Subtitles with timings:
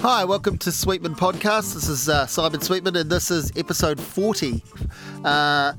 [0.00, 1.74] Hi, welcome to Sweetman Podcast.
[1.74, 4.62] This is uh, Simon Sweetman, and this is episode 40.
[5.24, 5.72] Uh,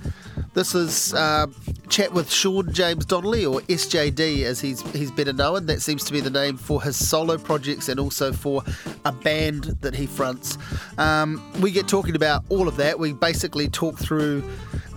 [0.53, 1.47] this is uh,
[1.87, 5.67] chat with Sean James Donnelly, or SJD as he's he's better known.
[5.67, 8.61] That seems to be the name for his solo projects and also for
[9.05, 10.57] a band that he fronts.
[10.97, 12.99] Um, we get talking about all of that.
[12.99, 14.43] We basically talk through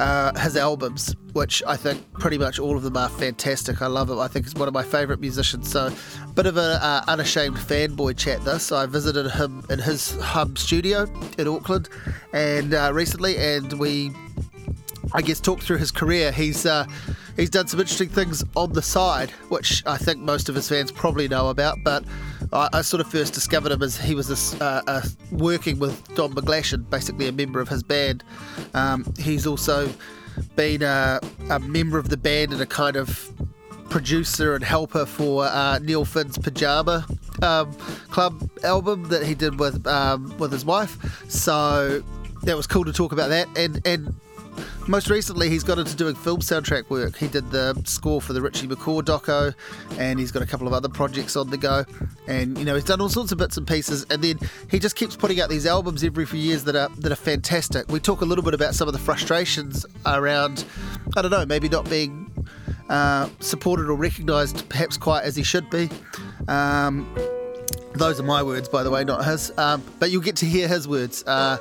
[0.02, 3.80] uh, his albums, which I think pretty much all of them are fantastic.
[3.80, 4.18] I love him.
[4.18, 5.70] I think he's one of my favourite musicians.
[5.70, 5.94] So,
[6.34, 8.44] bit of an uh, unashamed fanboy chat.
[8.44, 11.06] This so I visited him in his hub studio
[11.38, 11.88] in Auckland,
[12.32, 14.10] and uh, recently, and we
[15.12, 16.32] I guess talked through his career.
[16.32, 16.84] He's uh,
[17.36, 20.92] he's done some interesting things on the side, which I think most of his fans
[20.92, 21.78] probably know about.
[21.84, 22.04] But
[22.52, 26.14] I, I sort of first discovered him as he was this, uh, uh, working with
[26.14, 28.24] Don McGlashan, basically a member of his band.
[28.74, 29.88] Um, he's also
[30.56, 33.30] been a, a, member of the band and a kind of
[33.90, 37.06] producer and helper for uh, Neil Finn's Pajama
[37.42, 37.72] um,
[38.10, 41.24] Club album that he did with um, with his wife.
[41.30, 42.02] So
[42.42, 44.14] that was cool to talk about that and and
[44.88, 47.16] most recently, he's got into doing film soundtrack work.
[47.16, 49.54] He did the score for the Richie McCaw doco,
[49.98, 51.84] and he's got a couple of other projects on the go.
[52.26, 54.04] And you know, he's done all sorts of bits and pieces.
[54.10, 54.38] And then
[54.70, 57.88] he just keeps putting out these albums every few years that are that are fantastic.
[57.90, 60.64] We talk a little bit about some of the frustrations around,
[61.16, 62.30] I don't know, maybe not being
[62.88, 65.88] uh, supported or recognised perhaps quite as he should be.
[66.48, 67.08] Um,
[67.94, 69.56] those are my words, by the way, not his.
[69.58, 71.22] Um, but you'll get to hear his words.
[71.24, 71.58] Uh,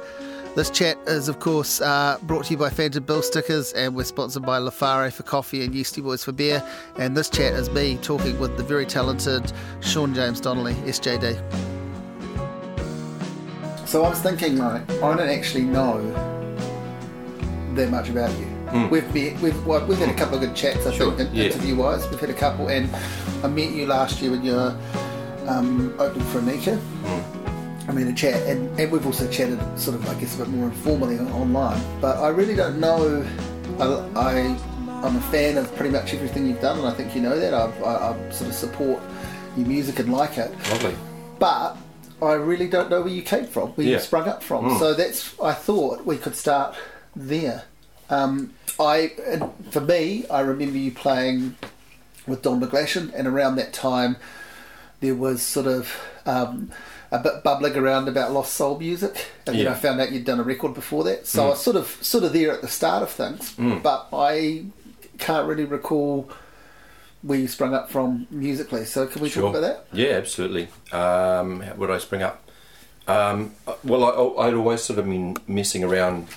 [0.55, 4.44] this chat is, of course, uh, brought to you by Phantom Billstickers, and we're sponsored
[4.44, 6.61] by L'affare for coffee and Yeastie Boys for beer.
[6.97, 11.38] And this chat is me talking with the very talented Sean James Donnelly, SJD.
[13.88, 16.02] So I was thinking, like, I don't actually know
[17.75, 18.45] that much about you.
[18.67, 18.89] Mm.
[18.89, 21.11] We've we've well, we've had a couple of good chats, I sure.
[21.13, 21.45] think, yeah.
[21.45, 22.09] interview wise.
[22.09, 22.89] We've had a couple, and
[23.44, 24.77] I met you last year when you were
[25.47, 26.77] um, opening for Anika.
[27.03, 27.30] Mm
[27.87, 30.50] I mean, a chat, and, and we've also chatted sort of, I guess, a bit
[30.50, 31.81] more informally online.
[32.00, 33.25] But I really don't know.
[33.79, 33.85] I,
[34.19, 34.33] I
[35.06, 37.53] am a fan of pretty much everything you've done, and I think you know that.
[37.53, 39.01] I, I, I sort of support
[39.57, 40.51] your music and like it.
[40.69, 40.95] Lovely.
[41.39, 41.75] But
[42.22, 43.94] I really don't know where you came from, where yeah.
[43.94, 44.66] you sprung up from.
[44.66, 44.79] Mm.
[44.79, 46.75] So that's I thought we could start
[47.16, 47.63] there.
[48.09, 49.11] Um, I
[49.72, 51.56] for me, I remember you playing
[52.27, 54.17] with Don McGlashan, and around that time
[55.00, 56.72] there was sort of um,
[57.11, 59.66] a bit bubbling around about lost soul music, and yeah.
[59.66, 61.27] then I found out you'd done a record before that.
[61.27, 61.45] So mm.
[61.45, 63.83] I was sort of sort of there at the start of things, mm.
[63.83, 64.66] but I
[65.17, 66.29] can't really recall
[67.21, 68.85] where you sprung up from musically.
[68.85, 69.44] So can we sure.
[69.44, 69.97] talk about that?
[69.97, 70.69] Yeah, absolutely.
[70.91, 72.44] Um, where did I spring up?
[73.07, 74.05] Um, well,
[74.39, 76.27] I, would always sort of been messing around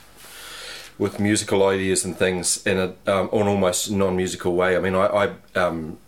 [0.98, 4.76] with musical ideas and things in a, um, an almost non-musical way.
[4.76, 5.98] I mean, I, I um,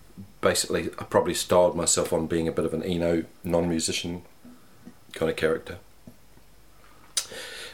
[0.40, 4.22] basically I probably styled myself on being a bit of an Eno non-musician
[5.16, 5.78] kind of character.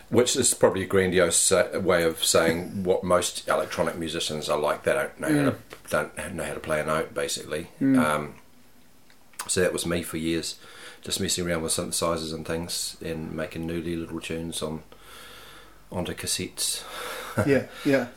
[0.08, 4.82] Which is probably a grandiose way of saying what most electronic musicians are like.
[4.84, 5.44] They don't know mm.
[5.44, 5.56] how to
[5.88, 7.69] don't know how to play a note, basically.
[7.81, 7.98] Mm.
[7.98, 8.34] Um,
[9.47, 10.58] so that was me for years,
[11.02, 14.82] just messing around with synthesizers and things, and making noodly little tunes on
[15.91, 16.82] onto cassettes.
[17.47, 18.08] yeah, yeah.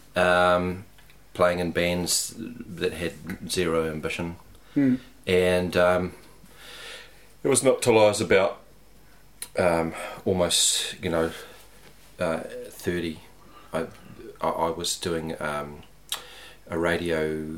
[0.56, 0.86] um,
[1.34, 3.14] playing in bands that had
[3.50, 4.36] zero ambition,
[4.76, 5.00] mm.
[5.26, 6.14] and um,
[7.44, 8.60] it was not till I was about
[9.58, 9.94] um,
[10.26, 11.32] almost, you know,
[12.20, 13.20] uh, 30,
[13.74, 13.86] I,
[14.42, 15.84] I, was doing um,
[16.70, 17.58] a radio,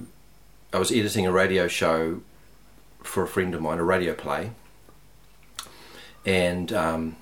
[0.73, 2.21] I was editing a radio show
[3.03, 4.51] for a friend of mine, a radio play,
[6.25, 7.15] and um,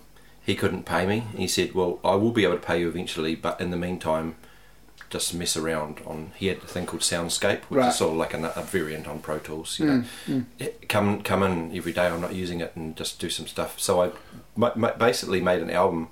[0.46, 1.26] he couldn't pay me.
[1.36, 4.36] He said, Well, I will be able to pay you eventually, but in the meantime,
[5.10, 6.32] just mess around on.
[6.36, 7.90] He had a thing called Soundscape, which right.
[7.90, 9.80] is sort of like a, a, variant on Pro Tools.
[9.80, 10.88] You mm, know, mm.
[10.88, 12.08] come come in every day.
[12.08, 13.80] I'm not using it, and just do some stuff.
[13.80, 14.12] So
[14.62, 16.10] I basically made an album.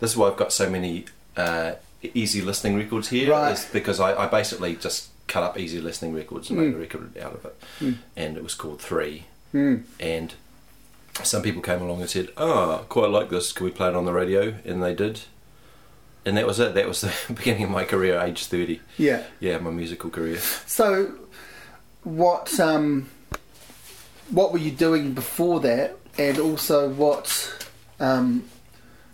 [0.00, 1.06] This is why I've got so many
[1.36, 3.30] uh, easy listening records here.
[3.30, 3.52] Right.
[3.52, 6.66] Is because I, I, basically just cut up easy listening records and mm.
[6.66, 7.96] made a record out of it, mm.
[8.16, 9.26] and it was called Three.
[9.52, 9.84] Mm.
[9.98, 10.34] And
[11.22, 13.52] some people came along and said, "Oh, quite like this.
[13.52, 15.22] Can we play it on the radio?" And they did
[16.24, 16.74] and that was it.
[16.74, 18.80] That was the beginning of my career, age thirty.
[18.96, 20.38] Yeah, yeah, my musical career.
[20.38, 21.14] So,
[22.04, 23.08] what um,
[24.30, 27.66] what were you doing before that, and also what
[28.00, 28.44] um,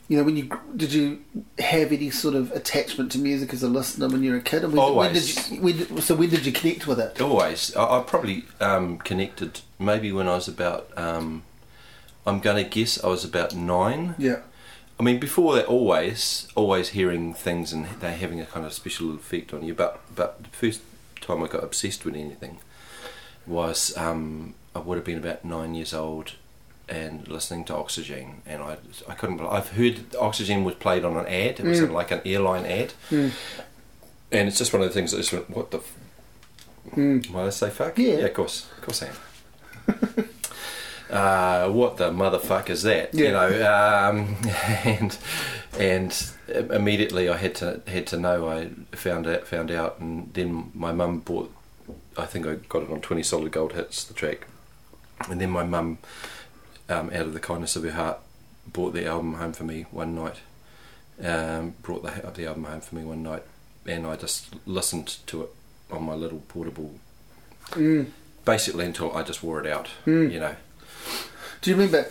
[0.09, 1.25] you know, when you did you
[1.59, 4.63] have any sort of attachment to music as a listener when you were a kid?
[4.63, 5.07] when, Always.
[5.07, 7.21] When did you, when, so when did you connect with it?
[7.21, 7.75] Always.
[7.75, 10.91] I, I probably um, connected maybe when I was about.
[10.97, 11.43] Um,
[12.27, 14.15] I'm going to guess I was about nine.
[14.19, 14.41] Yeah.
[14.99, 19.15] I mean, before that, always, always hearing things and they're having a kind of special
[19.15, 19.75] effect on you.
[19.75, 20.81] But but the first
[21.21, 22.59] time I got obsessed with anything
[23.47, 26.33] was um, I would have been about nine years old,
[26.89, 28.77] and listening to Oxygen, and I
[29.09, 29.39] I couldn't.
[29.39, 31.59] bel- I've heard Oxygen was played on an ad.
[31.61, 31.91] It was Mm.
[31.93, 33.33] like an airline ad, and
[34.49, 35.79] it's just one of the things that just went, what the.
[35.79, 35.97] F-?
[36.93, 37.31] Mm.
[37.31, 37.99] Why I say fuck?
[37.99, 38.19] Yeah.
[38.19, 39.17] yeah, of course, of course I am.
[41.15, 43.15] uh, what the motherfuck is that?
[43.15, 44.37] You know, um,
[44.85, 45.17] and
[45.79, 48.49] and immediately I had to had to know.
[48.49, 51.55] I found out found out, and then my mum bought.
[52.17, 54.47] I think I got it on Twenty Solid Gold Hits the track,
[55.31, 55.99] and then my mum,
[56.89, 58.19] um, out of the kindness of her heart,
[58.67, 60.37] bought the album home for me one night.
[61.23, 63.45] Um, brought the the album home for me one night,
[63.87, 65.49] and I just listened to it
[65.91, 66.95] on my little portable
[67.71, 68.07] Mm.
[68.45, 69.89] basically until I just wore it out.
[70.07, 70.33] Mm.
[70.33, 70.57] You know.
[71.63, 72.07] Do you remember?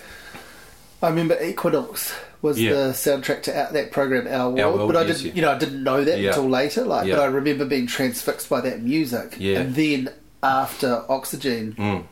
[1.01, 2.71] I remember Equinox was Yeah.
[2.71, 5.33] the soundtrack to out, that program Our World, Our World, but I yes, didn't, yeah.
[5.35, 6.29] you know, I didn't know that Yeah.
[6.29, 6.85] until later.
[6.85, 7.15] Like, Yeah.
[7.17, 9.59] but I remember being transfixed by that music, Yeah.
[9.59, 10.09] and then
[10.41, 12.03] after Oxygen, Mm.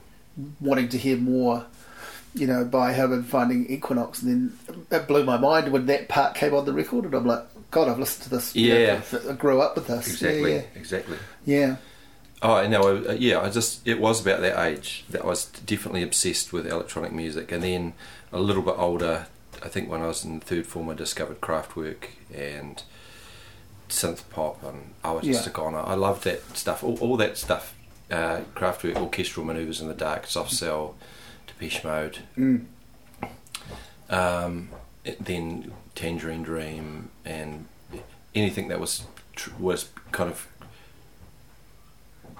[0.61, 1.65] wanting to hear more,
[2.33, 6.07] you know, by him and finding Equinox, and then it blew my mind when that
[6.07, 8.53] part came on the record, and I'm like, God, I've listened to this.
[8.55, 9.01] you know, Yeah.
[9.29, 10.07] I grew up with this.
[10.07, 10.53] Exactly.
[10.55, 11.17] Yeah, Exactly.
[11.45, 11.75] yeah.
[12.43, 13.05] Oh, I know.
[13.07, 16.65] uh, Yeah, I just it was about that age that I was definitely obsessed with
[16.67, 17.93] electronic music, and then
[18.31, 19.27] a little bit older.
[19.63, 22.81] I think when I was in the third form, I discovered Kraftwerk and
[23.89, 25.51] synth pop, and I was just Yeah.
[25.51, 25.79] a goner.
[25.85, 26.83] I loved that stuff.
[26.83, 27.75] All, all that stuff.
[28.09, 30.95] Uh, Kraftwerk, orchestral maneuvers in the dark, soft cell,
[31.47, 32.19] Depeche Mode.
[32.37, 32.65] Mm.
[34.09, 34.69] Um,
[35.19, 37.65] then Tangerine Dream and
[38.35, 39.03] anything that was
[39.35, 40.47] tr- was kind of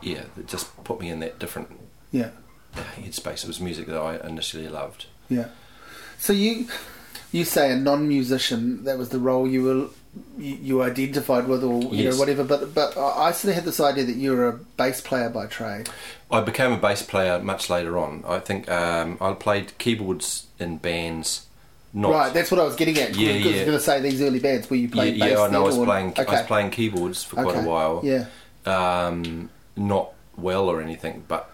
[0.01, 1.69] yeah that just put me in that different
[2.11, 2.29] Yeah.
[2.75, 3.43] headspace.
[3.43, 5.05] It was music that I initially loved.
[5.29, 5.47] Yeah.
[6.17, 6.67] So you
[7.31, 9.87] you say a non-musician that was the role you were
[10.37, 12.13] you, you identified with, or you Yes.
[12.13, 12.43] know whatever.
[12.43, 15.45] But but I sort of had this idea that you were a bass player by
[15.47, 15.89] trade.
[16.29, 18.23] I became a bass player much later on.
[18.27, 21.47] I think um, I played keyboards in bands.
[21.93, 22.33] Not right.
[22.33, 23.15] That's what I was getting at.
[23.17, 23.65] Yeah, because I was yeah.
[23.65, 25.31] going to say these early bands where you yeah, played bass.
[25.31, 25.41] yeah.
[25.41, 25.63] I know.
[25.63, 26.13] I was playing.
[26.17, 27.65] I was playing keyboards for quite Okay.
[27.65, 28.01] a while.
[28.03, 28.25] Yeah.
[28.65, 31.49] um, not well or anything, but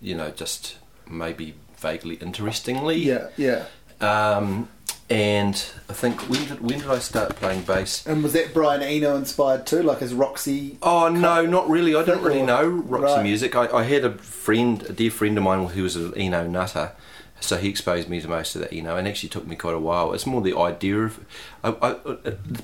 [0.00, 0.78] you know, just
[1.08, 2.96] maybe vaguely interestingly.
[2.96, 3.28] Yeah.
[3.36, 3.66] Yeah.
[4.00, 4.68] Um,
[5.08, 5.54] and
[5.88, 8.04] I think when did when did I start playing bass?
[8.06, 9.82] And was that Brian Eno inspired too?
[9.82, 10.78] Like his Roxy.
[10.82, 11.94] Oh no, not really.
[11.94, 13.22] I don't really know Roxy right.
[13.22, 13.54] music.
[13.54, 16.92] I, I had a friend, a dear friend of mine, who was an Eno nutter.
[17.38, 19.74] So he exposed me to most of that you know, and actually took me quite
[19.74, 20.12] a while.
[20.14, 21.20] It's more the idea of,
[21.62, 22.14] I, I, uh,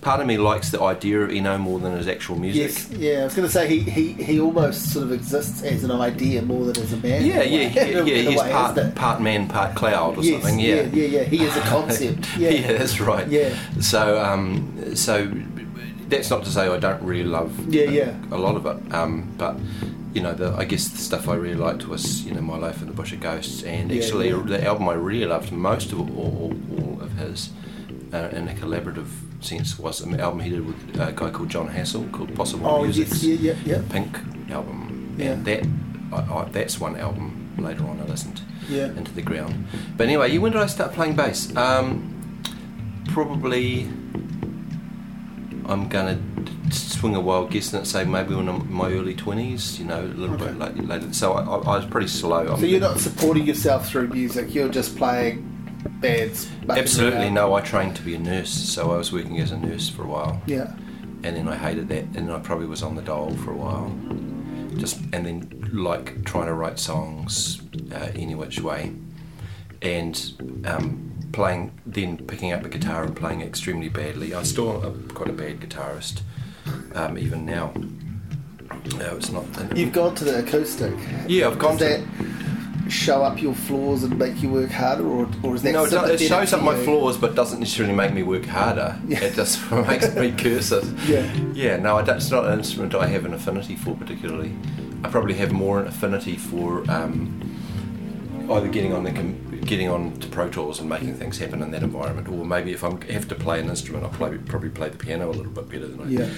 [0.00, 2.62] part of me likes the idea of Eno more than his actual music.
[2.62, 2.90] Yes.
[2.90, 3.20] Yeah.
[3.20, 6.42] I was going to say he, he he almost sort of exists as an idea
[6.42, 7.24] more than as a man.
[7.24, 8.30] Yeah, yeah, way- yeah, yeah.
[8.30, 10.58] He's way, part part man, part cloud, or Yes, something.
[10.58, 11.22] yeah, Yeah, yeah, yeah.
[11.25, 12.26] He is a concept.
[12.38, 12.50] Yeah.
[12.50, 13.28] yeah, that's right.
[13.28, 13.54] Yeah.
[13.80, 15.30] So, um, so
[16.12, 18.14] that's not to say I don't really love Yeah, yeah.
[18.31, 18.94] a lot of it.
[18.94, 19.56] Um, but
[20.14, 22.81] you know, the, I guess the stuff I really liked was you know My Life
[22.82, 24.43] in the Bush of Ghosts, and Yeah, actually yeah.
[24.44, 27.50] the album I really loved most of all, all, all of his.
[28.12, 29.09] Uh, in a collaborative
[29.41, 32.82] sense, was an album he did with a guy called Jon Hassell called Possible Oh
[32.82, 33.82] Music's yes, yeah, yeah, yeah.
[33.88, 34.19] Pink
[34.50, 35.31] album, Yeah.
[35.32, 35.62] and that
[36.12, 38.88] I, I, that's one album later on I listened Yeah.
[38.99, 39.64] into the ground.
[39.97, 41.56] But anyway, you- when did I start playing bass?
[41.56, 41.88] Um,
[43.14, 43.88] probably
[45.67, 46.19] I'm gonna
[46.70, 49.79] swing a wild guess and say maybe when I'm in my early twenties.
[49.79, 50.47] You know, a little Okay.
[50.47, 50.82] bit later.
[50.82, 51.12] later.
[51.12, 52.56] So I, I, I was pretty slow.
[52.56, 54.54] So you're not supporting yourself through music.
[54.54, 55.49] You're just playing
[56.00, 56.49] bands.
[56.69, 57.54] Absolutely no.
[57.54, 60.07] I trained to be a nurse, so I was working as a nurse for a
[60.09, 60.42] while.
[60.47, 60.73] Yeah.
[61.25, 63.90] and then I hated that, and I probably was on the dole for a while.
[64.76, 67.61] Just and then like trying to write songs
[67.92, 68.92] uh, any which way,
[69.83, 70.33] and
[70.64, 74.34] um, playing, then picking up a guitar and playing extremely badly.
[74.34, 76.20] I'm still a, quite a bad guitarist,
[76.94, 77.72] um, even now.
[78.96, 79.44] No, it's not.
[79.76, 80.94] You've gone to the acoustic.
[81.26, 82.02] yeah, I've gone Does to.
[82.02, 85.84] that show up your flaws and make you work harder, or, or is that No,
[85.84, 88.98] it, it shows up my flaws, but doesn't necessarily make me work harder.
[89.06, 89.20] Yeah.
[89.24, 90.84] It just makes me curse it.
[91.06, 91.32] Yeah.
[91.54, 94.54] Yeah, no, I it's not an instrument I have an affinity for particularly.
[95.04, 97.40] I probably have more an affinity for um,
[98.50, 101.71] either getting on the com- getting on to Pro Tools and making things happen in
[101.71, 104.88] that environment, or maybe if I have to play an instrument, I'll play, probably play
[104.88, 106.28] the piano a little bit better than I Yeah.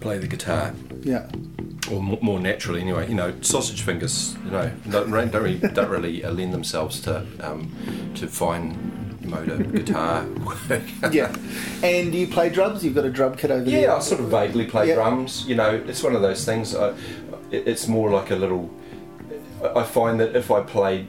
[0.00, 1.26] play the guitar, Yeah.
[1.90, 3.08] or more, more naturally anyway.
[3.08, 7.26] You know, sausage fingers, you know, don't, don't really don't really uh, lend themselves to
[7.40, 7.70] um,
[8.14, 8.76] to fine
[9.24, 10.82] motor guitar work.
[11.12, 11.34] Yeah.
[11.82, 12.84] And you play drums?
[12.84, 13.80] You've got a drum kit over there.
[13.82, 14.94] Yeah, I sort of vaguely play Yeah.
[14.96, 15.44] drums.
[15.46, 16.74] You know, it's one of those things.
[16.74, 16.90] I,
[17.50, 18.70] it, it's more like a little.
[19.62, 21.06] I I find that if I play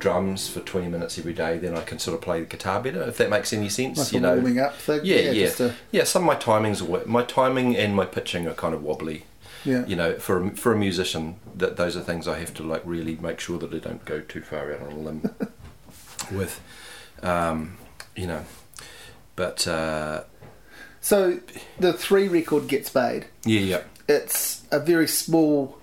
[0.00, 3.02] drums for 20 minutes every day, then I can sort of play the guitar better.
[3.02, 4.34] If that makes any sense, Like you know.
[4.34, 5.00] warming up thing.
[5.04, 6.04] Yeah, yeah, a- yeah.
[6.04, 9.24] Some of my timings, are, my timing and my pitching are kind of wobbly.
[9.64, 9.84] yeah.
[9.86, 12.82] You know, for a, for a musician, that those are things I have to like
[12.84, 15.34] really make sure that I don't go too far out on a limb.
[16.32, 16.60] with,
[17.22, 17.76] um,
[18.16, 18.44] you know,
[19.36, 20.24] but uh,
[21.00, 21.40] So
[21.78, 23.26] the three record gets made.
[23.44, 23.82] yeah, yeah.
[24.08, 25.78] It's a very small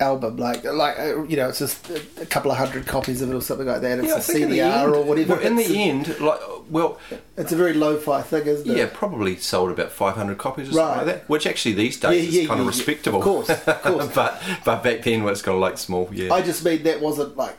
[0.00, 3.30] album, like like uh, you know, it's just a, a couple of hundred copies of
[3.30, 3.98] it or something like that.
[4.00, 5.34] It's Yeah, a think in the CDR end- or whatever.
[5.36, 6.98] Well, in it's, the end, like, well,
[7.36, 8.76] it's a very lo-fi thing, isn't it?
[8.76, 12.42] yeah, probably sold about 500 copies or something like that, which actually these days yeah,
[12.42, 12.78] is kind yeah, of yeah.
[12.78, 13.18] respectable.
[13.18, 14.08] Of course, of course.
[14.14, 16.32] but but back then, when it's kind of like small, yeah.
[16.32, 17.56] I just mean that wasn't like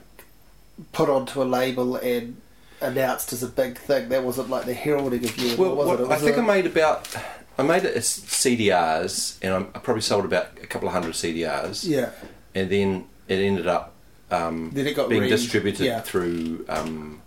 [0.91, 2.41] put onto a label and
[2.81, 4.09] announced as a big thing.
[4.09, 5.55] That wasn't like the heralding of you.
[5.57, 6.03] well, was it?
[6.03, 7.15] It I think a- I made about.
[7.57, 11.13] I made it as CDRs, and I'm- I probably sold about a couple of hundred
[11.15, 11.85] CDRs.
[11.87, 12.09] yeah.
[12.53, 13.91] and then it ended up
[14.31, 16.01] um, Then it got being re- distributed yeah.
[16.01, 17.21] through um,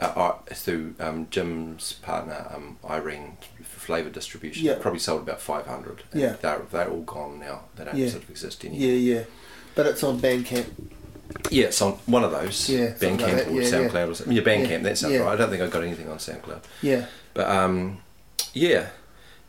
[0.00, 4.64] uh, uh, through um, Jim's partner um, Irene Flavor Distribution.
[4.64, 4.78] Yeah.
[4.80, 6.02] Probably sold about five hundred.
[6.12, 6.36] Yeah.
[6.42, 7.62] they're they're all gone now.
[7.76, 8.08] They don't Yeah.
[8.10, 8.80] sort of exist anymore.
[8.88, 9.22] Yeah, yeah.
[9.74, 10.66] But it's on Bandcamp.
[11.50, 12.68] Yeah, it's on one of those.
[12.68, 14.06] Yeah, something like Bandcamp or Yeah, SoundCloud yeah.
[14.06, 14.36] or something.
[14.36, 14.82] Yeah, Bandcamp.
[14.82, 15.28] That sounds right.
[15.32, 16.62] I don't think I got anything on SoundCloud.
[16.82, 17.06] Yeah.
[17.34, 17.98] But um,
[18.54, 18.88] yeah,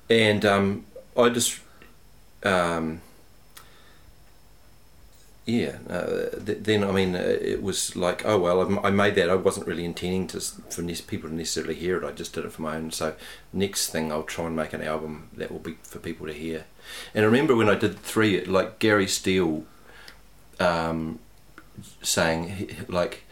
[0.09, 0.85] and um,
[1.17, 1.59] I just
[2.43, 3.01] um,
[5.45, 5.77] yeah.
[5.89, 9.29] Uh, th- then I mean, uh, it was like, oh well, I've- I made that.
[9.29, 12.05] I wasn't really intending to for ne- people to necessarily hear it.
[12.07, 12.91] I just did it for my own.
[12.91, 13.15] So
[13.51, 16.65] next thing, I'll try and make an album that will be for people to hear.
[17.13, 19.65] And I remember when I did three, like Gary Steel,
[20.59, 21.19] um,
[22.01, 23.23] saying like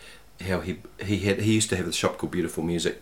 [0.42, 3.02] how he he had he used to have a shop called Beautiful Music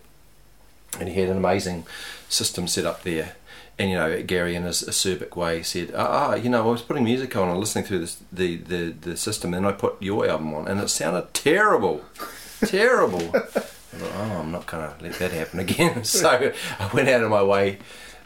[0.98, 1.84] and he had an amazing
[2.28, 3.34] system set up there.
[3.80, 7.02] And you know, Gary, in his acerbic way, said, "Ah, you know, I was putting
[7.02, 10.52] music on and listening through this, the, the the system, and I put your album
[10.52, 12.04] on, and it sounded terrible,
[12.60, 13.72] terrible." I thought,
[14.02, 17.78] "Oh, I'm not gonna let that happen again." so I went out of my way,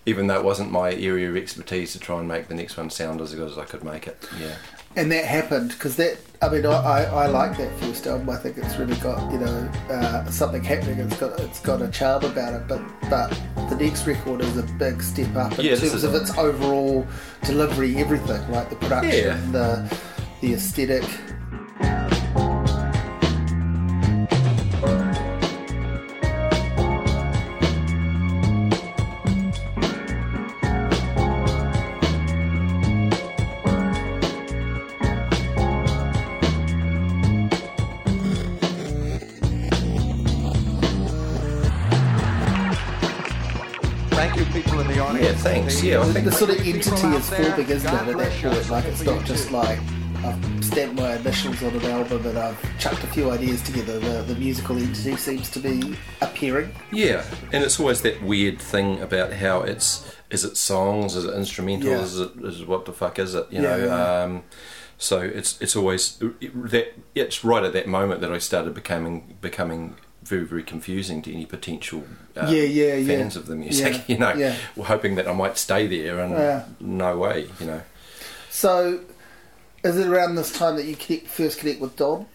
[0.05, 2.91] even though it wasn't my area of expertise, to try and make the next one
[2.91, 4.29] sound as good as I could make it.
[4.37, 4.57] Yeah,
[4.97, 8.31] And that happened because that, I mean, I, I, I like that first album.
[8.31, 10.99] I think it's really got, you know, uh, something happening.
[11.01, 12.69] It's got it's got a charm about it.
[12.69, 13.31] But but
[13.71, 17.05] the next record is a big step up in Yeah, terms of its overall
[17.43, 19.51] delivery, everything, like the production, Yeah.
[19.51, 19.99] the
[20.41, 21.05] the aesthetic.
[45.85, 48.09] Yeah, I The, think the sort of entity is forming, isn't it?
[48.09, 49.79] At that point, like it's not just like
[50.25, 53.99] I've stamped my initials on an album and I've chucked a few ideas together.
[53.99, 56.71] The the musical entity seems to be appearing.
[56.91, 61.35] Yeah, and it's always that weird thing about how it's is it songs, is it
[61.35, 62.01] instrumental, Yeah.
[62.01, 63.47] is it is what the fuck is it?
[63.51, 63.85] You Yeah, know.
[63.87, 64.23] yeah.
[64.23, 64.43] Um,
[64.97, 69.97] so it's it's always that it's right at that moment that I started becoming becoming
[70.25, 72.05] very very confusing to any potential
[72.37, 73.07] uh, Yeah, yeah, yeah.
[73.19, 74.03] fans of the music.
[74.09, 74.57] You know, yeah.
[74.77, 77.49] We're hoping that I might stay there, and no way.
[77.61, 77.83] You know.
[78.51, 79.01] So,
[79.83, 82.27] is it around this time that you connect, first connect with Don?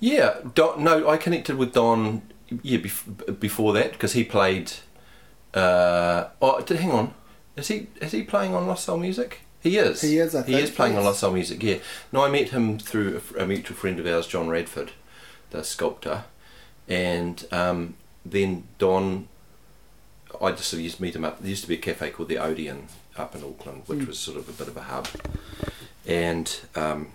[0.00, 2.22] Yeah, Don, no, I connected with Don.
[2.62, 4.72] Yeah, bef- before that because he played.
[5.54, 7.14] Uh, oh, did, hang on,
[7.56, 9.40] is he is he playing on Lost Soul Music?
[9.62, 10.00] He is.
[10.02, 11.02] He is, I He is playing on.
[11.04, 11.60] Lost Soul Music.
[11.62, 11.78] Yeah.
[12.12, 14.92] No, I met him through a, a mutual friend of ours, John Radford,
[15.50, 16.24] the sculptor,
[16.88, 19.28] and um, then Don.
[20.40, 21.40] I just sort of used to meet him up.
[21.40, 24.06] There used to be a cafe called the Odeon up in Auckland, which Mm.
[24.08, 25.08] was sort of a bit of a hub,
[26.06, 27.08] and um,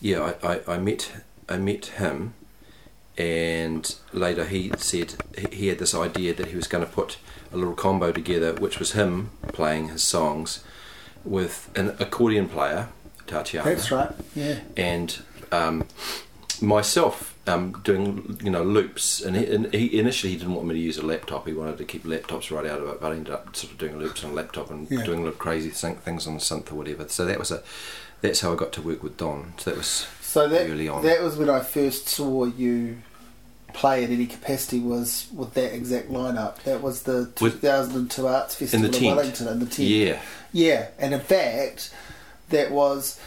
[0.00, 1.10] yeah, I, I, I met
[1.48, 2.32] I met him,
[3.18, 5.14] and later he said
[5.50, 7.18] he- had this idea that he was going to put
[7.52, 10.64] a little combo together, which was him playing his songs
[11.24, 12.88] with an accordion player,
[13.26, 14.12] Tatiana, That's right.
[14.34, 14.60] Yeah.
[14.76, 15.18] and
[15.52, 15.86] um,
[16.62, 19.20] myself um, doing you know loops.
[19.20, 21.46] And he, and he initially he didn't want me to use a laptop.
[21.46, 23.00] He wanted to keep laptops right out of it.
[23.00, 25.02] But I ended up sort of doing loops on a laptop and Yeah.
[25.04, 27.08] doing little crazy thing, things on the synth or whatever.
[27.08, 27.62] So that was a
[28.20, 29.54] that's how I got to work with Don.
[29.58, 31.02] So that was So that Early on.
[31.02, 32.98] that was when I first saw you
[33.72, 36.60] play at any capacity was with that exact lineup.
[36.64, 39.16] That was the With- 2002 Arts Festival in the in.
[39.16, 39.88] Wellington in the tent.
[39.88, 40.20] yeah.
[40.52, 41.94] Yeah, and in fact,
[42.48, 43.18] that was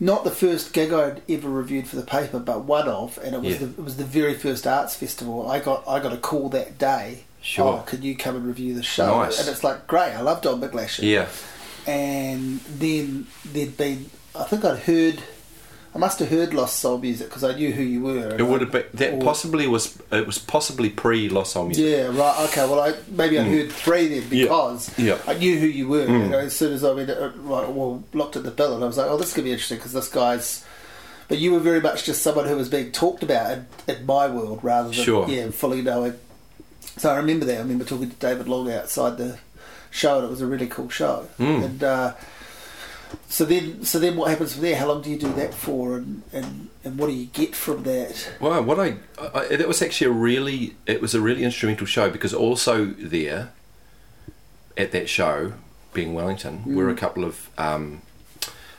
[0.00, 3.40] not the first gig I'd ever reviewed for the paper, but one of, and it
[3.40, 3.58] was Yeah.
[3.58, 5.48] the it was the very first arts festival.
[5.50, 7.24] I got I got a call that day.
[7.40, 7.78] Sure.
[7.78, 9.18] Oh, could you come and review the show?
[9.22, 9.38] Nice.
[9.40, 10.12] And it's like great.
[10.12, 11.02] I love Don McGlashan.
[11.04, 11.28] Yeah.
[11.86, 15.22] And then there'd been I think I'd heard.
[15.94, 18.36] I must have heard Lost Soul music because I knew who you were.
[18.38, 21.84] It would have been that Or- possibly was it was possibly pre Lost Soul Music.
[21.84, 22.48] Yeah, right.
[22.48, 23.50] Okay, well, I maybe I Mm.
[23.50, 25.16] heard three then because Yeah.
[25.26, 26.06] I knew who you were.
[26.06, 26.22] Mm.
[26.24, 28.84] You know, as soon as I mean, uh, right, well, looked at the bill and
[28.84, 30.64] I was like, oh, this could be interesting because this guy's
[31.28, 34.26] but you were very much just someone who was being talked about in, in my
[34.28, 35.28] world rather than Sure.
[35.28, 36.14] yeah fully knowing.
[36.96, 37.56] So I remember that.
[37.56, 39.38] I remember talking to David Long outside the
[39.90, 41.28] show, and it was a really cool show.
[41.38, 41.64] Mm.
[41.64, 42.12] And uh,
[43.28, 44.76] so then, so then, what happens from there?
[44.76, 47.82] How long do you do that for, and and, and what do you get from
[47.84, 48.30] that?
[48.40, 52.10] Well, what I, I that was actually a really it was a really instrumental show
[52.10, 53.52] because also there
[54.76, 55.54] at that show,
[55.92, 58.02] being Wellington, were a couple of um,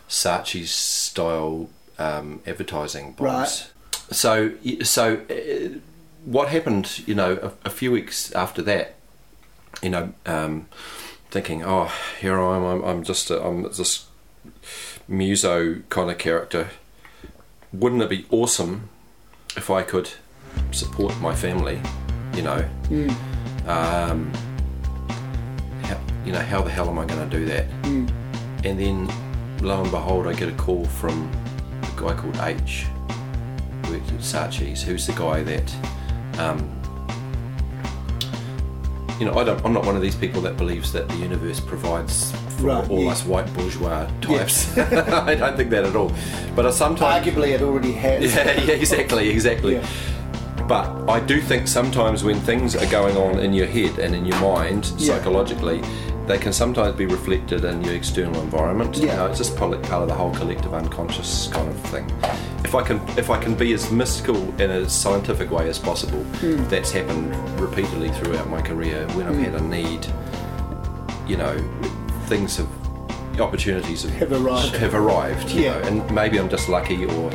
[0.07, 3.71] Saatchi style um, advertising bombs.
[4.11, 5.79] So so uh,
[6.25, 7.07] what happened?
[7.07, 8.95] You know, a, a few weeks after that,
[9.81, 10.67] you know, um,
[11.29, 12.63] thinking, oh, here I am.
[12.63, 14.08] I'm, I'm just a, I'm this
[15.09, 16.69] muso kind of character.
[17.73, 18.89] Wouldn't it be awesome
[19.57, 20.09] if I could
[20.71, 21.81] support my family?
[22.33, 22.69] You know,
[23.67, 24.31] um,
[25.83, 27.65] how, you know, how the hell am I going to do that?
[28.63, 29.07] And then,
[29.61, 31.29] lo and behold, I get a call from
[31.81, 32.85] a guy called H,
[33.85, 35.75] who works at Saatchi's, who's the guy that.
[36.39, 36.75] Um,
[39.19, 41.59] you know, I don't, I'm not one of these people that believes that the universe
[41.59, 43.11] provides for Right, all yeah.
[43.11, 44.77] us white bourgeois types.
[44.77, 46.11] I don't think that at all.
[46.55, 48.35] But I sometimes Arguably, it already has.
[48.35, 49.75] yeah, yeah, exactly, exactly.
[49.75, 49.87] Yeah.
[50.67, 54.25] But I do think sometimes when things are going on in your head and in
[54.25, 55.15] your mind Yeah.
[55.15, 55.81] psychologically,
[56.27, 58.95] they can sometimes be reflected in your external environment.
[58.97, 59.15] You Yeah.
[59.15, 62.05] know, it's just part of the whole collective unconscious kind of thing.
[62.63, 66.19] If I can, if I can be as mystical in a scientific way as possible,
[66.39, 66.63] Hmm.
[66.69, 69.07] that's happened repeatedly throughout my career.
[69.15, 70.05] When I've had a need,
[71.25, 71.55] you know,
[72.29, 72.67] things have
[73.41, 74.75] opportunities have, Have arrived.
[74.75, 75.79] Have arrived you Yeah.
[75.79, 77.31] know, and maybe I'm just lucky, or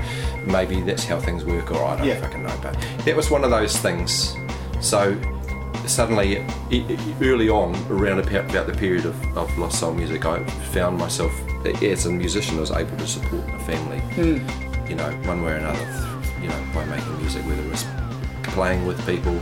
[0.46, 2.20] maybe that's how things work, or I don't Yeah.
[2.20, 2.52] fucking know.
[2.62, 4.36] But that was one of those things.
[4.80, 5.16] So
[5.86, 6.44] suddenly,
[7.22, 11.32] early on, around about the period of, of Lost Soul music, I found myself
[11.82, 14.38] as a musician, I was able to support a family, Hmm.
[14.88, 15.86] you know, one way or another,
[16.42, 17.84] you know, by making music, whether it was
[18.42, 19.34] playing with people,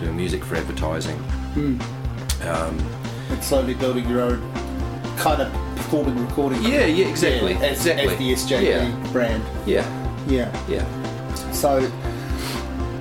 [0.00, 1.16] doing music for advertising.
[1.56, 2.76] Um,
[3.30, 4.42] and slowly building your own
[5.20, 6.62] kind of performing recording.
[6.62, 8.08] Yeah, yeah, exactly, Yeah, as, exactly.
[8.08, 9.12] as the SJD Yeah.
[9.12, 9.42] brand.
[9.66, 9.84] yeah,
[10.26, 10.48] Yeah.
[10.68, 10.84] yeah.
[11.52, 11.78] So,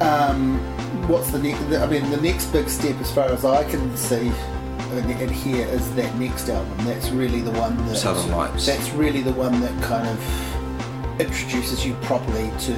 [0.01, 0.59] um,
[1.07, 1.61] what's the next?
[1.75, 4.31] I mean, the next big step, as far as I can see
[4.91, 6.77] and, and hear, that next album.
[6.85, 8.65] That's really the one that Southern Lights.
[8.65, 12.75] That's really the one that kind of introduces you properly to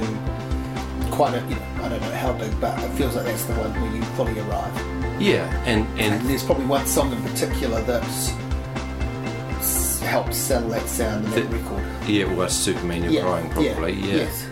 [1.10, 1.40] quite a.
[1.48, 3.92] You know, I don't know how big, but it feels like that's the one where
[3.94, 4.72] you fully arrive.
[5.20, 8.32] Yeah, and And and there's probably one song in particular that's
[10.02, 11.84] helps sell that sound in that The- record.
[12.08, 13.92] yeah, well, Superman, you're crying probably.
[13.94, 14.46] Yeah, Yes.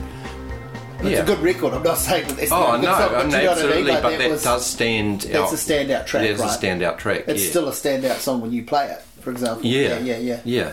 [1.03, 1.19] It's Yeah.
[1.21, 1.73] a good record.
[1.73, 3.37] I'm not saying that it's Oh not a good no, song, but I mean, you
[3.39, 3.49] know what I mean?
[3.49, 5.53] absolutely, Like, but that was- does stand That's out.
[5.53, 6.51] a standout track, That is right?
[6.51, 7.25] a standout track.
[7.27, 7.51] It's yeah.
[7.51, 9.65] still a standout song when you play it, for example.
[9.65, 10.41] yeah, yeah, yeah.
[10.45, 10.73] yeah.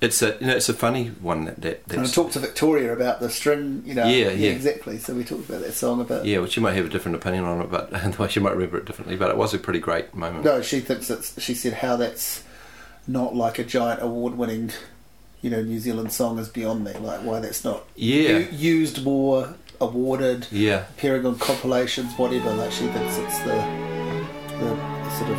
[0.00, 2.92] It's a you know, it's a funny one that, that And I talked to Victoria
[2.92, 4.04] about the string, you know.
[4.06, 4.50] Yeah, yeah.
[4.50, 4.98] exactly.
[4.98, 6.24] So we talked about that song a bit.
[6.26, 8.76] yeah, which you might have a different opinion on it, but otherwise you might remember
[8.78, 9.16] it differently.
[9.16, 10.44] But it was a pretty great moment.
[10.44, 11.40] No, she thinks it's.
[11.42, 12.42] She said how that's
[13.06, 14.70] not like a giant award-winning,
[15.42, 16.92] you know, New Zealand song is beyond me.
[16.94, 18.38] Like why that's not Yeah.
[18.38, 22.50] u- used more, awarded, Yeah, appearing on compilations, whatever.
[22.54, 23.56] Like she thinks it's the
[24.60, 25.38] the sort of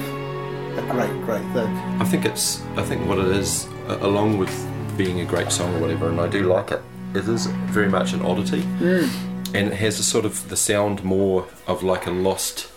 [0.78, 1.71] a great, great thing.
[2.01, 4.54] I think it's I think what it is, along with
[4.97, 6.82] being a great song or whatever, and I do like it.
[7.13, 9.10] It is very much an oddity, mm.
[9.54, 12.67] and it has a sort of the sound more of like a lost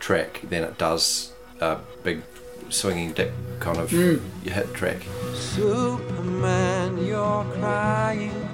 [0.00, 2.22] track than it does a big
[2.70, 4.20] swinging dick kind of mm.
[4.44, 5.02] your hit track.
[5.34, 8.48] Superman, you're crying.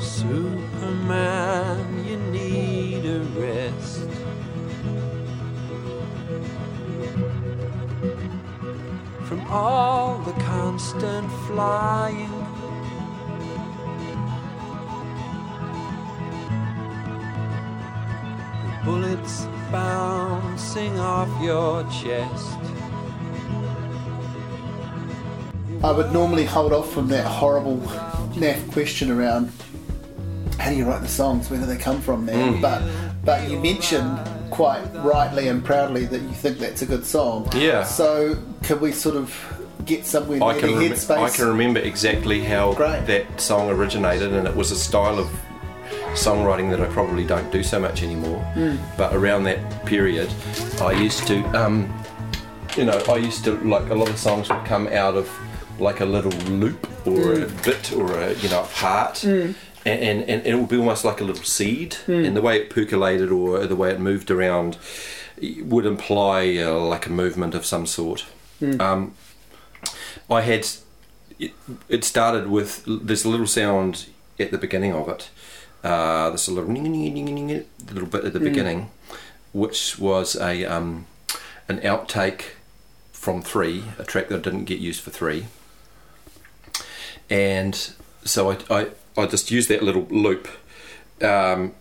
[0.00, 4.08] Superman, you need a rest.
[9.26, 12.35] From all the constant flying.
[18.86, 22.46] Bullets bouncing off your chest.
[25.82, 27.78] I would normally hold off from that horrible
[28.38, 29.52] naff question around
[30.58, 32.54] how do you write the songs, where do they come from, man?
[32.54, 32.62] Mm.
[32.62, 32.82] But
[33.24, 34.20] but you mentioned
[34.50, 37.48] quite rightly and proudly that you think that's a good song.
[37.56, 37.82] Yeah.
[37.82, 39.34] So can we sort of
[39.84, 41.18] get somewhere I near can, the rem- headspace?
[41.18, 43.04] I can remember exactly how Great.
[43.06, 45.28] that song originated, and it was a style of
[46.16, 48.40] songwriting that I probably don't do so much anymore.
[48.54, 48.76] Hmm.
[48.96, 50.28] But around that period,
[50.80, 51.92] I used to, um,
[52.76, 55.30] you know, I used to like a lot of songs would come out of
[55.78, 57.62] like a little loop or a Hmm.
[57.64, 59.22] bit or a you know a part.
[59.24, 62.24] And, and, and it would be almost like a little seed, Hmm.
[62.24, 64.78] and the way it percolated or the way it moved around
[65.62, 68.24] would imply uh, like a movement of some sort.
[68.58, 68.80] Hmm.
[68.80, 69.14] Um,
[70.30, 70.66] I had
[71.38, 71.52] it,
[71.88, 74.06] it started with this little sound
[74.40, 75.28] at the beginning of it.
[75.84, 76.70] Uh, this little
[77.92, 78.90] little bit at the beginning,
[79.52, 81.06] which was a um,
[81.68, 82.42] an outtake
[83.12, 85.46] from three, a track that didn't get used for three,
[87.30, 87.92] and
[88.24, 90.48] so I I, I just used that little loop,
[91.22, 91.74] um,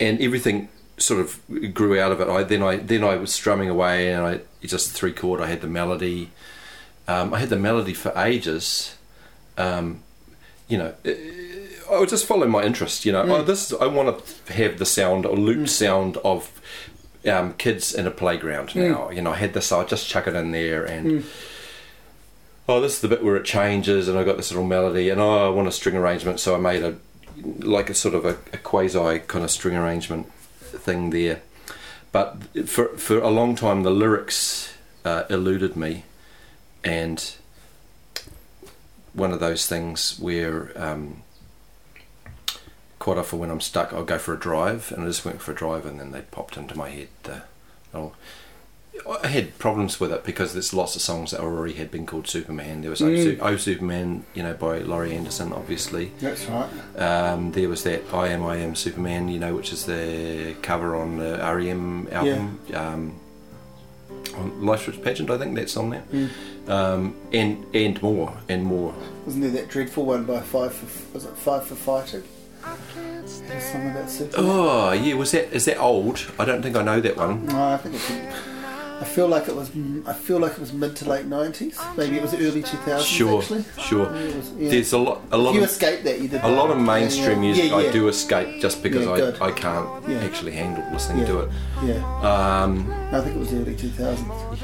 [0.00, 1.40] and everything sort of
[1.74, 2.28] grew out of it.
[2.28, 5.40] I then I then I was strumming away, and I just three chord.
[5.40, 6.30] I had the melody.
[7.06, 8.96] Um, I had the melody for ages.
[9.56, 10.02] Um,
[10.68, 10.94] you know,
[11.90, 13.04] I would just follow my interest.
[13.04, 16.60] You know, oh, this I want to have the sound or loop sound of
[17.26, 19.10] um, kids in a playground now.
[19.10, 19.72] You know, I had this.
[19.72, 21.24] I just chuck it in there and.
[22.66, 25.20] Oh, this is the bit where it changes, and I got this little melody, and
[25.20, 26.96] oh, I want a string arrangement, so I made a
[27.36, 31.42] like a sort of a, a quasi kind of string arrangement thing there.
[32.10, 34.72] But for for a long time, the lyrics
[35.04, 36.04] uh, eluded me,
[36.82, 37.34] and
[39.12, 41.22] one of those things where um,
[43.04, 45.52] quite often when I'm stuck, I'll go for a drive, and I just went for
[45.52, 47.08] a drive, and then they popped into my head.
[47.24, 47.42] The,
[47.92, 48.14] oh,
[49.22, 52.26] I had problems with it because there's lots of songs that already had been called
[52.26, 52.80] Superman.
[52.80, 56.12] There was oh, oh Superman, you know, by Laurie Anderson, obviously.
[56.18, 56.70] That's right.
[56.96, 60.96] Um, there was that I Am I Am Superman, you know, which is the cover
[60.96, 62.58] on the REM album.
[62.72, 63.20] Um,
[64.34, 66.04] on Life's Rich Pageant, I think that's on there.
[66.68, 68.94] Um, and and more and more.
[69.26, 72.24] Wasn't there that dreadful one by Five for was it Five for Fighting?
[73.48, 74.46] There's something about Superman.
[74.50, 76.24] Oh yeah, was that is that old?
[76.38, 77.46] I don't think I know that one.
[77.46, 78.10] No, I think it's.
[79.00, 79.70] I feel like it was.
[80.06, 81.78] I feel like it was mid to late nineties.
[81.96, 83.06] Maybe it was early two thousands.
[83.06, 83.64] Sure, actually.
[83.78, 84.08] sure.
[84.10, 84.70] Was- yeah.
[84.70, 86.42] There's a lot, a lot If you of escape that, you did.
[86.42, 87.88] a lot of mainstream music yeah, yeah.
[87.88, 89.06] I do escape just because.
[89.06, 91.50] I, I can't actually handle listening to it.
[91.82, 91.96] Yeah,
[92.62, 94.62] Um, I think it was early two thousands.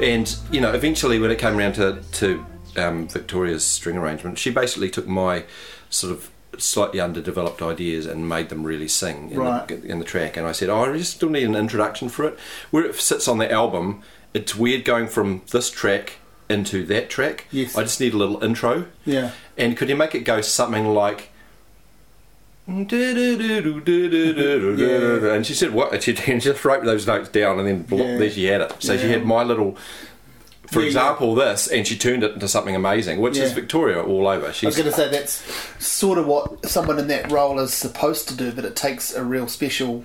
[0.00, 2.44] and you know, eventually when it came around to to
[2.76, 5.44] um, Victoria's string arrangement, she basically took my
[5.88, 9.66] sort of slightly underdeveloped ideas and made them really sing in, Right.
[9.68, 10.36] the, in the track.
[10.36, 12.38] And I said, oh, I just still need an introduction for it.
[12.70, 14.02] Where it sits on the album,
[14.34, 16.14] it's weird going from this track
[16.48, 17.46] into that track.
[17.50, 17.76] Yes.
[17.76, 18.86] I just need a little intro.
[19.04, 19.30] Yeah.
[19.56, 21.30] And could you make it go something like?
[22.68, 22.88] And
[25.46, 28.18] she said, "What?" And she and just wrote those notes down, and then Yeah.
[28.18, 28.74] there she had it.
[28.78, 29.76] So she had my little,
[30.72, 30.88] for Yeah, yeah.
[30.88, 34.46] example, this, and she turned it into something amazing, which is Victoria all over.
[34.46, 35.42] I was going to say that's
[35.84, 39.22] sort of what someone in that role is supposed to do, but it takes a
[39.22, 40.04] real special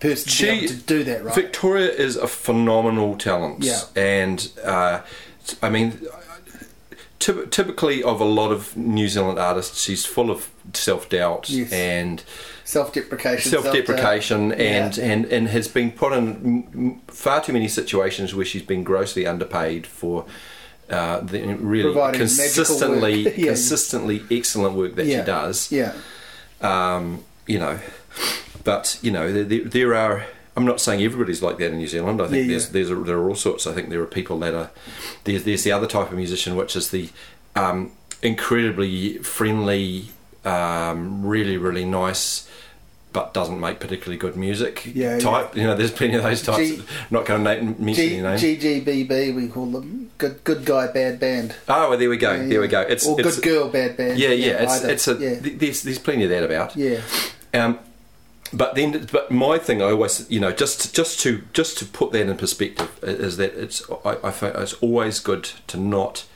[0.00, 1.34] person to She- able to do that, right?
[1.34, 3.64] Victoria is a phenomenal talent.
[3.64, 3.80] Yeah.
[3.96, 5.00] And uh,
[5.62, 5.98] I mean,
[7.18, 11.72] typically of a lot of New Zealand artists, she's full of self doubt Yes.
[11.72, 12.22] and
[12.64, 15.04] Self-deprecation, self-deprecation and, Yeah.
[15.04, 19.86] and and has been put in far too many situations where she's been grossly underpaid
[19.86, 20.26] for
[20.90, 23.22] uh, the really Providing consistently.
[23.38, 23.46] Yeah.
[23.48, 25.20] consistently excellent work that yeah.
[25.20, 25.92] she does Yeah,
[26.60, 27.78] um, you know
[28.64, 30.26] but you know there, there, there are
[30.58, 32.72] I'm not saying everybody's like that in New Zealand I think Yeah, there's yeah.
[32.72, 34.70] there's a, there are all sorts I think there are people that are
[35.24, 37.08] there's there's the other type of musician which is the
[37.54, 37.92] um,
[38.22, 40.06] incredibly friendly
[40.44, 42.48] um, really really nice
[43.12, 46.58] but doesn't make particularly good music Yeah, type you know there's plenty of those types
[46.68, 50.86] G- not going to name, mention G- names GGBB we call them good good guy
[50.92, 51.54] bad band.
[51.68, 54.18] oh well, there we go there we go it's or it's good girl bad band.
[54.18, 54.90] yeah yeah, it's either.
[54.90, 57.00] it's a there's there's plenty of that about yeah.
[57.54, 57.78] Um,
[58.52, 62.12] but then, but my thing, I always, you know, just just to just to put
[62.12, 66.26] that in perspective, is that it's I, I find it's always good to not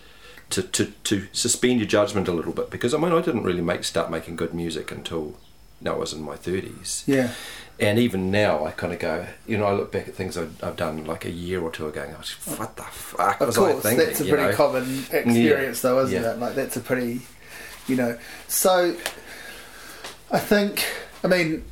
[0.51, 3.63] to, to to suspend your judgment a little bit because I mean I didn't really
[3.63, 5.35] make start making good music until
[5.81, 7.03] no, I was in my thirties.
[7.07, 7.33] Yeah.
[7.81, 10.63] And even now, I kind of go, you know, I look back at things I've,
[10.63, 13.47] I've done like a year or two ago, and I was, what the fuck Of
[13.49, 14.07] was I course, thinking?
[14.07, 14.53] that's a pretty know?
[14.53, 16.33] common experience, though, isn't Yeah.
[16.33, 16.39] it?
[16.39, 17.23] Like that's a pretty,
[17.89, 18.17] you know.
[18.47, 18.95] So,
[20.31, 20.85] I think,
[21.25, 21.65] I mean,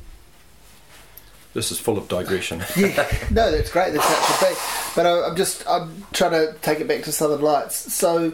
[1.53, 2.59] This is full of digression.
[2.77, 3.93] yeah, no, that's great.
[3.93, 4.55] That's it be.
[4.95, 7.93] But I, I'm just, I'm trying to take it back to Southern Lights.
[7.93, 8.33] So,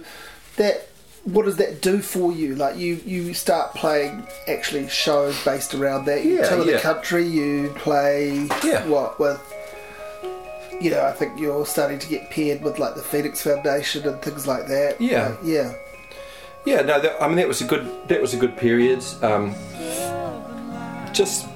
[0.58, 0.88] that,
[1.24, 2.56] what does that do for you?
[2.56, 6.24] Like you, you start playing actually shows based around that.
[6.26, 6.74] You Yeah, tour yeah.
[6.78, 7.26] the country.
[7.28, 8.86] You play Yeah.
[8.88, 9.42] what with.
[10.80, 14.22] You know, I think you're starting to get paired with like the Phoenix Foundation and
[14.22, 15.02] things like that.
[15.02, 15.30] Yeah.
[15.30, 15.74] Like, yeah.
[16.66, 19.04] Yeah, no, that, I mean that was a good that was a good period.
[19.24, 19.56] Um,
[21.14, 21.48] just,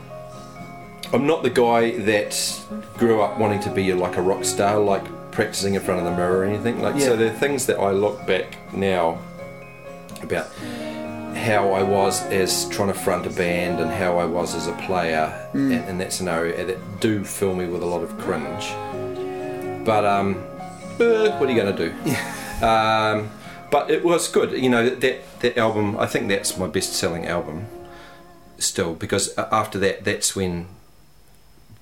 [1.14, 2.62] I'm not the guy that
[2.98, 6.12] grew up wanting to be like a rock star, like practicing in front of the
[6.16, 6.82] mirror or anything.
[6.82, 9.20] Like, so there are things that I look back now
[10.22, 10.48] about
[11.36, 14.74] how I was as trying to front a band and how I was as a
[14.74, 18.70] player in, in that scenario that do fill me with a lot of cringe.
[19.86, 20.36] But um,
[21.00, 22.16] eh, what are you going to do?
[22.62, 23.32] Um,
[23.72, 24.52] but it was good.
[24.52, 25.98] You know that that album.
[25.98, 27.66] I think that's my best selling album
[28.60, 30.68] still because after that, that's when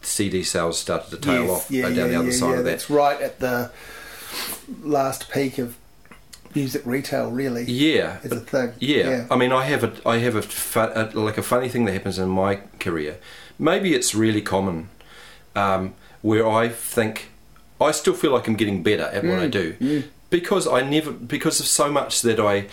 [0.01, 2.73] CD sales started to tail off yeah, down yeah, the other yeah, side of that.
[2.73, 3.71] It's right at the
[4.81, 5.77] last peak of
[6.55, 7.63] music retail, really.
[7.65, 8.73] Yeah, Is a thing.
[8.79, 9.09] Yeah.
[9.09, 9.27] Yeah.
[9.29, 11.93] I mean, I have a, I have a, fu- a like a funny thing that
[11.93, 13.17] happens in my career.
[13.57, 14.89] Maybe it's really common,
[15.55, 17.29] um, where I think
[17.81, 21.11] I still feel like I'm getting better at what I Mm, do, because I never
[21.11, 22.67] because of so much that I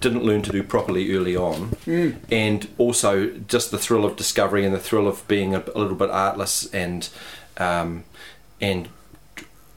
[0.00, 2.16] didn't learn to do properly early on, Mm.
[2.30, 5.96] and also just the thrill of discovery and the thrill of being a, a little
[5.96, 7.08] bit artless and
[7.58, 8.04] um,
[8.60, 8.88] and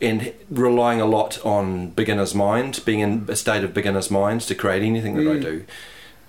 [0.01, 4.55] and relying a lot on beginner's mind, being in a state of beginner's mind to
[4.55, 5.65] create anything that I do.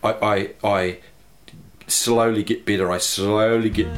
[0.03, 0.99] I, I I
[1.87, 2.91] slowly get better.
[2.93, 3.89] I slowly get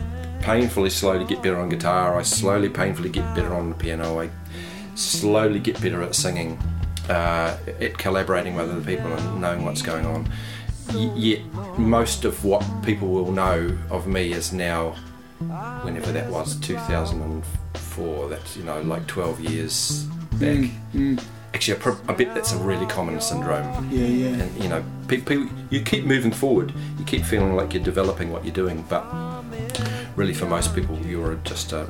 [0.41, 2.17] painfully slowly get better on guitar.
[2.19, 4.21] I slowly painfully get better on the piano.
[4.21, 4.31] I
[4.95, 6.59] slowly get better at singing,
[7.09, 10.29] uh, at collaborating with other people and knowing what's going on.
[10.95, 11.41] Y- yet
[11.79, 14.95] most of what people will know of me is now
[15.83, 20.71] whenever that was 2004 that's you know like 12 years back
[21.55, 24.29] actually I, prob- I bet that's a really common syndrome Yeah, yeah.
[24.43, 28.45] and you know people you keep moving forward you keep feeling like you're developing what
[28.45, 29.05] you're doing but
[30.17, 31.87] really for most people you're just a,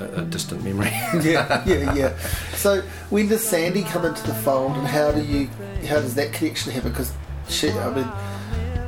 [0.00, 0.86] a, a distant memory
[1.22, 2.18] yeah, yeah, yeah.
[2.54, 5.48] So when does Sandy come into the fold, and how do you,
[5.86, 6.90] how does that connection happen?
[6.90, 7.12] Because
[7.48, 8.10] she, I mean,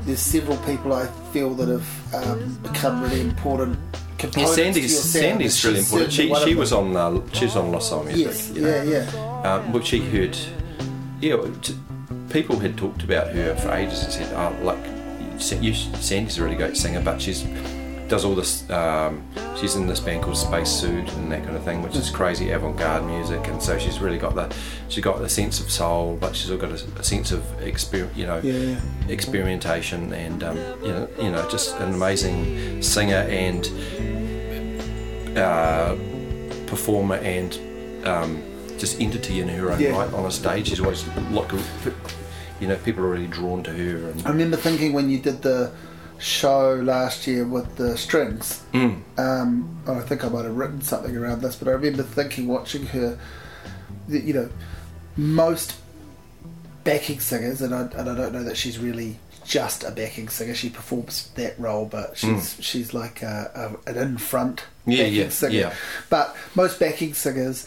[0.03, 4.89] there's several people I feel that have um, become really important yeah, components to your
[4.89, 8.27] Sandy's Sandy's really important she, she was on uh, she was on Lost Soul Music
[8.27, 8.83] Yes, you know.
[8.83, 9.55] yeah, yeah.
[9.55, 10.37] um, which she heard.
[11.21, 11.77] Yeah, t-
[12.31, 14.79] people had talked about her for ages and said, "Oh, like
[15.41, 17.45] Sandy's a really great singer, but she's
[18.13, 18.69] does all this.
[18.69, 19.25] Um,
[19.59, 22.51] she's in this band called Space Suit and that kind of thing, which is crazy
[22.51, 24.55] avant-garde music, and so she's really got the
[24.91, 28.15] she's got the sense of soul, but she's also got a, a sense of exper-
[28.15, 28.81] you know, Yeah, yeah.
[29.09, 33.67] experimentation, and um, you know, you know, just an amazing singer and
[35.39, 35.95] uh,
[36.67, 37.59] performer and
[38.07, 38.43] um,
[38.79, 39.93] just entity in her own Yeah.
[39.97, 40.69] right on a stage.
[40.69, 41.51] She's always like,
[42.61, 44.11] you know, people are really drawn to her.
[44.11, 45.73] And I remember thinking when you did the
[46.23, 48.63] show last year with the strings.
[48.73, 49.03] Mm.
[49.19, 52.87] Um, I think I might have written something around this, but I remember thinking, watching
[52.87, 53.19] her,
[54.09, 54.49] that you know,
[55.17, 55.75] most
[56.85, 60.55] backing singers, and I, and I don't know that she's really just a backing singer.
[60.55, 64.97] She performs that role, but she's she's like a, a, an in front Mm.
[64.97, 65.53] Yeah, backing yeah, singer.
[65.55, 65.75] yeah.
[66.11, 67.67] But most backing singers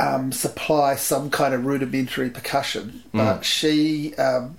[0.00, 3.42] um, supply some kind of rudimentary percussion, but Mm.
[3.44, 4.14] she.
[4.16, 4.56] Um,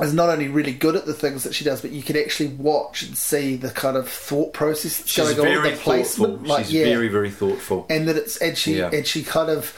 [0.00, 2.48] is not only really good at the things that she does, but you can actually
[2.48, 6.32] watch and see the kind of thought process that's she's going on, very the placement,
[6.38, 6.48] thoughtful.
[6.48, 7.86] like she's yeah, very, very thoughtful.
[7.90, 8.90] and that it's and she Yeah.
[8.92, 9.74] and she kind of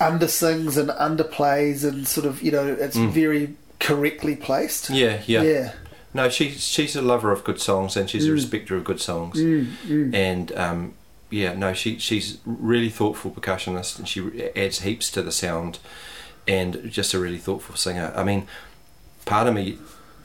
[0.00, 4.90] undersings and underplays and sort of you know it's very correctly placed.
[4.90, 4.96] Mm.
[4.98, 5.42] Yeah, yeah.
[5.42, 5.72] yeah,
[6.14, 9.38] No, she's she's a lover of good songs and she's a respecter of good songs.
[9.38, 10.94] And um,
[11.30, 15.78] yeah, no, she she's really thoughtful percussionist and she adds heaps to the sound,
[16.46, 18.12] and just a really thoughtful singer.
[18.16, 18.46] I mean,
[19.24, 19.78] part of me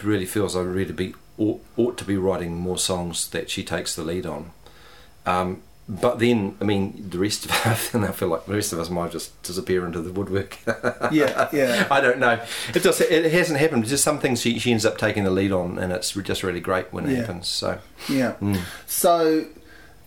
[0.03, 3.95] really feels I really be ought, ought to be writing more songs that she takes
[3.95, 4.51] the lead on.
[5.25, 8.73] Um, but then, I mean, the rest of us, and I feel like the rest
[8.73, 10.57] of us might just disappear into the woodwork.
[11.11, 11.87] yeah, yeah.
[11.89, 12.39] I don't know.
[12.75, 13.83] It just it hasn't happened.
[13.83, 16.43] It's Just some things she, she ends up taking the lead on, and it's just
[16.43, 17.17] really great when it Yeah.
[17.21, 17.47] happens.
[17.47, 18.35] So Yeah.
[18.85, 19.45] So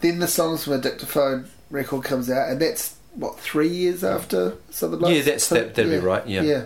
[0.00, 4.54] then the songs from a Dictaphone record comes out, and that's what three years after
[4.70, 6.42] something like Yeah, that's- that- that'd be right, yeah.
[6.42, 6.62] yeah.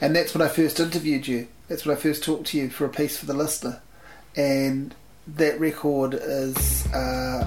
[0.00, 1.48] And that's when I first interviewed you.
[1.68, 3.80] That's when I first talked to you for a piece for the listener,
[4.36, 4.94] and
[5.36, 7.46] that record is, uh,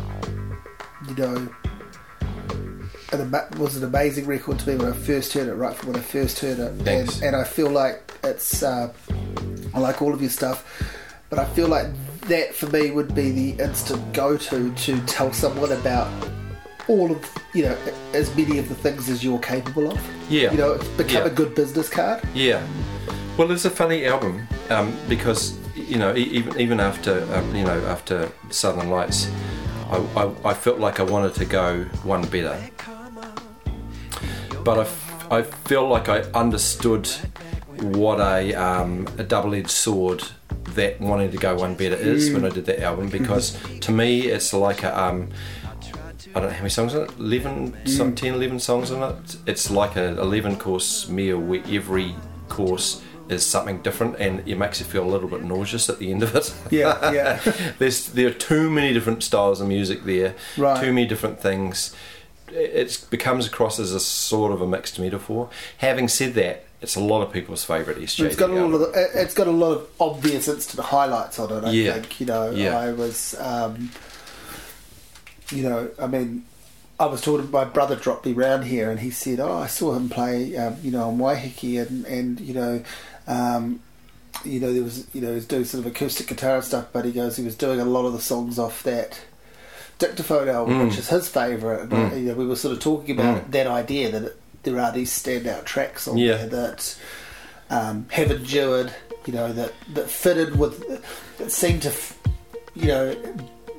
[1.07, 1.49] you know.
[3.11, 5.89] An ama- was an amazing record to me when I first heard it, right from
[5.91, 7.15] when I first heard it, Thanks.
[7.17, 8.91] and and I feel like it's uh,
[9.73, 10.63] I like all of your stuff,
[11.29, 11.87] but I feel like
[12.21, 16.07] that for me would be the instant go to to tell someone about
[16.87, 17.77] all of you know
[18.13, 19.99] as many of the things as you're capable of.
[20.29, 20.51] Yeah.
[20.51, 21.25] you know, become Yeah.
[21.25, 22.21] a good business card.
[22.33, 22.65] yeah,
[23.37, 27.79] well, it's a funny album um, because you know even even after um, you know
[27.87, 29.29] after Southern Lights,
[29.91, 32.57] I, I, I felt like I wanted to go one better,
[34.63, 37.07] but I, f- I feel like I understood
[37.81, 40.23] what a um, a double edged sword
[40.75, 44.21] that wanting to go one better is when I did that album because to me
[44.21, 45.29] it's like a um,
[46.35, 49.35] I don't know how many songs in it 11 some 10 11 songs on it
[49.45, 52.15] it's like an 11 course meal where every
[52.49, 56.11] course is something different and it makes you feel a little bit nauseous at the
[56.11, 57.39] end of it Yeah, yeah.
[57.79, 60.79] there's there are too many different styles of music there Right.
[60.81, 61.95] too many different things
[62.51, 66.99] it becomes across as a sort of a mixed metaphor having said that it's a
[66.99, 68.25] lot of people's favourite SJD.
[68.25, 71.49] It's got a lot of it- it's got a lot of obvious instant highlights on
[71.49, 71.63] it.
[71.65, 71.93] I Yeah.
[71.93, 72.51] think you know.
[72.51, 72.77] Yeah.
[72.77, 73.89] I was, um,
[75.53, 76.45] you know, I mean,
[76.99, 77.49] I was talking.
[77.51, 80.75] My brother dropped me round here, and he said, "Oh, I saw him play, um,
[80.83, 82.83] you know, on Waiheke, and and you know."
[83.27, 83.79] Um,
[84.43, 86.87] you know, there was, you know, he was doing sort of acoustic guitar and stuff,
[86.91, 89.21] but he goes, he was doing a lot of the songs off that
[89.99, 90.85] Dictaphone album, Mm.
[90.89, 91.87] which is his favourite.
[91.87, 92.11] Mm.
[92.19, 93.51] you know, we were sort of talking about Mm.
[93.51, 96.37] that idea that it, there are these standout tracks on Yeah.
[96.37, 96.95] there that
[97.69, 98.91] um, have endured,
[99.25, 100.83] you know, that, that fitted with,
[101.37, 102.17] that seemed to, f-
[102.75, 103.15] you know,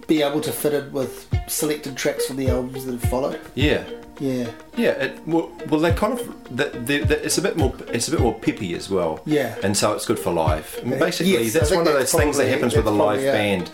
[0.06, 3.40] be able to fit in with selected tracks from the albums that have followed.
[3.54, 3.84] Yeah.
[4.20, 7.74] Yeah, Yeah, it, well, well, they kind of the, the, the, it's a bit more
[7.88, 9.20] it's a bit more pippy as well.
[9.26, 9.56] Yeah.
[9.64, 10.78] and so it's good for live.
[10.84, 13.26] And basically, Yes, that's one of those that's things that happens with a live probably
[13.26, 13.32] it.
[13.32, 13.70] band.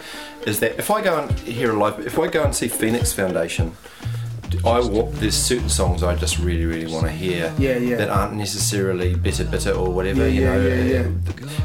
[0.46, 3.12] Is that if I go and hear a live, if I go and see Phoenix
[3.12, 3.76] Foundation,
[4.64, 7.52] I wa- there's certain songs I just really really want to hear.
[7.58, 7.96] Yeah, yeah.
[7.96, 10.28] That aren't necessarily bitter bitter or whatever.
[10.28, 10.66] Yeah, you know.
[10.68, 11.08] yeah, yeah.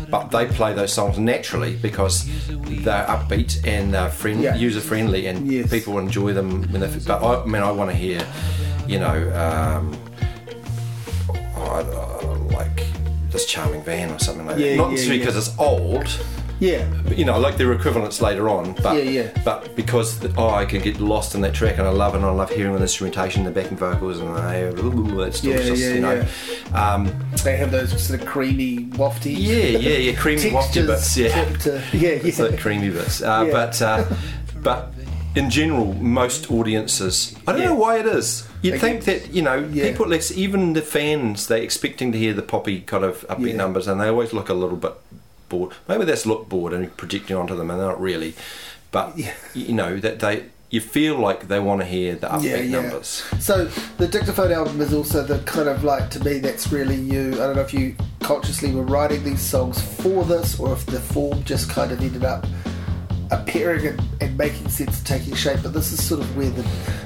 [0.10, 4.56] But they play those songs naturally because they're upbeat and they're friend, Yeah.
[4.56, 5.69] user friendly, and Yes.
[5.69, 6.63] people enjoy them.
[6.71, 8.26] When they, but I, I mean, I want to hear,
[8.88, 9.98] you know, um,
[11.58, 12.84] I, uh, like
[13.32, 14.76] this charming van or something like that.
[14.78, 16.08] Not necessarily because it's old,
[16.60, 18.74] yeah, you know, I like their equivalents later on.
[18.82, 19.41] But Yeah, yeah.
[19.44, 22.18] but because the, oh, I can get lost in that track and I love it.
[22.18, 25.94] and I love hearing the instrumentation, the backing vocals, and I, it's Yeah, just yeah,
[25.94, 26.26] you know.
[26.74, 27.12] Um,
[27.44, 29.36] they have those sort of creamy, wafty.
[29.38, 31.18] yeah, yeah, yeah, creamy wafty bits.
[31.18, 32.44] Yeah, to- yeah, yeah.
[32.44, 33.22] like creamy bits.
[33.22, 33.52] Uh, Yeah.
[33.52, 34.06] But uh,
[34.62, 34.94] but
[35.36, 37.68] in general, most audiences, I don't Yeah.
[37.68, 38.48] know why it is.
[38.62, 39.89] You'd think that you know Yeah.
[39.89, 43.58] people, less even the fans, they're expecting to hear the poppy kind of upbeat Yeah.
[43.58, 44.94] numbers, and they always look a little bit
[45.58, 45.72] bored.
[45.88, 48.36] Maybe that's look bored and projecting onto them, and they're not really.
[48.91, 49.34] But Yeah.
[49.54, 50.44] you know that they.
[50.72, 52.82] You feel like they want to hear the upbeat Yeah, yeah.
[52.82, 53.24] numbers.
[53.39, 53.65] So
[53.98, 57.34] the Dictaphone album is also the kind of like to me that's really you.
[57.34, 61.00] I don't know if you consciously were writing these songs for this, or if the
[61.00, 62.46] form just kind of ended up
[63.32, 65.60] appearing and, and making sense, and taking shape.
[65.63, 66.65] But this is sort of where the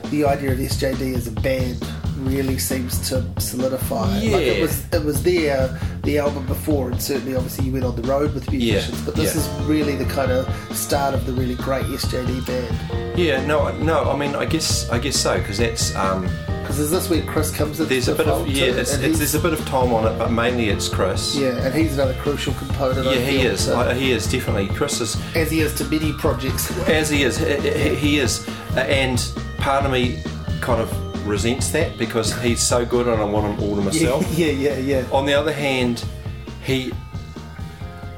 [0.10, 1.78] the idea of SJD as a band
[2.26, 4.06] really seems to solidify.
[4.16, 4.62] Like it Yeah.
[4.62, 8.34] was it was there the album before, and certainly obviously you went on the road
[8.34, 9.02] with musicians.
[9.02, 9.42] But this yeah.
[9.42, 13.18] is really the kind of start of the really great SJD band.
[13.20, 14.10] Yeah, no, no.
[14.10, 16.24] I mean, I guess, I guess so, because that's um,
[16.62, 17.90] Because is this where Chris comes in?
[17.90, 20.32] there's a bit of yeah, it's, it's, there's a bit of time on it, but
[20.32, 21.36] mainly it's Chris.
[21.36, 23.06] Yeah, and he's another crucial component.
[23.06, 23.66] Yeah, he is.
[23.66, 24.68] so- he is definitely.
[24.70, 26.72] Chris is as he is to many projects.
[26.88, 27.38] as he is.
[27.38, 29.20] He, he- he is, and
[29.58, 30.22] part of me
[30.62, 30.90] kind of
[31.30, 34.26] resents that because he's so good, and I want him all to myself.
[34.38, 35.06] Yeah, yeah, yeah.
[35.12, 36.04] On the other hand,
[36.66, 36.92] he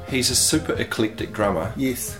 [0.08, 1.72] he's a super eclectic drummer.
[1.76, 2.18] Yes.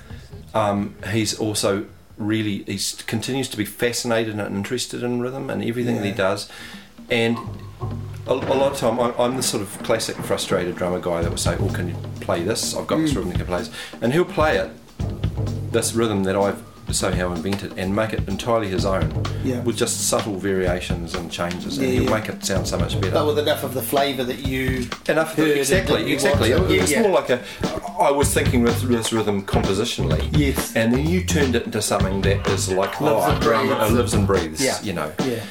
[0.55, 1.87] Um, he's also
[2.18, 6.48] really he continues to be fascinated and interested in rhythm and everything that he does,
[7.11, 7.37] and.
[8.28, 11.28] A, a lot of time, I'm, I'm the sort of classic frustrated drummer guy that
[11.28, 12.72] will say, "Oh, can you play this?
[12.76, 13.02] I've got Mm.
[13.02, 14.70] this rhythm you can play this," and he'll play it,
[15.72, 19.61] this rhythm that I've somehow invented, and make it entirely his own, Yeah.
[19.61, 22.11] with just subtle variations and changes, and Yeah, he'll yeah.
[22.11, 23.12] make it sound so much better.
[23.12, 26.52] But with enough of the flavour that you Enough heard and exactly, exactly.
[26.55, 26.70] wanted.
[26.70, 27.02] It yeah.
[27.02, 27.40] more like a.
[28.00, 30.28] I was thinking with this rhythm compositionally.
[30.37, 30.74] Yes.
[30.74, 33.72] And then you turned it into something that is like Lives oh, and breathes.
[33.72, 34.64] uh, lives and breathes.
[34.64, 34.81] Yeah.
[34.83, 35.12] You know.
[35.24, 35.42] Yeah.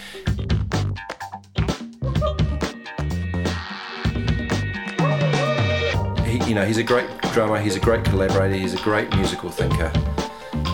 [6.48, 7.60] You know, he's a great drummer.
[7.62, 8.56] He's a great collaborator.
[8.56, 9.90] He's a great musical thinker.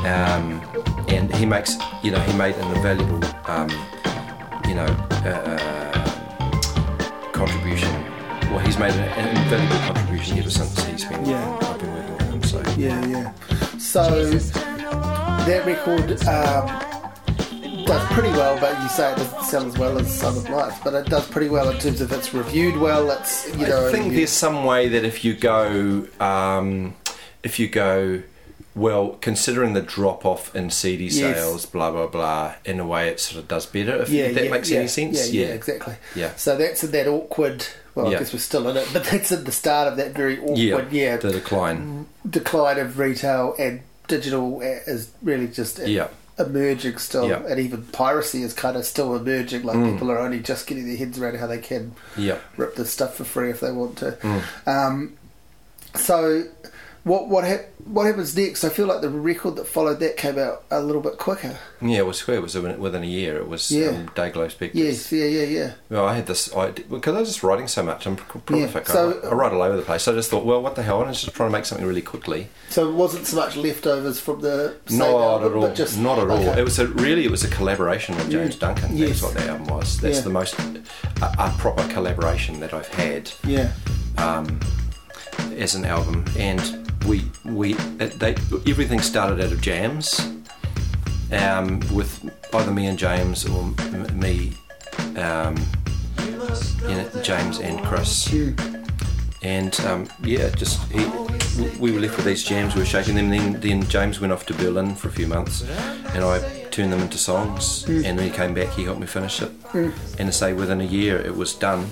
[0.05, 0.61] Um,
[1.09, 3.69] and he makes, you know, he made an invaluable, um,
[4.67, 7.91] you know, uh, contribution.
[8.51, 11.25] Well, he's made an, invaluable contribution ever since he's been.
[11.25, 11.57] Yeah.
[11.61, 12.43] I've been working with him.
[12.43, 12.61] So.
[12.77, 13.33] Yeah, yeah.
[13.77, 14.29] So
[15.45, 20.13] that record um, does pretty well, but you say it doesn't sell as well as
[20.13, 23.09] Southern Lights, but it does pretty well in terms of it's reviewed well.
[23.11, 23.87] It's you know.
[23.87, 26.95] I think you- there's some way that if you go, um,
[27.43, 28.21] if you go,
[28.77, 31.15] well, considering the drop off in CD Yes.
[31.15, 34.01] sales, blah blah blah, in a way it sort of does better.
[34.03, 35.95] If yeah, that yeah, makes yeah, any sense, Yeah, yeah, exactly.
[36.15, 36.35] Yeah.
[36.35, 37.65] So that's in that awkward.
[37.95, 38.07] Well.
[38.07, 40.91] I guess we're still in it, but that's at the start of that very awkward,
[40.91, 42.05] yeah, the decline.
[42.29, 46.09] decline of retail and digital is really just Yeah.
[46.37, 49.63] emerging still, and even piracy is kind of still emerging.
[49.63, 49.93] Like Mm.
[49.93, 51.93] people are only just getting their heads around how they can
[52.55, 54.11] rip this stuff for free if they want to.
[54.21, 54.41] Mm.
[54.67, 55.13] Um,
[55.95, 56.43] so
[57.07, 58.63] what what hap- what happens next?
[58.65, 61.57] I feel like the record that followed that came out a little bit quicker.
[61.81, 63.37] Yeah, it was it was within a year.
[63.37, 63.87] It was Yeah.
[63.89, 64.75] um, Dayglo Spectres.
[64.81, 65.71] Yes, yeah, yeah, yeah.
[65.89, 68.05] Well, I had this I because I was just writing so much.
[68.05, 68.87] I'm pr- prolific.
[68.87, 70.03] so- I, I write all over the place.
[70.03, 71.01] So I just thought, well, what the hell?
[71.03, 72.49] I was just trying to make something really quickly.
[72.69, 75.73] So it wasn't so much leftovers from the Not album, at all.
[75.73, 76.37] just not at all.
[76.49, 76.59] okay.
[76.59, 78.97] It was a really it was a collaboration with James Duncan.
[78.97, 79.21] Yes.
[79.21, 79.97] That's what the album was.
[80.01, 80.23] That's Yeah.
[80.23, 80.83] the most a,
[81.39, 83.71] a proper collaboration that I've had yeah,
[84.17, 84.59] um,
[85.57, 86.25] as an album.
[86.37, 88.35] And we we they,
[88.67, 90.19] everything started out of jams
[91.31, 94.53] um, with either me and James or m- me,
[95.17, 95.55] um,
[96.83, 98.33] you know, James and Chris.
[99.43, 101.05] And um, yeah, just he,
[101.79, 102.75] we were left with these jams.
[102.75, 103.29] We were shaking them.
[103.29, 105.63] Then, then James went off to Berlin for a few months,
[106.13, 106.39] and I
[106.71, 107.85] turned them into songs.
[107.87, 109.51] And when he came back, he helped me finish it.
[110.19, 111.87] And to say within a year, it was done.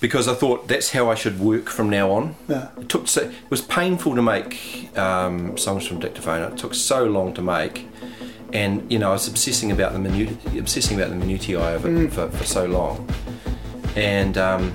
[0.00, 2.34] Because I thought that's how I should work from now on.
[2.48, 2.68] Yeah.
[2.78, 6.52] It took so, it was painful to make um, songs from Dictaphone.
[6.52, 7.86] It took so long to make,
[8.52, 12.12] and you know I was obsessing about the minute, obsessing about the minutiae of it
[12.12, 13.06] for, for so long,
[13.94, 14.72] and um,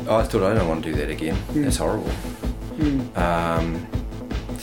[0.00, 1.38] I thought I don't want to do that again.
[1.54, 2.10] That's horrible.
[3.16, 3.86] Um,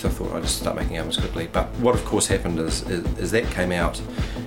[0.05, 1.47] I thought I'd just start making albums quickly.
[1.51, 4.01] But what of course happened is, is, is that came out,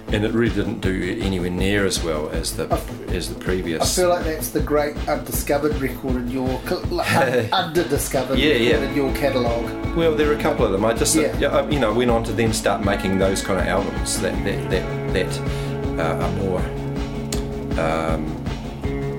[0.09, 2.65] and it really didn't do anywhere near as well as the
[3.09, 3.83] as the previous.
[3.83, 6.49] I feel like that's the great undiscovered record in your
[6.91, 7.45] like, un-
[7.75, 8.89] underdiscovered Yeah, record yeah.
[8.89, 9.97] in your catalogue.
[9.97, 10.85] Well, there are a couple of them.
[10.85, 11.37] I just, Yeah.
[11.39, 11.49] yeah.
[11.49, 14.71] I- you know, went on to then start making those kind of albums that that
[14.71, 16.61] that, that uh, are more.
[17.79, 18.39] Um,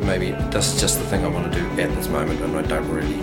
[0.06, 2.88] maybe that's just the thing I want to do at this moment, and I don't
[2.90, 3.16] really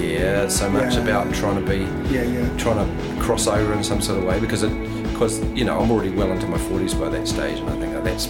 [0.00, 1.02] care so much Yeah.
[1.02, 1.78] about trying to be
[2.14, 2.48] Yeah, yeah.
[2.58, 4.72] trying to cross over in some sort of way because it
[5.12, 7.92] because you know I'm already well into my 40s by that stage, and I think
[7.94, 8.28] that that's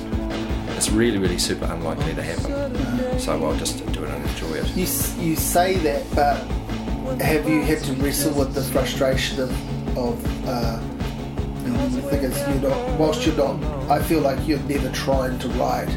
[0.77, 3.19] it's really really super unlikely to happen.
[3.19, 4.67] So I'll just do it and enjoy it.
[4.77, 4.87] You
[5.29, 6.37] you say that, but
[7.21, 9.51] have you had to wrestle with the frustration of
[9.97, 10.15] of
[10.49, 10.79] uh,
[11.65, 13.57] you know, the thing is you're not whilst you're not
[13.91, 15.89] I feel like you're never trying to write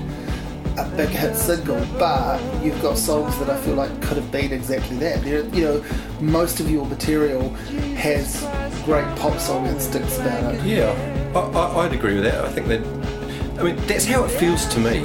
[0.88, 4.52] a big hit single, but you've got songs that I feel like could have been
[4.54, 5.24] exactly that.
[5.24, 5.84] There- You know,
[6.20, 7.50] most of your material
[7.96, 8.42] has
[8.86, 10.64] great pop song instincts about it.
[10.66, 10.92] Yeah,
[11.36, 12.44] I, I, I'd agree with that.
[12.46, 12.82] I think that,
[13.60, 15.04] I mean, that's how it feels to me.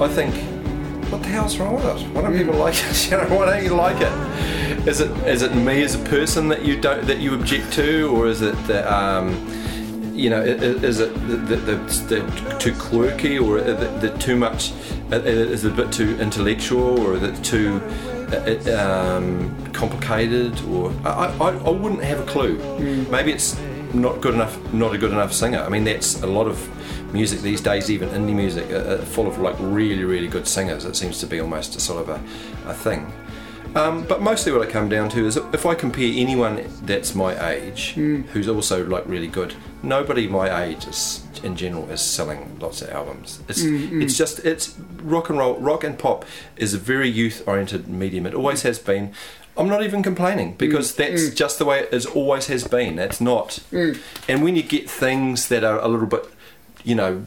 [0.00, 0.34] I think,
[1.12, 2.08] what the hell's wrong with it?
[2.14, 3.10] Why don't people like it?
[3.10, 4.88] You know, why don't you like it?
[4.88, 8.08] Is it is it me as a person that you don't that you object to,
[8.14, 9.28] or is it that um,
[10.14, 14.72] you know, is it the, the, the, the too quirky, or the, the too much?
[15.12, 17.80] uh, Is it a bit too intellectual, or is it too
[18.32, 20.58] uh, um, complicated?
[20.66, 22.56] Or I, I, I wouldn't have a clue.
[23.10, 23.58] Maybe it's
[23.92, 25.60] not good enough, not a good enough singer.
[25.60, 26.58] I mean, that's a lot of
[27.12, 30.84] music these days, even indie music, uh, uh, full of like really, really good singers.
[30.84, 33.12] It seems to be almost a sort of a, a thing.
[33.74, 37.50] Um, but mostly what I come down to is if I compare anyone that's my
[37.50, 38.22] age hmm.
[38.22, 42.90] who's also like really good, nobody my age is in general is selling lots of
[42.90, 43.40] albums.
[43.48, 44.02] It's hmm, hmm.
[44.02, 46.24] it's just it's rock and roll, rock and pop
[46.56, 48.26] is a very youth oriented medium.
[48.26, 49.12] It always has been.
[49.56, 52.98] I'm not even complaining because that's just the way it is, always has been.
[52.98, 53.60] It's not.
[54.28, 56.24] And when you get things that are a little bit,
[56.82, 57.24] you know,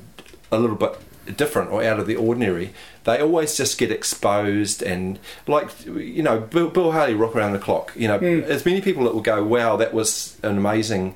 [0.51, 0.97] a little bit
[1.37, 2.73] different or out of the ordinary,
[3.07, 7.59] they always just get exposed and like you know Bill, Bill Haley rock around the
[7.59, 7.93] clock.
[7.95, 8.43] You know, mm.
[8.43, 11.15] as many people that will go, "Wow, that was an amazing."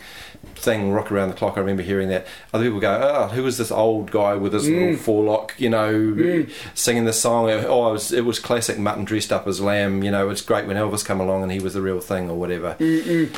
[0.56, 2.26] thing rock around the clock I remember hearing that.
[2.54, 4.98] Other people go oh who was this old guy with his little mm.
[4.98, 6.52] forelock you know mm.
[6.76, 7.50] singing this song?
[7.50, 10.68] Oh it was, it was classic mutton dressed up as lamb you know it's great
[10.68, 12.76] when Elvis come along and he was the real thing or whatever.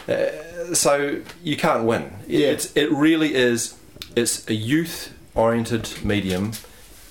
[0.07, 2.13] Uh, so you can't win.
[2.27, 2.47] Yeah.
[2.47, 3.77] it's, it really is
[4.15, 6.51] it's a youth oriented medium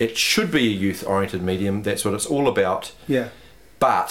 [0.02, 3.28] it should be a youth oriented medium that's what it's all about Yeah.
[3.78, 4.10] but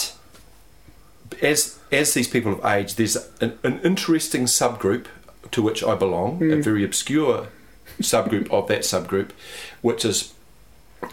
[1.41, 5.05] as as these people of age, there's an, an interesting subgroup
[5.51, 7.47] to which I belong, a very obscure
[7.99, 9.31] subgroup of that subgroup,
[9.81, 10.33] which is,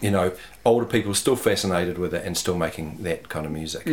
[0.00, 0.32] you know,
[0.64, 3.86] older people still fascinated with it and still making that kind of music.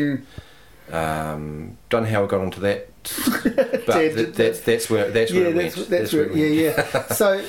[0.91, 2.89] Um, don't know how I got onto that,
[3.43, 5.89] but that, that's that's where that's where yeah, it that's, went.
[5.89, 6.37] that's, where right.
[6.37, 7.07] it Yeah, yeah.
[7.21, 7.43] so,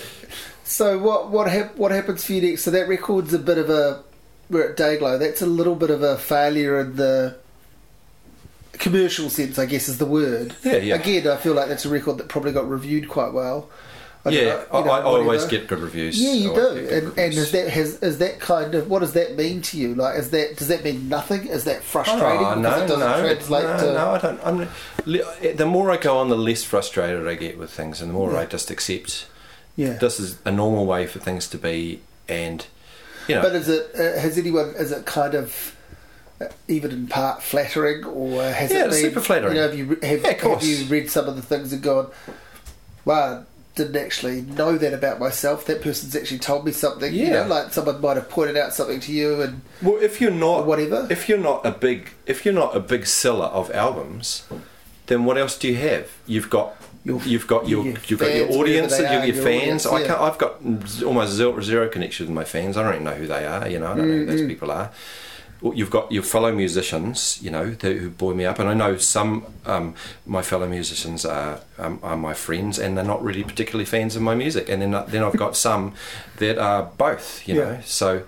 [0.67, 2.63] so what what hap- what happens for you next?
[2.63, 4.03] So that record's a bit of a
[4.51, 5.19] we're at Dayglo.
[5.19, 7.37] That's a little bit of a failure in the
[8.73, 10.55] commercial sense, I guess, is the word.
[10.63, 10.95] Yeah, yeah.
[10.97, 13.69] Again, I feel like that's a record that probably got reviewed quite well.
[14.25, 16.21] I Yeah, know, I, know, I always get good reviews.
[16.21, 16.61] Yeah, you do.
[16.61, 19.37] always get good And, and is that has is that kind of what does that
[19.37, 19.95] mean to you?
[19.95, 21.47] Like, is that does that mean nothing?
[21.47, 22.45] Is that frustrating?
[22.45, 23.93] Oh, no, it no, translate no, to.
[23.93, 24.41] no, I don't.
[24.45, 24.69] I'm,
[25.57, 28.33] the more I go on, the less frustrated I get with things, and the more
[28.33, 28.41] Yeah.
[28.41, 29.27] I just accept
[29.77, 29.93] Yeah.
[29.95, 32.67] this is a normal way for things to be, and
[33.29, 35.77] you know, But is it uh, has anyone is it kind of
[36.41, 39.55] uh, even in part flattering, or has Yeah, it it's been super flattering.
[39.57, 42.11] You know, have you have, Yeah, have you read some of the things and gone,
[43.05, 45.67] "Wow, didn't actually know that about myself.
[45.67, 47.43] That person's actually told me something." You Yeah.
[47.43, 50.67] know, like someone might have pointed out something to you, and Well, if you're not
[50.67, 51.07] whatever.
[51.11, 54.43] if you're not a big if you're not a big seller of albums,
[55.07, 56.09] then what else do you have?
[56.27, 56.77] You've got
[57.07, 59.87] Your- you've got your your you've got your audience, you've got your your fans.
[59.87, 60.53] audience, I can't, I've got
[61.05, 62.77] almost zero, zero connection with my fans.
[62.77, 63.69] I don't even know who they are.
[63.69, 64.91] You know, I don't know who Mm, those people are.
[65.63, 68.99] You've got your fellow musicians, you know, who who buoy me up, and I know
[68.99, 69.95] some um,
[70.27, 74.23] my fellow musicians are um, are my friends, and they're not really particularly fans of
[74.23, 74.69] my music.
[74.69, 75.95] And then uh, then I've got some
[76.39, 77.65] that are both, you Yeah.
[77.65, 77.81] know.
[77.87, 78.23] So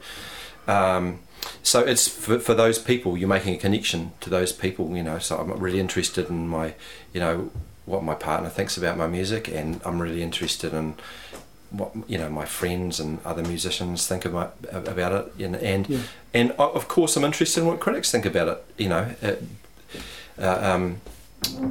[0.66, 1.20] um,
[1.62, 5.18] so it's for, for those people you're making a connection to those people you know
[5.18, 6.74] so i'm really interested in my
[7.14, 7.50] you know
[7.88, 10.94] what my partner thinks about my music and i'm really interested in
[11.70, 16.00] what you know my friends and other musicians think about about it and and, Yeah.
[16.34, 19.34] and of course i'm interested in what critics think about it you know uh,
[20.40, 21.00] uh, um,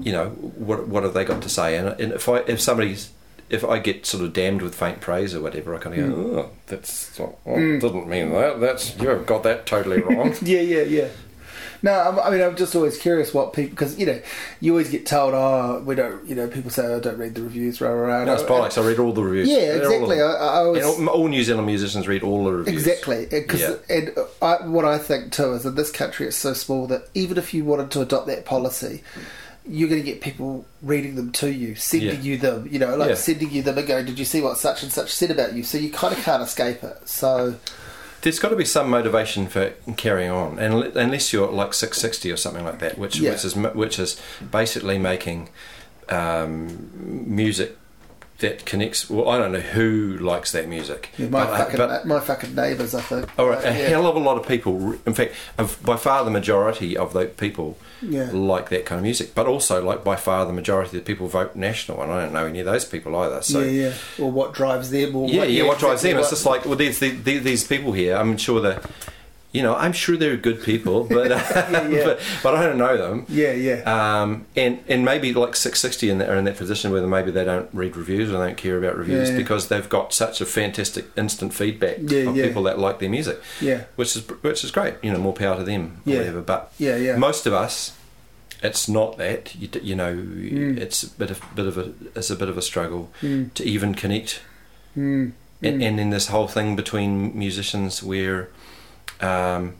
[0.01, 0.29] you know
[0.67, 3.11] what what have they got to say and, and if i if somebody's
[3.49, 6.39] if I get sort of damned with faint praise or whatever, I kind of go,
[6.41, 8.59] oh, that's oh, didn't mean that.
[8.59, 10.35] That's you've got that totally wrong.
[10.41, 11.07] yeah, yeah, yeah.
[11.83, 14.19] No, I'm, I mean, I'm just always curious what people because you know
[14.59, 17.41] you always get told, oh, we don't, you know, people say, oh, don't read the
[17.43, 18.23] reviews, rah rah rah.
[18.25, 18.81] No, it's bollocks.
[18.81, 19.47] I read all the reviews.
[19.49, 20.17] Yeah, They're exactly.
[20.17, 20.27] them.
[20.27, 22.75] I, I always all, all New Zealand musicians read all the reviews.
[22.75, 23.75] Exactly, because Yeah.
[23.89, 24.11] and
[24.41, 27.53] I, what I think too is in this country it's so small that even if
[27.53, 29.03] you wanted to adopt that policy,
[29.69, 32.21] you're going to get people reading them to you, sending Yeah.
[32.21, 33.15] you them, you know, like Yeah.
[33.15, 35.63] sending you them and going, "Did you see what such and such said about you?"
[35.63, 36.97] So you kind of can't escape it.
[37.05, 37.55] So
[38.27, 42.35] There's got to be some motivation for carrying on, and unless you're like Six60 or
[42.35, 43.31] something like that, which Yeah.
[43.31, 44.19] which is which is
[44.51, 45.47] basically making
[46.09, 46.89] um,
[47.25, 47.77] music
[48.39, 49.09] that connects.
[49.09, 51.09] Well, I don't know who likes that music.
[51.17, 53.29] yeah, my but- fucking but- my fucking neighbours, I think.
[53.39, 53.87] All right, Uh, a yeah.
[53.89, 54.95] hell of a lot of people.
[55.05, 55.33] In fact,
[55.83, 58.29] by far the majority of the people Yeah.
[58.31, 59.33] like that kind of music.
[59.33, 62.33] But also, like by far the majority of the people vote national, and I don't
[62.33, 63.41] know any of those people either.
[63.41, 63.93] So yeah, yeah.
[64.23, 65.15] Or what drives them?
[65.15, 65.63] Or yeah, what, yeah.
[65.63, 66.17] What drives them?
[66.17, 68.15] It's just like well, these the, the, these people here.
[68.15, 68.83] I'm sure that
[69.53, 72.03] you know, I'm sure they're good people, but Yeah, yeah.
[72.03, 73.25] but, but I don't know them.
[73.29, 73.81] yeah, yeah.
[74.21, 77.45] Um, and and maybe like Six60 in that, are in that position where maybe they
[77.45, 79.37] don't read reviews or they don't care about reviews Yeah.
[79.37, 83.83] because they've got such a fantastic instant feedback of people that like their music, yeah,
[83.95, 84.95] which is which is great.
[85.01, 86.17] You know, more power to them, or Yeah.
[86.19, 86.41] whatever.
[86.41, 87.15] But yeah, yeah.
[87.15, 87.93] most of us,
[88.61, 89.55] it's not that.
[89.55, 90.77] You, you know, Mm.
[90.77, 93.63] it's a bit of bit of a it's a bit of a struggle Mm, to
[93.63, 94.41] even connect
[94.97, 95.31] mm,
[95.63, 95.87] and, mm.
[95.87, 98.49] and then this whole thing between musicians where
[99.21, 99.75] um,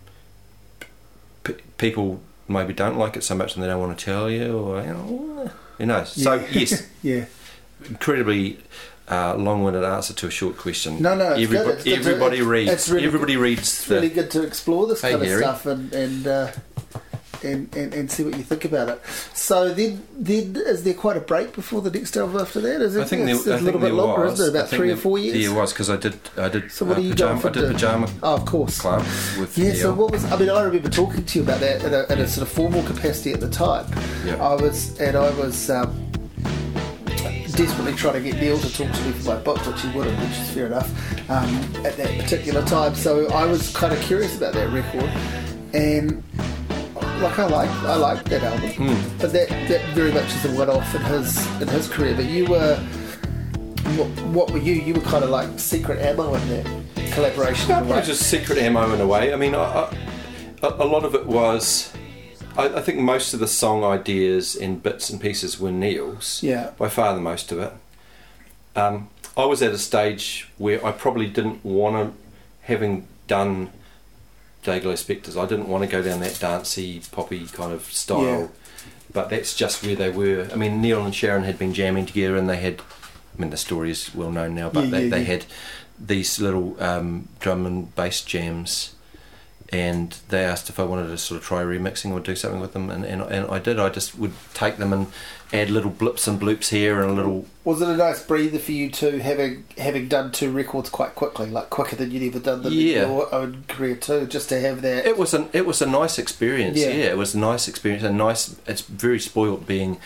[1.44, 4.58] p- people maybe don't like it so much and they don't want to tell you
[4.58, 6.12] or you know, who knows?
[6.12, 6.48] So Yeah.
[6.52, 6.88] yes.
[7.04, 7.26] Yeah.
[7.88, 8.60] incredibly
[9.10, 11.02] uh, long-winded answer to a short question.
[11.02, 14.32] No, no, it's everybody, It's good everybody reads really everybody reads It's the really good
[14.32, 16.52] to explore this Hey, kind of stuff and and, uh,
[17.44, 19.02] and and and see what you think about it.
[19.34, 22.82] So then, then is there quite a break before the next album after that?
[22.82, 23.02] Is it?
[23.02, 24.40] I think there, it's I a little bit longer, was.
[24.40, 24.58] isn't it?
[24.60, 25.38] About three or four years.
[25.38, 26.20] Yeah, it was because I did.
[26.38, 26.72] I did.
[26.72, 27.48] So what uh, are you pajama, going for?
[27.48, 28.80] I did pajama Oh, of course.
[28.80, 29.02] club
[29.40, 30.26] with Yeah, so what was?
[30.32, 32.54] I mean, I remember talking to you about that in a, in a sort of
[32.54, 33.86] formal capacity at the time.
[34.26, 34.36] Yeah.
[34.44, 36.12] I was, and I was um,
[37.58, 40.18] desperately trying to get Neil to talk to me for my book, which he wouldn't,
[40.20, 40.90] which is fair enough
[41.30, 41.48] um,
[41.86, 42.94] at that particular time.
[42.96, 45.10] So I was kind of curious about that record,
[45.74, 46.24] and
[47.22, 49.18] like I like I like that album, Hmm.
[49.20, 52.16] but that that very much is a one-off in his in his career.
[52.16, 52.76] But you were.
[53.96, 54.74] What, what were you?
[54.74, 57.72] You were kind of like secret ammo in that collaboration.
[57.72, 57.98] in way.
[57.98, 59.34] was just secret ammo in a way.
[59.34, 59.98] I mean, I, I,
[60.62, 61.92] a, a lot of it was.
[62.58, 66.44] I, I think most of the song ideas and bits and pieces were Neil's.
[66.44, 66.72] Yeah.
[66.78, 67.72] By far the most of it.
[68.76, 72.18] Um, I was at a stage where I probably didn't want to,
[72.68, 73.70] having done
[74.64, 78.22] Dayglo Spectres, I didn't want to go down that dancey, poppy kind of style.
[78.24, 78.48] Yeah.
[79.14, 80.50] But that's just where they were.
[80.52, 83.58] I mean, Neil and Sharon had been jamming together and they had, I mean, the
[83.58, 85.46] story is well known now, but Yeah, they, yeah, they had
[86.00, 88.94] these little um, drum and bass jams
[89.70, 92.72] and they asked if I wanted to sort of try remixing or do something with
[92.74, 95.08] them and, and, and I did I just would take them and
[95.52, 98.72] add little blips and bloops here and a little Was it a nice breather for
[98.72, 102.64] you too, having having done two records quite quickly, like quicker than you'd ever done
[102.64, 103.04] them Yeah.
[103.04, 105.06] in your own career too, just to have that?
[105.06, 106.90] it was an it was a nice experience Yeah.
[106.90, 109.98] yeah, it was a nice experience and nice it's very spoilt being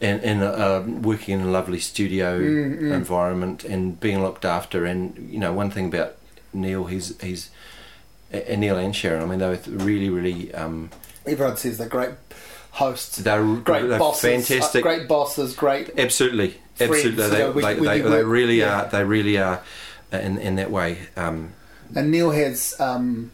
[0.00, 2.92] in, in a, um, working in a lovely studio Mm, mm.
[2.92, 6.14] environment and being looked after and you know one thing about
[6.52, 7.50] Neil he's he's
[8.46, 10.90] and Neil and Sharon I mean they were really really um,
[11.26, 12.10] Everyone says they're great
[12.72, 15.90] hosts, they're great they're bosses, fantastic uh, great bosses, great.
[15.98, 17.28] Absolutely, friends, absolutely.
[17.28, 18.82] They, when- they, when they, you they really yeah.
[18.82, 18.88] are.
[18.88, 19.62] They really are
[20.12, 20.98] uh, in in that way.
[21.16, 21.52] Um,
[21.94, 23.30] And Neil has, um,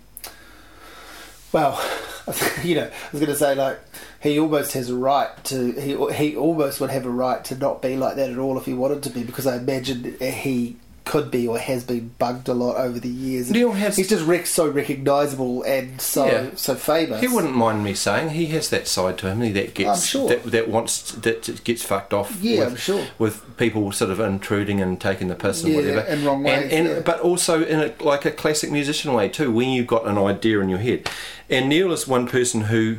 [1.53, 1.80] well,
[2.62, 3.80] you know, I was going to say like
[4.20, 7.82] he almost has a right to he he almost would have a right to not
[7.82, 10.76] be like that at all if he wanted to be because I imagine he
[11.11, 13.50] could be or has been bugged a lot over the years.
[13.50, 16.46] Neil has- he's just rec- so recognisable and so Yeah.
[16.54, 17.20] so famous.
[17.20, 20.28] He wouldn't mind me saying he has that side to him that gets sure.
[20.28, 22.38] that, that wants that gets fucked off.
[22.40, 23.06] Yeah, with, I'm sure.
[23.18, 26.70] With people sort of intruding and taking the piss and Yeah, whatever, in wrong and,
[26.70, 27.00] and yeah.
[27.00, 29.50] but also in a, like a classic musician way too.
[29.50, 31.11] When you've got an idea in your head,
[31.50, 32.98] and Neil is one person who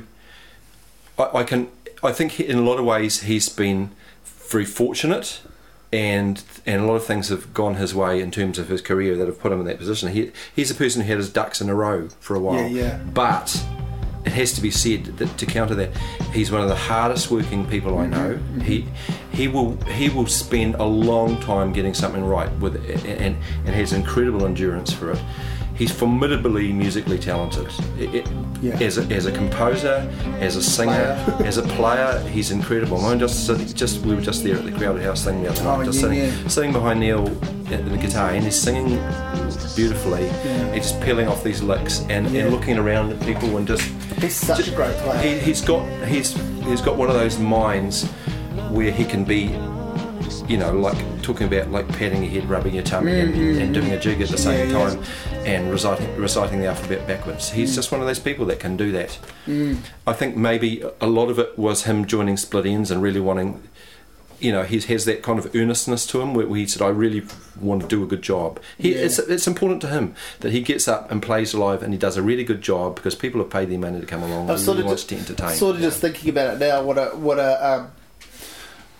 [1.18, 1.70] I, I can
[2.04, 3.92] I think he, in a lot of ways he's been
[4.50, 5.40] very fortunate.
[5.94, 9.18] And and a lot of things have gone his way in terms of his career
[9.18, 10.10] that have put him in that position.
[10.10, 12.68] He, he's a person who had his ducks in a row for a while.
[12.68, 12.98] Yeah, yeah.
[13.14, 13.62] But
[14.26, 15.98] it has to be said that to counter that,
[16.32, 18.34] he's one of the hardest working people I mm-hmm, know.
[18.36, 18.60] Mm-hmm.
[18.62, 18.88] He
[19.32, 23.36] he will he will spend a long time getting something right with it, and
[23.66, 25.20] and has incredible endurance for it.
[25.82, 27.68] He's formidably musically talented.
[27.98, 28.28] It- it-
[28.62, 28.78] Yeah.
[28.80, 30.08] As, a, as a composer,
[30.40, 33.04] as a singer, as a player, he's incredible.
[33.04, 35.80] I'm just just we were just there at the Crowded House thing the other night,
[35.80, 36.48] Oh, just yeah, sitting yeah.
[36.48, 37.26] sitting behind Neil
[37.76, 38.90] at the guitar, and he's singing
[39.76, 40.30] beautifully.
[40.76, 42.42] He's just peeling off these licks and, Yeah.
[42.44, 43.82] and looking around at people and just
[44.22, 45.18] He's such a great player.
[45.28, 46.30] he, he's got he's
[46.70, 48.06] he's got one of those minds
[48.70, 49.48] where he can be
[50.48, 53.92] you know like talking about like patting your head rubbing your tummy and, and doing
[53.92, 55.04] a jig at the same Yeah, time
[55.46, 58.92] and reciting reciting the alphabet backwards he's just one of those people that can do
[58.92, 59.18] that
[60.08, 63.62] I think maybe a lot of it was him joining Split Enz and really wanting
[64.40, 67.22] you know, he has that kind of earnestness to him where he said, "I really
[67.60, 69.02] want to do a good job." He, Yeah.
[69.02, 72.18] it's, it's important to him that he gets up and plays live, and he does
[72.18, 74.50] a really good job because people have paid their money to come along.
[74.50, 75.56] I'm and of wants just, to entertain.
[75.58, 76.10] sort of just know.
[76.10, 76.82] thinking about it now.
[76.82, 77.92] What a what a um,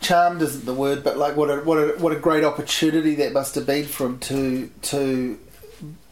[0.02, 3.34] charmed isn't the word, but like what a what a what a great opportunity that
[3.34, 5.40] must have been for him to to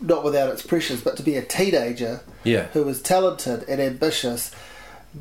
[0.01, 2.67] not without its pressures, but to be a teenager Yeah.
[2.73, 4.51] who was talented and ambitious.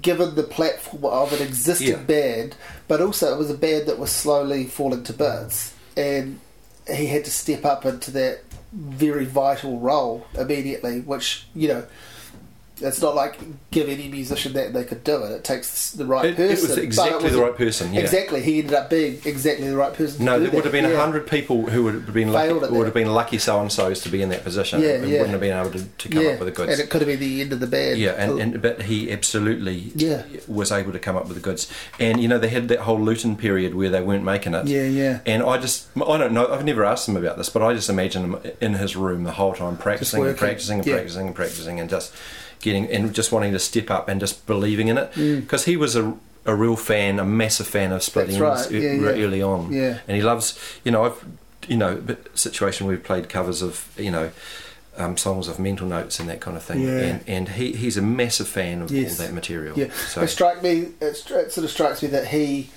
[0.03, 1.97] Given the platform of an existing Yeah.
[1.97, 2.57] band,
[2.89, 6.41] but also it was a band that was slowly falling to bits, and
[6.95, 8.41] he had to step up into that
[8.73, 11.01] very vital role immediately.
[11.01, 11.85] Which you know,
[12.83, 13.39] it's not like
[13.71, 15.33] give any musician that and they could do it.
[15.33, 16.69] It takes the right It- it person.
[16.69, 18.01] was but exactly the right person, yeah.
[18.01, 20.25] Exactly, he ended up being exactly the right person.
[20.25, 20.91] No, there would have been a.
[20.91, 20.97] Yeah.
[20.99, 24.01] hundred people who would have been lucky, Failed would have been lucky so and so's
[24.03, 24.81] to be in that position.
[24.81, 25.13] Yeah, and yeah.
[25.19, 26.73] wouldn't have been able to, to come yeah, up with the goods.
[26.73, 27.99] and it could have been the end of the band.
[27.99, 30.23] Yeah, and, and but he absolutely Yeah.
[30.47, 31.71] was able to come up with the goods.
[32.01, 34.67] And you know, they had that whole Luton period where they weren't making it.
[34.67, 35.21] Yeah, yeah.
[35.27, 37.89] And I just, I don't know, I've never asked him about this, but I just
[37.89, 40.95] imagine him in his room the whole time, practicing and practicing and Yeah.
[40.95, 42.13] practicing and practicing, and just
[42.69, 45.41] getting and just wanting to step up and just believing in it Mm.
[45.43, 46.15] because he was a.
[46.47, 49.23] A real fan, a massive fan of splitting right, e- yeah, yeah.
[49.25, 49.99] early on, Yeah.
[50.09, 50.59] and he loves.
[50.83, 51.23] You know, I've,
[51.69, 52.01] you know,
[52.35, 54.31] situation we've played covers of, you know,
[54.97, 56.99] um, songs of mental notes and that kind of thing, Yeah.
[57.01, 59.21] and and he, he's a massive fan of Yes.
[59.21, 59.79] all that material.
[59.79, 60.89] Yeah, So it strike me.
[61.03, 62.71] It, it sort of strikes me that he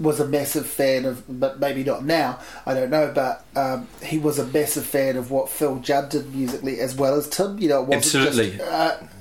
[0.00, 2.38] was a massive fan of, but maybe not now.
[2.64, 6.32] I don't know, but um, he was a massive fan of what Phil Judd did
[6.34, 7.58] musically as well as Tim.
[7.58, 8.60] You know, it wasn't Absolutely.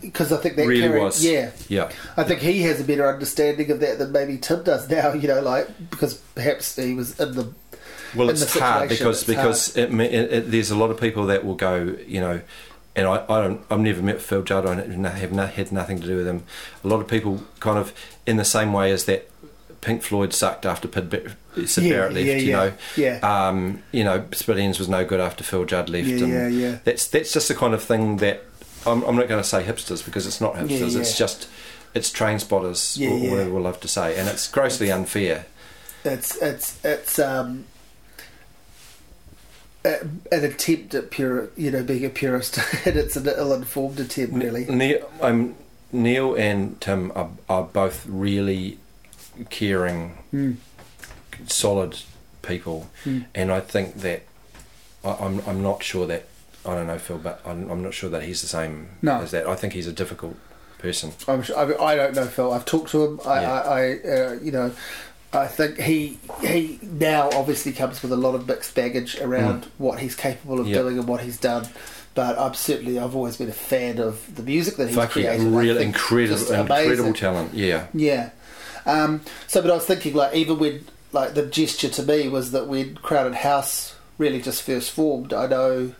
[0.01, 1.25] because I think that really carried- was.
[1.25, 1.91] Yeah, yeah.
[2.15, 5.13] I think he has a better understanding of that than maybe Tim does now.
[5.13, 7.51] You know, like because perhaps he was in the
[8.15, 10.99] Well, in it's the hard because it's because it, it, it, there's a lot of
[10.99, 12.41] people that will go, you know,
[12.95, 14.65] and I, I don't I've never met Phil Judd.
[14.67, 14.75] I
[15.09, 16.43] have had nothing to do with him.
[16.83, 17.93] A lot of people kind of
[18.27, 19.27] in the same way as that.
[19.81, 20.87] Pink Floyd sucked after
[21.65, 22.25] Syd Yeah, Barrett left.
[22.27, 23.19] yeah, you know, yeah.
[23.47, 26.07] Um, you know, Split was no good after Phil Judd left.
[26.07, 26.77] Yeah, and yeah, yeah.
[26.83, 28.43] That's that's just the kind of thing that
[28.85, 30.93] I'm, I'm not going to say hipsters because it's not hipsters.
[30.93, 31.47] Yeah, It's just
[31.93, 35.45] it's train spotters Yeah, or, or whatever we love to say, and it's grossly unfair.
[36.03, 37.65] it's it's it's um
[39.85, 44.65] an attempt at pure you know being a purist and it's an ill-informed attempt really
[44.65, 45.55] Neil, um,
[45.93, 48.77] Neil and Tim are, are both really
[49.49, 50.55] caring, Mm.
[51.47, 51.99] solid
[52.41, 53.25] people, Mm.
[53.35, 54.23] and I think that
[55.03, 56.25] I, I'm I'm not sure that
[56.65, 59.21] I don't know Phil, but I'm, I'm not sure that he's the same No.
[59.21, 59.47] as that.
[59.47, 60.35] I think he's a difficult
[60.79, 61.11] person.
[61.27, 61.63] I'm sure, I,
[61.93, 63.51] I don't know Phil I've talked to him I, Yeah.
[63.51, 64.71] I, I uh, you know
[65.33, 69.99] I think he he now obviously comes with a lot of mixed baggage around what
[69.99, 70.69] he's capable of Mm.
[70.69, 70.77] Yeah.
[70.79, 71.67] doing and what he's done
[72.15, 75.43] but I'm certainly I've always been a fan of the music that he's Fucking created
[75.47, 77.53] real incredible, incredible talent.
[77.53, 78.31] Yeah, Yeah.
[78.87, 82.51] Um, so, but I was thinking, like, even when, like, the gesture to me was
[82.51, 85.93] that when Crowded House really just first formed, I know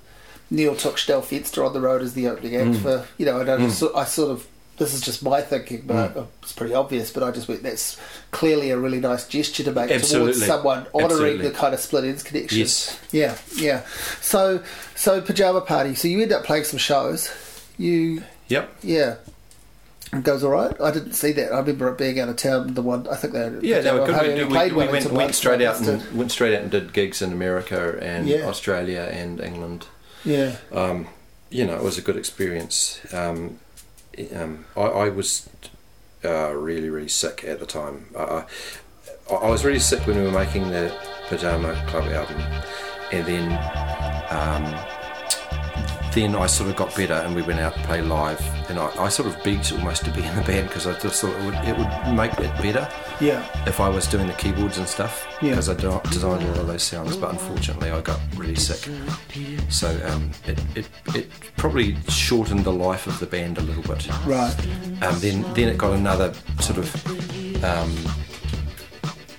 [0.49, 2.81] Neil took Schnell Fenster on the road as the opening act Mm.
[2.81, 6.27] for, you know, I, just, I sort of, this is just my thinking, but Mm.
[6.41, 7.97] it's pretty obvious, but I just went, that's
[8.31, 11.47] clearly a really nice gesture to make towards someone honouring Absolutely.
[11.49, 12.59] the kind of Split Enz connection.
[12.59, 12.97] Yes.
[13.11, 13.81] Yeah, yeah.
[14.21, 14.63] So,
[14.95, 17.29] so Pajama Party, so you end up playing some shows.
[17.77, 18.75] You Yep.
[18.81, 19.15] Yeah.
[20.13, 20.73] It goes all right.
[20.81, 21.51] I didn't see that.
[21.51, 22.73] I remember it being out of town.
[22.75, 24.37] The one I think they Yeah, they were good.
[24.49, 27.33] We, we, we went, went straight out and went straight out and did gigs in
[27.33, 28.47] America and Yeah.
[28.47, 29.87] Australia and England.
[30.23, 30.55] Yeah.
[30.71, 31.07] Um,
[31.49, 32.99] you know, it was a good experience.
[33.13, 33.59] Um,
[34.35, 35.49] um, I, I was
[36.23, 38.07] uh, really, really sick at the time.
[38.15, 38.43] Uh,
[39.29, 40.93] I, I was really sick when we were making the
[41.27, 42.41] Pajama Club album,
[43.11, 43.51] and then
[44.31, 44.63] um,
[46.17, 48.41] then I sort of got better, and we went out to play live,
[48.71, 51.21] and I, I sort of begged almost to be in the band because I just
[51.21, 52.89] thought it would, it would make it better
[53.21, 53.45] Yeah.
[53.67, 55.51] if I was doing the keyboards and stuff Yeah.
[55.51, 57.15] because I de- designed all of those sounds.
[57.17, 58.89] But unfortunately, I got really sick,
[59.69, 64.07] so um, it, it it probably shortened the life of the band a little bit.
[64.25, 64.55] Right.
[65.03, 67.95] Um, then then it got another sort of um,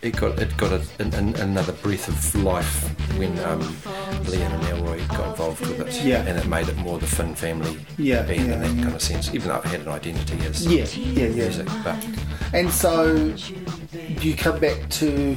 [0.01, 2.85] it got it got a, an, another breath of life
[3.19, 3.77] when um,
[4.25, 6.23] Liam and Elroy got involved with it, Yeah.
[6.27, 9.29] and it made it more the Finn family Yeah, band in that kind of sense.
[9.35, 10.85] Even though it had an identity as Yeah.
[10.97, 11.27] Yeah.
[11.27, 11.45] Yeah.
[11.45, 11.97] music, but
[12.53, 13.17] And so,
[14.21, 15.37] do you come back to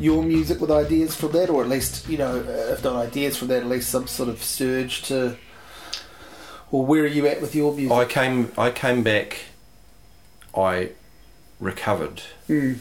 [0.00, 2.36] your music with ideas from that, or at least you know,
[2.70, 5.36] if not ideas from that, at least some sort of surge to,
[6.70, 7.92] or where are you at with your music?
[7.92, 9.38] I came I came back.
[10.56, 10.90] I
[11.60, 12.78] recovered, Mm.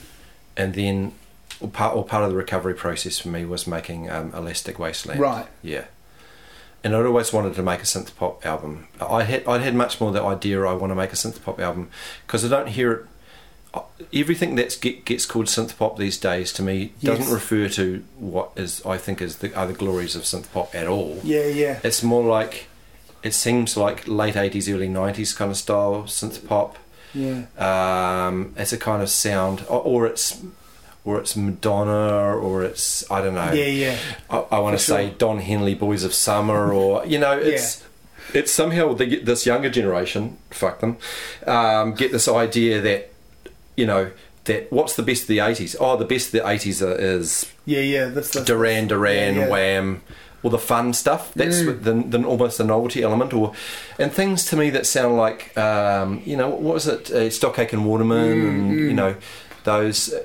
[0.57, 1.13] and then
[1.59, 5.19] or part or part of the recovery process for me was making um, Elastic Wasteland.
[5.19, 5.47] Right.
[5.61, 5.85] Yeah.
[6.83, 8.87] And I'd always wanted to make a synth pop album.
[8.99, 11.59] I had I'd had much more the idea I want to make a synth pop
[11.59, 11.89] album
[12.27, 13.05] because I don't hear it.
[13.73, 13.81] uh,
[14.13, 18.51] Everything that get, gets called synth pop these days to me doesn't refer to what
[18.57, 21.21] is I think is the other glories of synth pop at all.
[21.23, 21.45] Yeah.
[21.45, 21.79] Yeah.
[21.83, 22.67] It's more like
[23.23, 26.77] it seems like late eighties, early nineties kind of style synth pop.
[27.13, 27.43] Yeah.
[27.57, 30.41] Um, it's a kind of sound, or, or it's
[31.05, 33.51] or it's Madonna, or it's I don't know.
[33.51, 33.65] Yeah.
[33.65, 33.97] Yeah.
[34.29, 35.13] I, I want to say.
[35.17, 37.83] Don Henley, Boys of Summer, or you know, it's
[38.33, 40.97] it's somehow they get this younger generation, fuck them,
[41.45, 43.11] um, get this idea that
[43.75, 44.11] you know
[44.45, 45.75] that what's the best of the eighties?
[45.79, 47.79] Oh, the best of the eighties is Yeah.
[47.81, 48.05] Yeah.
[48.05, 48.31] This.
[48.31, 49.49] this Duran Duran, Yeah, yeah.
[49.49, 50.01] Wham,
[50.41, 51.33] all the fun stuff.
[51.33, 51.83] That's Mm.
[51.83, 53.53] the, the almost the novelty element, or
[53.99, 57.29] and things to me that sound like um, you know what was it, uh,
[57.73, 59.15] and Waterman, Mm, and you know
[59.65, 60.13] those.
[60.13, 60.23] Uh,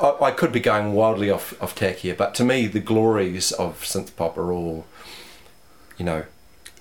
[0.00, 3.52] I, I could be going wildly off off tack here, but to me the glories
[3.52, 4.86] of synth pop are all,
[5.98, 6.24] you know,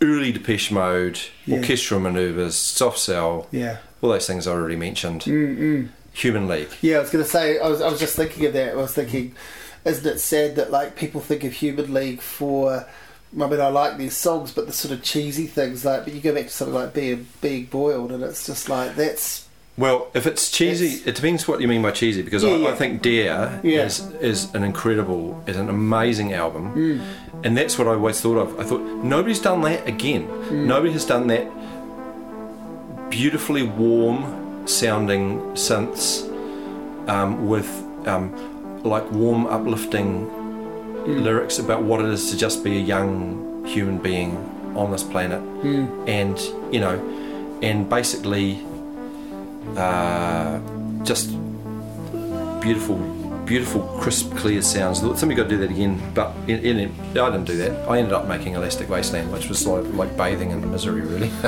[0.01, 1.57] early Depeche Mode, Yeah.
[1.57, 3.77] orchestral manoeuvres, soft cell, Yeah.
[4.01, 5.21] all those things I already mentioned.
[5.23, 5.89] Mm-mm.
[6.13, 6.69] Human League.
[6.81, 8.71] Yeah, I was going to say, I was, I was just thinking of that.
[8.73, 9.35] I was thinking,
[9.85, 12.85] isn't it sad that like people think of Human League for?
[13.39, 16.03] I mean, I like these songs, but the sort of cheesy things like.
[16.05, 19.47] But you go back to something like being being boiled, and it's just like that's
[19.79, 22.21] Well, if it's cheesy, It's- it depends what you mean by cheesy.
[22.21, 22.69] Because Yeah, I, yeah.
[22.69, 23.85] I think Dare Yeah.
[23.85, 26.99] is is an incredible, is an amazing album, Mm.
[27.45, 28.47] and that's what I always thought of.
[28.59, 30.23] I thought nobody's done that again.
[30.51, 30.65] Mm.
[30.73, 31.45] Nobody has done that
[33.09, 34.19] beautifully warm
[34.65, 36.23] sounding synths
[37.07, 37.69] um, with
[38.05, 38.31] um,
[38.83, 40.27] like warm, uplifting
[41.05, 41.23] Mm.
[41.23, 44.31] lyrics about what it is to just be a young human being
[44.75, 45.87] on this planet, Mm.
[46.07, 46.37] and
[46.73, 46.99] you know,
[47.61, 48.59] and basically
[49.77, 50.59] uh,
[51.03, 51.31] just
[52.61, 52.97] beautiful,
[53.45, 54.99] beautiful, crisp, clear sounds.
[54.99, 57.87] Somebody got to do that again, but in, in, I didn't do that.
[57.87, 61.29] I ended up making Elastic Wasteland, which was like, like bathing in misery, really.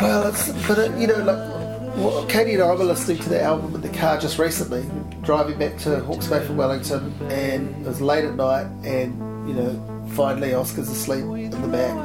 [0.00, 1.58] well, it's but it, you know, like
[1.98, 4.88] well, Katie and I were listening to the album in the car just recently,
[5.22, 9.54] driving back to Hawke's Bay from Wellington, and it was late at night, and you
[9.54, 11.96] know, finally Oscar's asleep in the back,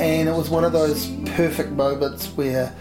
[0.00, 1.06] and it was one of those
[1.36, 2.74] perfect moments where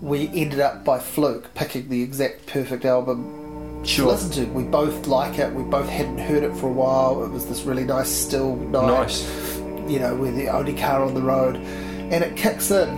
[0.00, 4.52] we ended up by fluke picking the exact perfect album to listen to.
[4.52, 5.52] We both like it.
[5.52, 7.24] We both hadn't heard it for a while.
[7.24, 9.58] It was this really nice still night nice.
[9.88, 12.88] you know, we're the only car on the road, and it kicks in,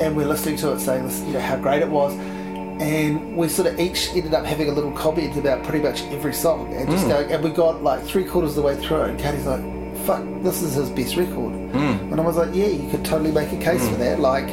[0.00, 2.14] and we're listening to it saying this, you know, how great it was,
[2.80, 6.32] and we sort of each ended up having a little comment about pretty much every
[6.32, 7.10] song, and just hmm.
[7.10, 9.62] going, and we got like three quarters of the way through, and Katie's like,
[10.06, 12.12] "Fuck, this is his best record," hmm.
[12.12, 14.00] and I was like, "Yeah, you could totally make a case for hmm.
[14.00, 14.48] that, like."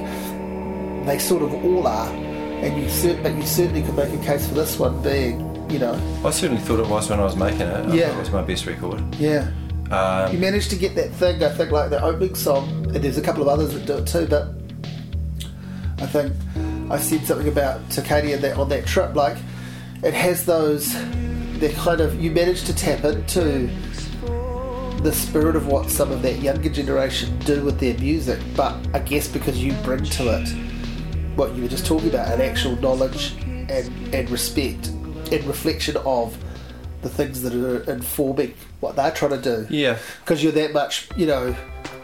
[1.07, 4.45] They sort of all are, and you cer- but you certainly could make a case
[4.47, 5.39] for this one being,
[5.71, 5.93] you know,
[6.25, 7.93] I certainly thought it was when I was making it.
[7.95, 8.09] Yeah.
[8.09, 9.01] thought it was my best record.
[9.15, 9.49] yeah.
[9.89, 13.17] Um, You managed to get that thing, I think, like the opening song, and there's
[13.17, 14.49] a couple of others that do it too, but
[15.99, 16.33] I think
[16.91, 19.37] I said something about on that, on that trip, like,
[20.03, 20.93] it has those,
[21.59, 23.69] they're kind of, you managed to tap into
[25.03, 28.99] the spirit of what some of that younger generation do with their music, but I
[28.99, 30.49] guess because you bring to it
[31.37, 33.35] what you were just talking about, an actual knowledge
[33.69, 36.37] and, and respect and reflection of
[37.01, 39.97] the things that are informing what they're trying to do yeah.
[40.21, 41.55] because you're that much, you know,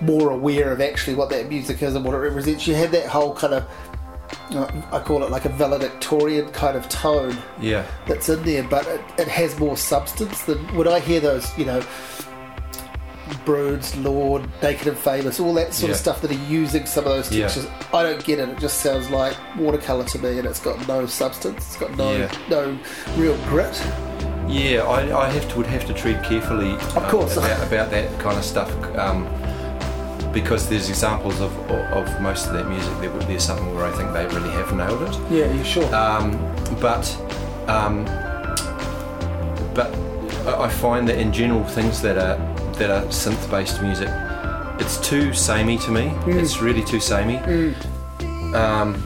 [0.02, 2.68] more aware of actually what that music is and what it represents.
[2.68, 3.64] You had that whole kind of,
[4.52, 7.86] uh, I call it like a valedictorian kind of tone Yeah.
[8.08, 11.66] that's in there, but it, it has more substance than when I hear those, you
[11.66, 11.84] know,
[13.46, 17.12] Broods, Lorde, Naked and Famous, all that sort of stuff that are using some of
[17.12, 17.44] those Yeah.
[17.48, 17.68] textures.
[17.94, 18.50] I don't get it.
[18.50, 21.66] It just sounds like watercolor to me, and it's got no substance.
[21.68, 22.32] It's got no Yeah.
[22.50, 22.78] no
[23.18, 23.82] real grit.
[24.48, 27.38] Yeah, I, I have to would have to tread carefully Of course.
[27.38, 29.26] about, about that kind of stuff um,
[30.34, 32.92] because there's examples of, of, of most of that music.
[33.00, 35.18] There, there's something where I think they really have nailed it.
[35.32, 35.86] Yeah, you sure?
[35.96, 36.32] Um,
[36.82, 37.06] but
[37.68, 38.04] um,
[39.74, 39.94] but
[40.46, 42.38] I find that in general things that are
[42.76, 44.10] that are synth based music,
[44.80, 46.12] it's too samey to me.
[46.26, 47.38] It's really too samey.
[48.54, 49.02] Um,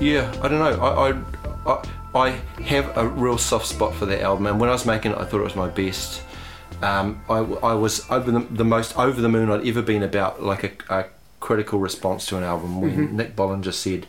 [0.00, 0.80] yeah, I don't know.
[0.82, 1.12] I, I
[1.66, 2.30] I I
[2.62, 5.24] have a real soft spot for that album, and when I was making it, I
[5.24, 6.22] thought it was my best.
[6.82, 10.42] Um, I, I was over the, the most over the moon I'd ever been about
[10.42, 11.04] like a, a
[11.40, 14.06] critical response to an album when Nick Bollinger said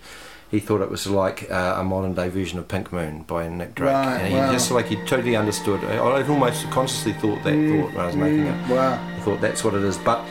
[0.51, 3.75] he thought it was like uh, a modern day version of Pink Moon by Nick
[3.75, 4.51] Drake, Right, and he wow.
[4.51, 5.83] just like he totally understood.
[5.83, 8.69] I, I almost consciously thought that thought when I was making it.
[8.69, 8.93] wow.
[8.93, 9.97] I thought that's what it is.
[9.97, 10.23] But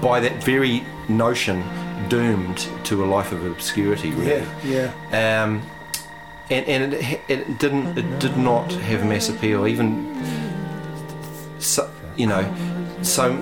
[0.00, 1.62] by that very notion,
[2.08, 4.44] doomed to a life of obscurity, really.
[4.64, 5.42] Yeah, yeah.
[5.44, 5.62] Um,
[6.50, 9.66] and and it, it didn't it did not have mass appeal.
[9.66, 10.14] Even
[11.58, 12.44] so, you know,
[13.02, 13.32] so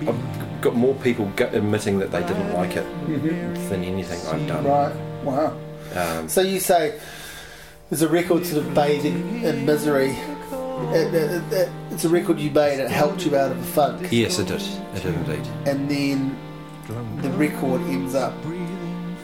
[0.00, 2.84] I've got more people admitting that they didn't like it
[3.68, 4.64] than anything I've done.
[4.64, 4.94] Right.
[5.24, 5.56] Wow.
[5.94, 6.98] Um, So you say
[7.88, 10.16] there's a record sort of bathing in misery.
[10.92, 12.78] It, it, it, it's a record you made.
[12.80, 14.62] It helped you out of the funk, yes, it did.
[14.94, 15.46] It did indeed.
[15.66, 16.36] and then
[17.22, 18.32] the record ends up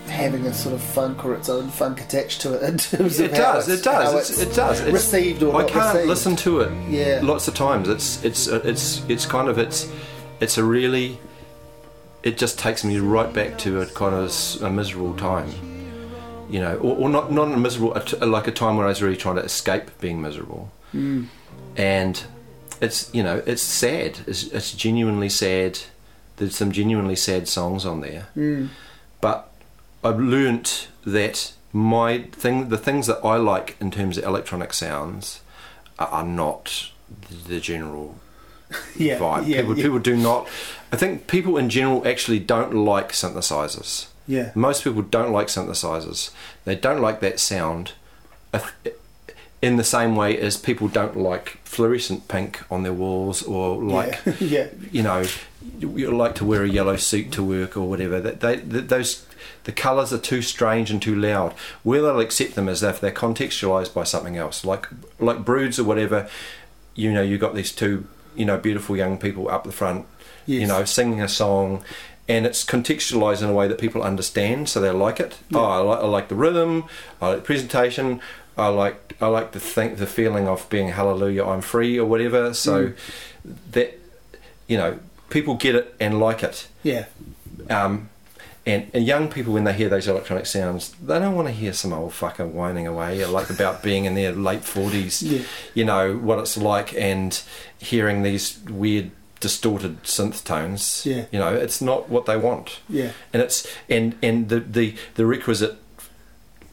[0.09, 3.33] having a sort of funk or its own funk attached to it in terms It
[3.33, 3.69] of how does.
[3.69, 4.13] it's, It does.
[4.13, 4.81] how It's, it's it does.
[4.81, 6.09] It's, received or I not can't received.
[6.09, 6.91] listen to it.
[6.91, 7.21] Yeah.
[7.23, 7.89] Lots of times.
[7.89, 9.91] It's it's it's it's kind of it's
[10.41, 11.19] it's a really.
[12.23, 15.49] It just takes me right back to a kind of a miserable time,
[16.51, 19.17] you know, or, or not not a miserable like a time where I was really
[19.17, 21.27] trying to escape being miserable, mm.
[21.77, 22.25] and
[22.81, 24.19] it's you know it's sad.
[24.27, 25.79] It's, it's genuinely sad.
[26.37, 28.69] There's some genuinely sad songs on there, mm.
[29.21, 29.51] but
[30.03, 35.41] I've learnt that my thing, the things that I like in terms of electronic sounds,
[35.99, 36.91] are, are not
[37.49, 38.17] the general
[38.97, 39.47] yeah, vibe.
[39.47, 39.83] yeah, people, yeah.
[39.85, 40.49] people do not.
[40.93, 44.07] I think people in general actually don't like synthesizers.
[44.27, 44.53] yeah.
[44.55, 46.31] Most people don't like synthesizers.
[46.65, 47.93] They don't like that sound.
[49.63, 54.21] In the same way as people don't like fluorescent pink on their walls, or like
[54.27, 55.25] yeah, yeah, you know,
[55.81, 58.21] you like to wear a yellow suit to work or whatever.
[58.21, 59.27] That they, th those
[59.65, 61.53] the colours are too strange and too loud.
[61.83, 64.87] Where they'll accept them is if they're contextualised by something else, like
[65.19, 66.29] like broods or whatever.
[66.95, 68.07] You know, you got these two,
[68.37, 70.07] you know, beautiful young people up the front,
[70.47, 71.85] you know, singing a song.
[72.29, 75.39] And it's contextualised in a way that people understand, so they like it.
[75.55, 76.85] Oh, I like, I like the rhythm,
[77.23, 78.21] I like the presentation,
[78.59, 82.53] I like I like the think the feeling of being hallelujah, I'm free or whatever.
[82.55, 82.93] So
[83.71, 83.99] that
[84.67, 84.99] you know
[85.31, 87.07] people get it and like it yeah,
[87.69, 88.09] um,
[88.67, 91.73] and, and young people when they hear those electronic sounds they don't want to hear
[91.73, 95.45] some old fucker whining away like about being in their late 40s Yeah.
[95.75, 97.41] you know what it's like and
[97.79, 99.11] hearing these weird
[99.41, 101.27] distorted synth tones Yeah.
[101.31, 105.27] you know it's not what they want yeah, and it's and and the the, the
[105.27, 105.77] requisite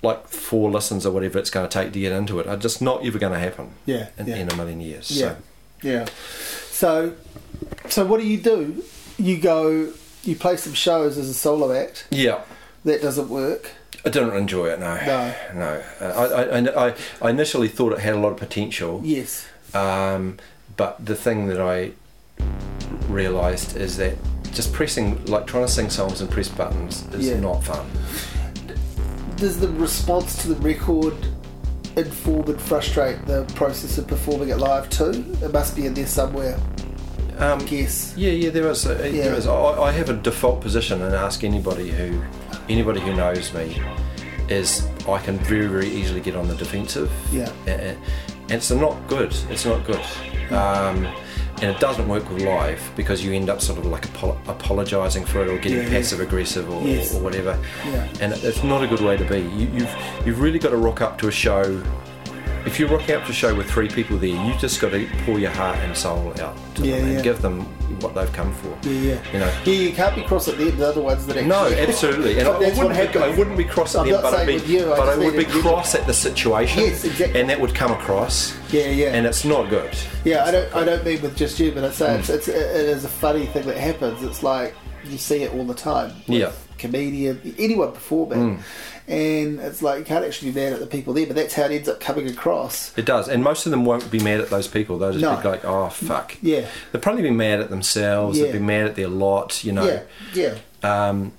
[0.02, 2.82] like four listens or whatever it's going to take to get into it are just
[2.82, 4.36] not ever going to happen yeah, in, yeah.
[4.38, 5.36] in a million years Yeah.
[5.36, 5.38] so
[5.84, 6.06] Yeah.
[6.72, 7.14] So,
[7.90, 8.84] so what do you do?
[9.18, 9.94] You go,
[10.24, 12.08] you play some shows as a solo act.
[12.12, 12.42] yeah
[12.86, 13.72] That doesn't work.
[14.06, 14.80] I don't enjoy it.
[14.80, 15.34] No, No.
[15.54, 15.84] no.
[16.02, 19.46] Uh, I, I, I, I initially thought it had a lot of potential, Yes.
[19.74, 20.38] um,
[20.76, 21.92] but the thing that I
[23.08, 24.18] realised is that
[24.52, 27.40] just pressing, like trying to sing songs and press buttons, is Yeah.
[27.40, 27.86] not fun.
[29.38, 31.16] Does the response to the record
[31.96, 35.26] inform and frustrate the process of performing it live too?
[35.42, 36.58] It must be in there somewhere.
[37.40, 38.14] Um, guess.
[38.18, 38.86] Yeah, yeah, there is.
[38.86, 39.24] A, Yeah.
[39.24, 39.48] There is.
[39.48, 42.22] I, I have a default position, and ask anybody who,
[42.70, 43.82] anybody who knows me,
[44.50, 47.12] is I can very, very easily get on the defensive.
[47.32, 47.52] Yeah.
[47.68, 47.98] and, and
[48.52, 49.34] it's not good.
[49.50, 50.02] It's not good,
[50.52, 51.06] um,
[51.62, 55.24] and it doesn't work with live because you end up sort of like apo- apologising
[55.26, 55.90] for it or getting Yeah, yeah.
[55.90, 57.14] passive aggressive or, Yes.
[57.14, 57.58] or, or whatever.
[57.86, 58.08] Yeah.
[58.20, 59.40] And it's not a good way to be.
[59.40, 61.82] You, you've you've really got to rock up to a show
[62.66, 65.40] if you're rocking up to show with three people there, you just got to pour
[65.40, 67.22] your heart and soul out to Yeah, them and yeah.
[67.22, 67.62] give them
[68.02, 68.70] what they've come for.
[68.84, 69.34] Yeah, yeah.
[69.34, 69.54] You know.
[69.66, 70.76] Yeah, you can't be cross at them.
[70.78, 71.48] The other ones that actually.
[71.50, 74.48] No, absolutely, and But I wouldn't, be, I wouldn't be cross at them, but I'd
[74.48, 76.82] be, you, I but I would be cross at the situation.
[76.84, 77.40] Yes, exactly.
[77.40, 78.56] And that would come across.
[78.72, 79.14] Yeah, yeah.
[79.14, 79.96] And it's not good.
[80.24, 80.74] Yeah, I don't.
[80.76, 82.20] I don't mean with just you, but I say Mm.
[82.20, 84.24] it's, it's it is a funny thing that happens.
[84.24, 84.74] It's like
[85.06, 86.12] you see it all the time.
[86.28, 86.52] Yeah.
[86.78, 88.62] comedian, anyone performing,
[89.08, 91.64] and it's like you can't actually be mad at the people there, but that's how
[91.64, 92.98] it ends up coming across.
[92.98, 94.98] It does, and most of them won't be mad at those people.
[94.98, 95.36] They'll just No.
[95.38, 98.38] be like, "Oh fuck." Yeah, They'll probably be mad at themselves.
[98.38, 98.46] Yeah.
[98.46, 99.64] They'll be mad at their lot.
[99.64, 99.86] You know.
[100.34, 101.10] yeah, yeah.
[101.10, 101.32] Um,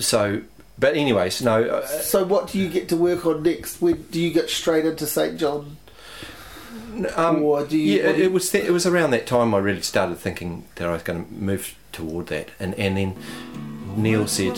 [0.00, 0.42] so,
[0.78, 1.62] but anyways, no.
[1.64, 3.80] Uh, So, what do you get to work on next?
[3.82, 5.76] When do you get straight into St John?
[7.16, 9.58] um, Or do you- yeah, do it was th- it was around that time I
[9.58, 13.14] really started thinking that I was going to move toward that, and and then
[13.96, 14.56] Neil said,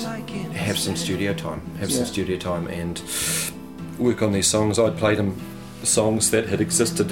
[0.55, 1.61] "Have some studio time.
[1.81, 1.97] Have Yeah.
[1.99, 3.01] some studio time and
[3.99, 5.35] work on these songs." I'd played him
[5.83, 7.11] songs that had existed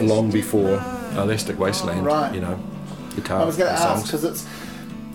[0.00, 0.82] long before
[1.16, 2.04] Elastic Wasteland.
[2.04, 2.34] Right.
[2.34, 2.58] You know,
[3.16, 4.46] guitar I was going to ask because it's.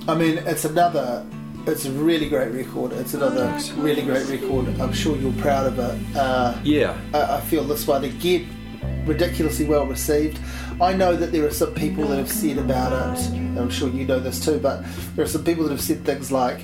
[0.07, 1.25] I mean, it's another.
[1.67, 2.91] It's a really great record.
[2.93, 4.67] It's another really great record.
[4.79, 6.15] I'm sure you're proud of it.
[6.15, 6.95] Uh, Yeah.
[7.13, 8.47] I, I feel this one again
[9.05, 10.39] ridiculously well received.
[10.81, 13.25] I know that there are some people that have said about it.
[13.29, 14.83] and I'm sure you know this too, but
[15.15, 16.59] there are some people that have said things like,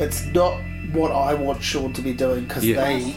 [0.00, 0.60] "It's not
[0.92, 2.82] what I want Sean to be doing because Yeah.
[2.84, 3.14] they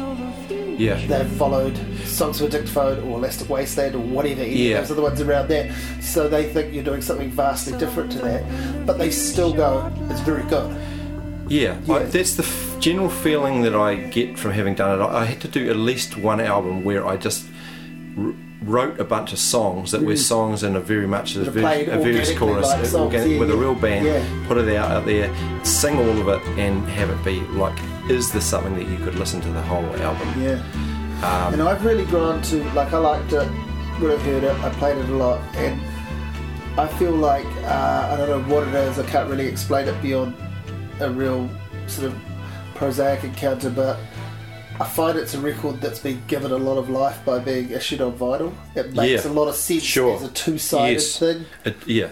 [0.77, 0.99] Yeah.
[1.07, 4.79] they've followed Songs for Dictaphone or Elastic Wasteland or whatever, any Yeah.
[4.79, 5.71] of those are the ones around there.
[6.01, 8.43] So they think you're doing something vastly different to that,
[8.85, 10.75] but they still go, it's very good.
[11.47, 11.95] Yeah, Yeah.
[11.95, 15.03] I, that's the f- general feeling that I get from having done it.
[15.03, 17.45] I, I had to do at least one album where I just
[18.63, 21.43] wrote a bunch of songs that were songs in a very much a, Mm.
[21.45, 24.05] That are ver- played a various chorus, like songs, organic, yeah, with a real band,
[24.05, 24.23] Yeah.
[24.47, 25.33] put it out, out there,
[25.63, 27.77] sing all of it, and have it be like,
[28.09, 30.27] is this something that you could listen to the whole album?
[30.41, 30.61] Yeah.
[31.23, 33.47] Um, and I've really grown to, like, I liked it
[33.99, 35.79] when I heard it, I played it a lot, and
[36.77, 39.99] I feel like, uh, I don't know what it is, I can't really explain it
[40.01, 40.35] beyond
[40.99, 41.49] a real
[41.87, 42.17] sort of
[42.75, 43.97] prosaic encounter, but
[44.81, 48.01] I find it's a record that's been given a lot of life by being issued
[48.01, 48.51] on vinyl.
[48.75, 49.31] It makes Yeah.
[49.31, 50.15] a lot of sense Sure.
[50.15, 51.17] as a two-sided Yes.
[51.19, 51.45] thing.
[51.65, 52.09] It, yeah.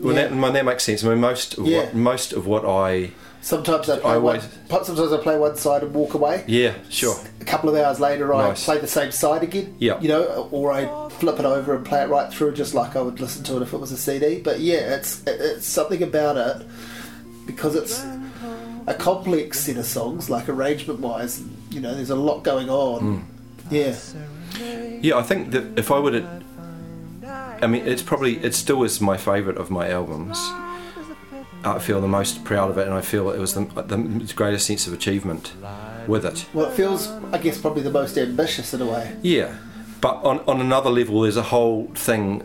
[0.00, 0.28] Well, Yeah.
[0.28, 1.04] That, that makes sense.
[1.04, 1.80] I mean, most of Yeah.
[1.80, 3.10] what most of what I
[3.42, 4.36] Sometimes I play I one.
[4.36, 6.44] always- Sometimes I play one side and walk away.
[6.46, 8.64] yeah sure A couple of hours later, I Nice.
[8.64, 9.74] play the same side again.
[9.80, 10.00] Yeah.
[10.00, 10.88] You know, or I
[11.18, 13.62] flip it over and play it right through, just like I would listen to it
[13.62, 14.36] if it was a CD.
[14.38, 16.66] But yeah, it's it's something about it
[17.46, 18.00] because it's
[18.86, 21.40] a complex set of songs, like arrangement wise.
[21.72, 23.00] You know, there's a lot going on.
[23.00, 23.74] Hmm.
[23.74, 23.96] Yeah.
[25.00, 26.42] Yeah, I think that if I were to,
[27.62, 30.38] I mean, it's probably it still is my favourite of my albums.
[31.64, 34.66] I feel the most proud of it, and I feel it was the, the greatest
[34.66, 35.52] sense of achievement
[36.06, 36.44] with it.
[36.52, 39.16] Well, it feels, I guess, probably the most ambitious in a way.
[39.22, 39.56] Yeah,
[40.00, 42.40] but on, on another level, there's a whole thing.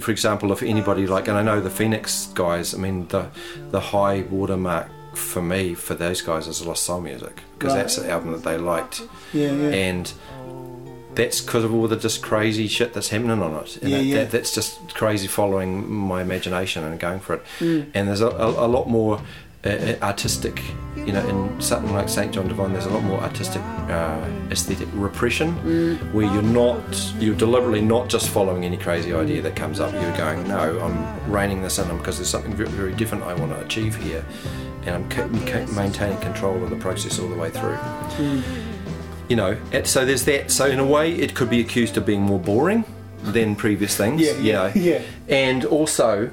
[0.00, 2.74] For example, if anybody like, and I know the Phoenix guys.
[2.74, 3.28] I mean, the
[3.70, 7.80] the high watermark for me for those guys is Lost Soul Music because Right.
[7.82, 9.02] that's the album that they liked,
[9.32, 9.68] Yeah, yeah.
[9.70, 10.12] and
[11.14, 13.78] that's because of all the just crazy shit that's happening on it.
[13.82, 14.14] And Yeah, that, yeah.
[14.16, 17.42] That, that's just crazy following my imagination and going for it.
[17.60, 17.86] Mm.
[17.94, 19.20] And there's a, a, a lot more
[19.64, 20.60] uh, uh, artistic,
[20.96, 22.32] you know, in something like St.
[22.34, 26.12] John Divine, there's a lot more artistic uh, aesthetic repression Mm.
[26.12, 26.82] where you're not,
[27.20, 29.92] you're deliberately not just following any crazy idea that comes up.
[29.92, 33.52] You're going, no, I'm reining this in because there's something very, very different I want
[33.52, 34.24] to achieve here.
[34.86, 37.78] And I'm ca- maintaining control of the process all the way through
[39.28, 42.04] you know and so there's that so in a way it could be accused of
[42.04, 42.84] being more boring
[43.22, 44.72] than previous things Yeah, you yeah, know.
[44.74, 45.02] yeah.
[45.28, 46.30] and also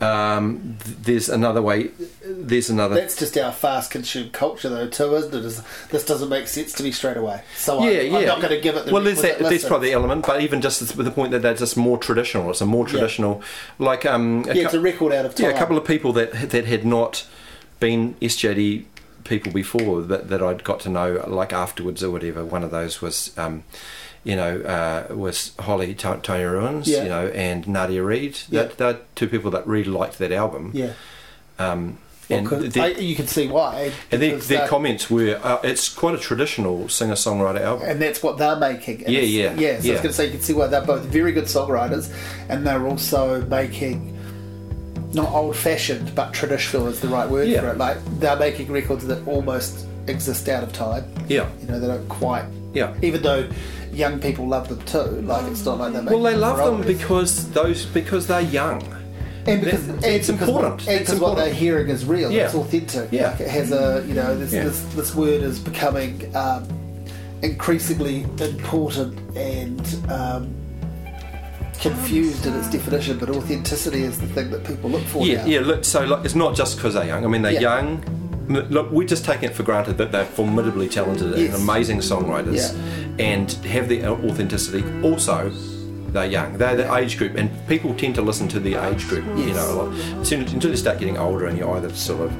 [0.00, 1.90] um, th- there's another way
[2.24, 5.44] there's another That's just our fast consumed culture, though, too, isn't it?
[5.44, 7.42] Is this doesn't make sense to me straight away.
[7.56, 8.18] So yeah, I'm, yeah.
[8.20, 9.02] I'm not going to give it the well.
[9.02, 9.40] There's that.
[9.40, 12.48] There's probably the element, but even just with the point that they're just more traditional.
[12.48, 13.42] It's a more traditional,
[13.78, 15.50] like um, a Yeah, it's a record out of time.
[15.50, 17.26] Yeah, a couple of people that that had not
[17.80, 18.84] been SJD
[19.24, 22.44] people before that, that I'd got to know like afterwards or whatever.
[22.44, 23.64] One of those was, um,
[24.24, 27.02] you know, uh, was Holly T- Tiny Ruins, Yeah.
[27.02, 28.38] you know, and Nadia Reid.
[28.48, 28.62] Yeah.
[28.64, 30.70] That they're two people that really liked that album.
[30.74, 30.92] Yeah.
[31.58, 33.90] Um, Well, their- I, you can see why.
[34.12, 37.88] and their, their comments were, uh, it's quite a traditional singer-songwriter album.
[37.88, 39.04] and that's what they're making.
[39.04, 39.80] And Yeah, yeah, yeah.
[39.80, 39.92] So I yeah.
[39.92, 42.08] was going to say you can see why they're both very good songwriters,
[42.48, 44.16] and they're also making
[45.12, 47.60] not old-fashioned, but traditional is the right word Yeah.
[47.62, 47.78] for it.
[47.78, 51.04] Like they're making records that almost exist out of time.
[51.28, 51.48] Yeah.
[51.60, 52.44] You know, they don't quite.
[52.72, 52.94] Yeah.
[53.02, 53.48] Even though
[53.92, 56.02] young people love them too, like it's not like they're.
[56.04, 58.82] Well, they love them because those because they're young.
[59.46, 60.86] and because it's important.
[60.86, 62.30] It's because what they're hearing is real.
[62.30, 62.44] Yeah.
[62.44, 63.10] It's authentic.
[63.10, 63.30] Yeah.
[63.30, 64.64] Like it has a you know this Yeah.
[64.64, 66.68] this, this word is becoming um,
[67.42, 69.80] increasingly important and
[70.10, 70.54] um,
[71.80, 75.46] confused in its definition, but authenticity is the thing that people look for Yeah, now.
[75.46, 75.60] yeah.
[75.60, 77.24] Look, so like, it's not just because they're young.
[77.24, 77.60] I mean, they're Yeah.
[77.80, 78.04] young.
[78.48, 81.54] Look, we're just taking it for granted that they're formidably talented Yes.
[81.54, 82.74] and amazing songwriters,
[83.18, 84.82] and have the authenticity.
[85.04, 85.52] Also,
[86.12, 86.58] they're young.
[86.58, 89.24] They're the age group, and people tend to listen to the age group.
[89.36, 89.94] You know, a lot.
[90.20, 92.32] As soon as, until you start getting older, and you're either sort of,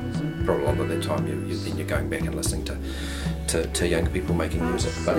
[0.45, 2.77] probably a lot of that time, you, you then you're going back and listening to,
[3.47, 4.93] to, to young people making music.
[5.07, 5.17] But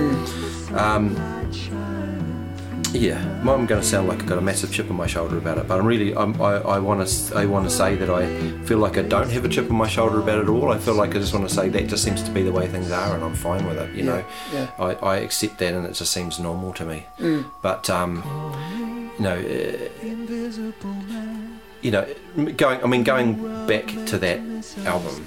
[0.78, 1.15] um,
[2.94, 5.58] yeah, I'm going to sound like I've got a massive chip on my shoulder about
[5.58, 8.26] it, but I'm really, I'm, I, I want to, I want to say that I
[8.66, 10.72] feel like I don't have a chip on my shoulder about it at all.
[10.72, 12.68] I feel like I just want to say that just seems to be the way
[12.68, 13.96] things are, and I'm fine with it.
[13.96, 14.72] You Yeah, know, yeah.
[14.78, 17.06] I, I accept that, and it just seems normal to me.
[17.62, 18.24] But um,
[19.18, 20.06] you know, uh,
[21.82, 22.06] you know,
[22.58, 24.39] going, I mean, going back to that
[24.86, 25.26] album,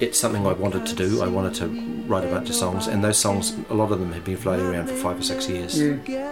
[0.00, 1.22] it's something I wanted to do.
[1.22, 1.66] I wanted to
[2.06, 4.66] write a bunch of songs, and those songs, a lot of them had been floating
[4.66, 5.78] around for five or six years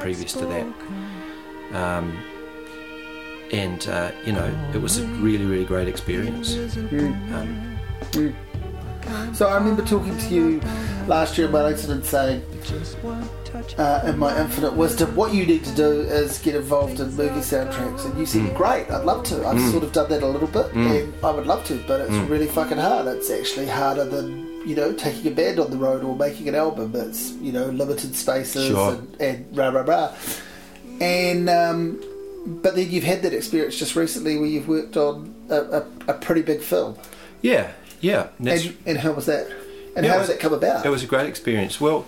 [0.00, 0.66] previous to that.
[1.74, 2.16] Um,
[3.52, 6.56] and uh, you know, it was a really, really great experience.
[6.56, 7.78] Um,
[9.34, 10.60] So I remember talking to you
[11.06, 12.42] last year Wellington and saying,
[13.78, 17.40] uh, in my infinite wisdom, what you need to do is get involved in movie
[17.40, 18.05] soundtracks.
[18.05, 19.47] And you said, great, I'd love to.
[19.47, 22.11] I've sort of done that a little bit, and I would love to, but it's
[22.30, 23.07] really fucking hard.
[23.09, 26.55] It's actually harder than, you know, taking a band on the road or making an
[26.55, 26.92] album.
[26.94, 28.94] It's, you know, limited spaces Sure.
[28.94, 30.14] and, and rah, rah, rah.
[31.01, 32.03] And, um,
[32.62, 36.14] but then you've had that experience just recently where you've worked on a, a, a
[36.14, 36.97] pretty big film.
[37.42, 38.28] yeah, yeah.
[38.40, 39.49] that's- And, and how was that?
[39.97, 40.84] And Yeah, how it was- did it come about?
[40.86, 41.80] It was a great experience.
[41.80, 42.07] Well,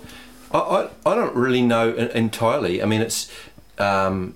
[0.53, 2.83] I, I, I don't really know entirely.
[2.83, 3.33] I mean, it's
[3.79, 4.35] um,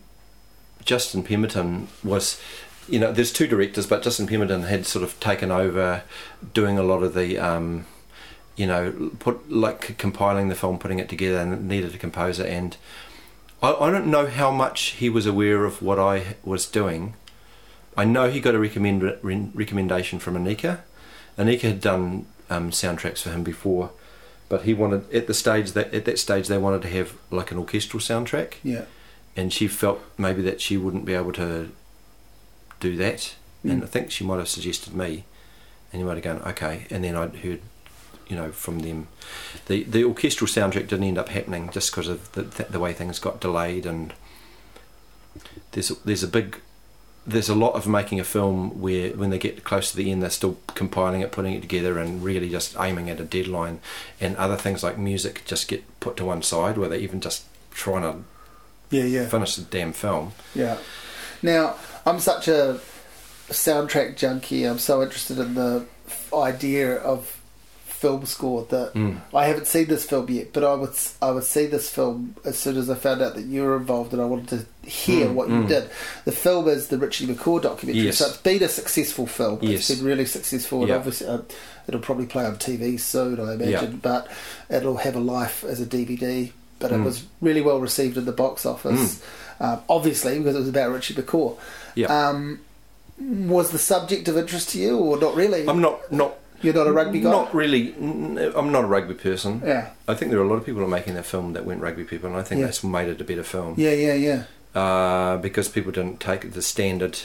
[0.84, 2.40] Justin Pemberton was,
[2.88, 6.02] you know, there's two directors, but Justin Pemberton had sort of taken over
[6.54, 7.86] doing a lot of the, um,
[8.56, 12.44] you know, put like compiling the film, putting it together, and needed a composer.
[12.44, 12.76] And
[13.62, 17.14] I, I don't know how much he was aware of what I was doing.
[17.96, 20.80] I know he got a recommend, re- recommendation from Anika.
[21.38, 23.90] Anika had done um, soundtracks for him before,
[24.53, 27.50] but he wanted at the stage that at that stage they wanted to have like
[27.53, 28.84] an orchestral soundtrack, yeah.
[29.34, 31.70] and she felt maybe that she wouldn't be able to
[32.78, 33.34] do that,
[33.64, 33.70] mm.
[33.70, 35.24] and I think she might have suggested me,
[35.90, 37.62] and you might have gone okay, and then I'd heard.
[38.28, 39.09] You know, from them,
[39.66, 43.18] the the orchestral soundtrack didn't end up happening just because of the, the way things
[43.18, 44.14] got delayed, and
[45.72, 46.61] there's there's a big
[47.26, 50.22] there's a lot of making a film where when they get close to the end
[50.22, 53.78] they're still compiling it putting it together and really just aiming at a deadline
[54.20, 57.44] and other things like music just get put to one side where they're even just
[57.70, 58.24] trying to
[58.96, 59.28] Yeah, yeah.
[59.28, 60.78] finish the damn film Yeah.
[61.42, 62.80] Now, I'm such a
[63.48, 64.64] soundtrack junkie.
[64.64, 65.86] I'm so interested in the
[66.34, 67.40] idea of
[68.03, 69.16] film score that Mm.
[69.32, 72.59] I haven't seen this film yet, but I would I would see this film as
[72.59, 75.34] soon as I found out that you were involved, and I wanted to hear Mm,
[75.34, 75.68] what you mm.
[75.68, 75.84] did.
[76.24, 78.18] The film is the Richie McCaw documentary, Yes.
[78.18, 79.59] so it's been a successful film.
[79.62, 79.88] Yes.
[79.88, 81.38] It's been really successful, and obviously uh,
[81.88, 84.00] it'll probably play on TV soon, I imagine.
[84.03, 84.26] But
[84.68, 86.53] it'll have a life as a DVD.
[86.80, 87.05] But it Mm.
[87.05, 89.22] was really well received at the box office,
[89.61, 91.57] um, obviously because it was about Richie McCaw.
[91.94, 92.59] yeah Um,
[93.20, 95.62] was the subject of interest to you, or not really?
[95.68, 96.32] i'm not not
[96.62, 97.30] You're not a rugby guy.
[97.30, 100.64] not really I'm not a rugby person Yeah, i think there are a lot of
[100.66, 102.66] people who are making that film that weren't rugby people and i think Yeah.
[102.66, 104.44] that's made it a better film yeah, yeah, yeah.
[104.80, 107.18] uh, because people didn't take the standard,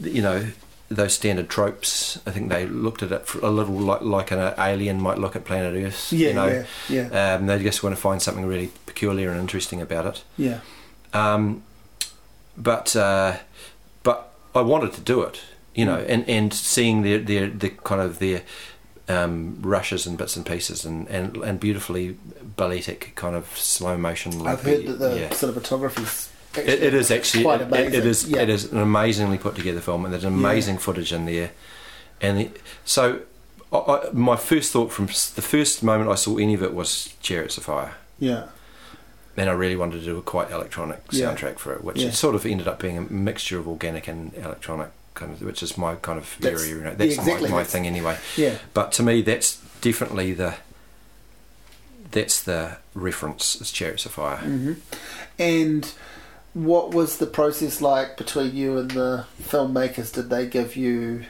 [0.00, 0.46] you know,
[0.88, 2.18] those standard tropes.
[2.26, 5.34] I think they looked at it for a little like like an alien might look
[5.36, 6.12] at planet Earth.
[6.12, 6.46] Yeah, you know,
[6.88, 10.24] yeah, yeah, Um, they just want to find something really peculiar and interesting about it.
[10.36, 10.58] yeah,
[11.14, 11.62] Um,
[12.58, 13.36] but uh,
[14.02, 15.40] but I wanted to do it,
[15.74, 18.42] you know, and, and seeing their their the kind of their
[19.08, 22.16] um, rushes and bits and pieces and, and, and beautifully
[22.56, 24.46] balletic kind of slow motion.
[24.46, 25.28] I've heard that the yeah.
[25.30, 27.94] cinematography's It, it is actually quite it, amazing.
[27.94, 28.42] it is Yeah.
[28.42, 31.50] it is an amazingly put together film and there's amazing footage in there
[32.20, 32.50] and the,
[32.84, 33.20] so
[33.72, 37.14] I, I, my first thought from the first moment I saw any of it was
[37.20, 38.44] Chariots of Fire Yeah,
[39.36, 41.34] and I really wanted to do a quite electronic Yeah.
[41.34, 42.08] soundtrack for it which Yeah.
[42.08, 45.62] it sort of ended up being a mixture of organic and electronic kind of which
[45.62, 47.86] is my kind of That's- area you know yeah, that's exactly, my, my that's- thing
[47.86, 48.18] anyway.
[48.36, 50.54] Yeah, but to me that's definitely the
[52.10, 54.36] that's the reference is Chariots of Fire.
[54.36, 54.72] Hmm
[55.38, 55.90] And
[56.54, 60.12] what was the process like between you and the filmmakers?
[60.12, 61.24] Did they give you,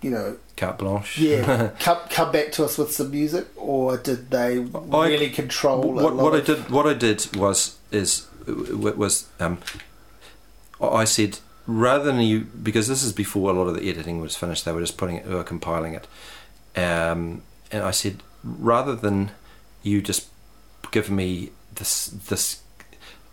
[0.00, 1.18] you know, carte blanche?
[1.18, 5.92] Yeah, come come back to us with some music, or did they I- really control?
[5.92, 9.58] what, what I did what I did was is was um,
[10.80, 14.36] I said rather than you because this is before a lot of the editing was
[14.36, 16.06] finished they were just putting it they were compiling it
[16.76, 19.30] um, and I said rather than
[19.82, 20.28] you just
[20.90, 22.62] give me this this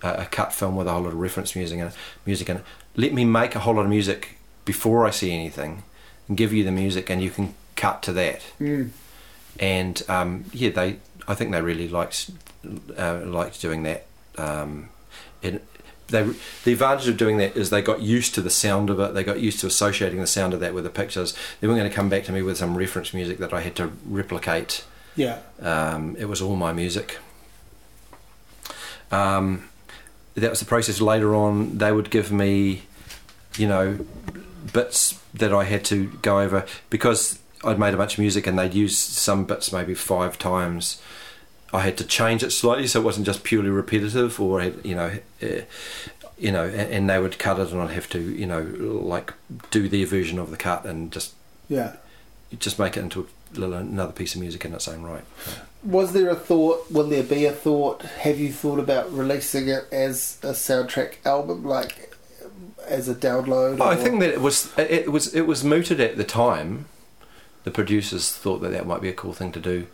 [0.02, 1.92] uh, a cut film with a whole lot of reference music and
[2.26, 2.64] music in it.
[2.96, 5.84] Let me make a whole lot of music before I see anything,
[6.28, 8.42] and give you the music, and you can cut to that.
[8.60, 8.90] Mm.
[9.60, 10.98] And um, yeah, they
[11.28, 12.32] I think they really liked
[12.98, 14.06] uh, liked doing that.
[14.38, 14.90] Um,
[16.10, 16.24] they
[16.64, 19.14] the advantage of doing that is they got used to the sound of it.
[19.14, 21.34] They got used to associating the sound of that with the pictures.
[21.60, 23.76] They weren't going to come back to me with some reference music that I had
[23.78, 24.84] to replicate.
[25.16, 25.40] Yeah.
[25.62, 27.18] Um, it was all my music.
[29.12, 29.70] Um,
[30.36, 31.02] that was the process.
[31.02, 32.84] Later on, they would give me,
[33.58, 34.00] you know,
[34.72, 38.58] bits that I had to go over because I'd made a bunch of music and
[38.58, 41.02] they'd used some bits maybe five times.
[41.72, 45.12] I had to change it slightly so it wasn't just purely repetitive, or you know,
[45.44, 45.48] uh,
[46.38, 49.34] you know, and, they would cut it, and I'd have to, you know, like
[49.72, 51.34] do their version of the cut and just
[51.68, 51.94] Yeah.
[52.58, 55.24] just make it into a little, another piece of music in its own right.
[55.84, 56.90] Was there a thought?
[56.92, 58.02] Will there be a thought?
[58.02, 62.16] Have you thought about releasing it as a soundtrack album, like
[62.88, 63.80] as a download?
[63.82, 66.86] I think that it was it was it was mooted at the time.
[67.66, 69.88] The producers thought that that might be a cool thing to do.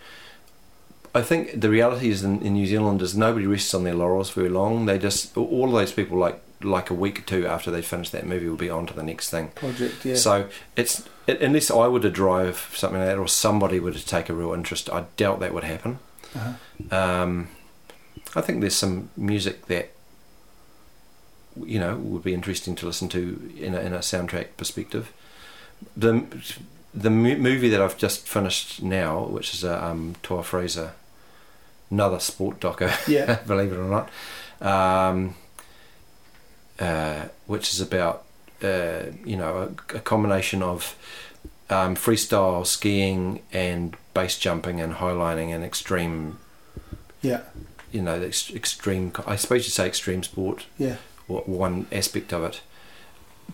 [1.16, 4.32] I think the reality is in, in New Zealand is nobody rests on their laurels
[4.32, 4.86] very long.
[4.86, 8.10] They just all of those people like like a week or two after they finish
[8.10, 9.48] that movie will be on to the next thing.
[9.50, 10.04] project.
[10.04, 10.16] Yeah.
[10.16, 14.06] So it's it, unless I were to drive something like that or somebody were to
[14.06, 16.00] take a real interest, I doubt that would happen.
[16.36, 16.96] Uh-huh.
[16.96, 17.48] Um,
[18.36, 19.92] I think there's some music that
[21.64, 25.14] you know would be interesting to listen to in a, in a soundtrack perspective.
[25.96, 26.26] The
[26.94, 30.92] the mo- movie that I've just finished now, which is a um, Toa Fraser,
[31.92, 33.40] another sport doco, Yeah.
[33.48, 34.10] believe it or not,
[34.62, 35.36] um,
[36.80, 38.24] uh, which is about
[38.64, 40.96] uh, you know a, a combination of
[41.70, 46.38] um, freestyle skiing and base jumping and highlining and extreme
[47.22, 47.42] yeah.
[47.92, 50.98] you know the ex- extreme I suppose you'd say extreme sport Yeah.
[51.28, 52.62] one aspect of it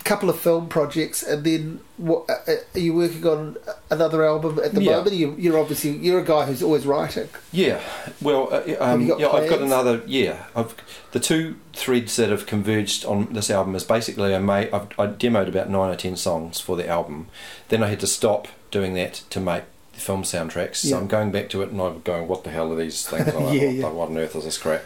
[0.04, 2.28] couple of film projects, and then what?
[2.30, 3.58] uh, uh, Are you working on
[3.90, 4.98] another album at the Yeah.
[4.98, 5.16] moment?
[5.16, 7.30] You, you're obviously you're a guy who's always writing.
[7.52, 7.80] yeah
[8.22, 10.74] well uh, um, got yeah I've got another yeah I've
[11.12, 15.08] the two threads that have converged on this album is basically I made I've, I
[15.08, 17.28] demoed about nine or ten songs for the album
[17.70, 19.64] then I had to stop doing that to make
[19.94, 20.98] the film soundtracks so Yeah.
[20.98, 23.44] I'm going back to it and I'm going what the hell are these things I'm
[23.46, 23.90] like, Yeah, what, yeah.
[23.92, 24.84] what on earth is this crap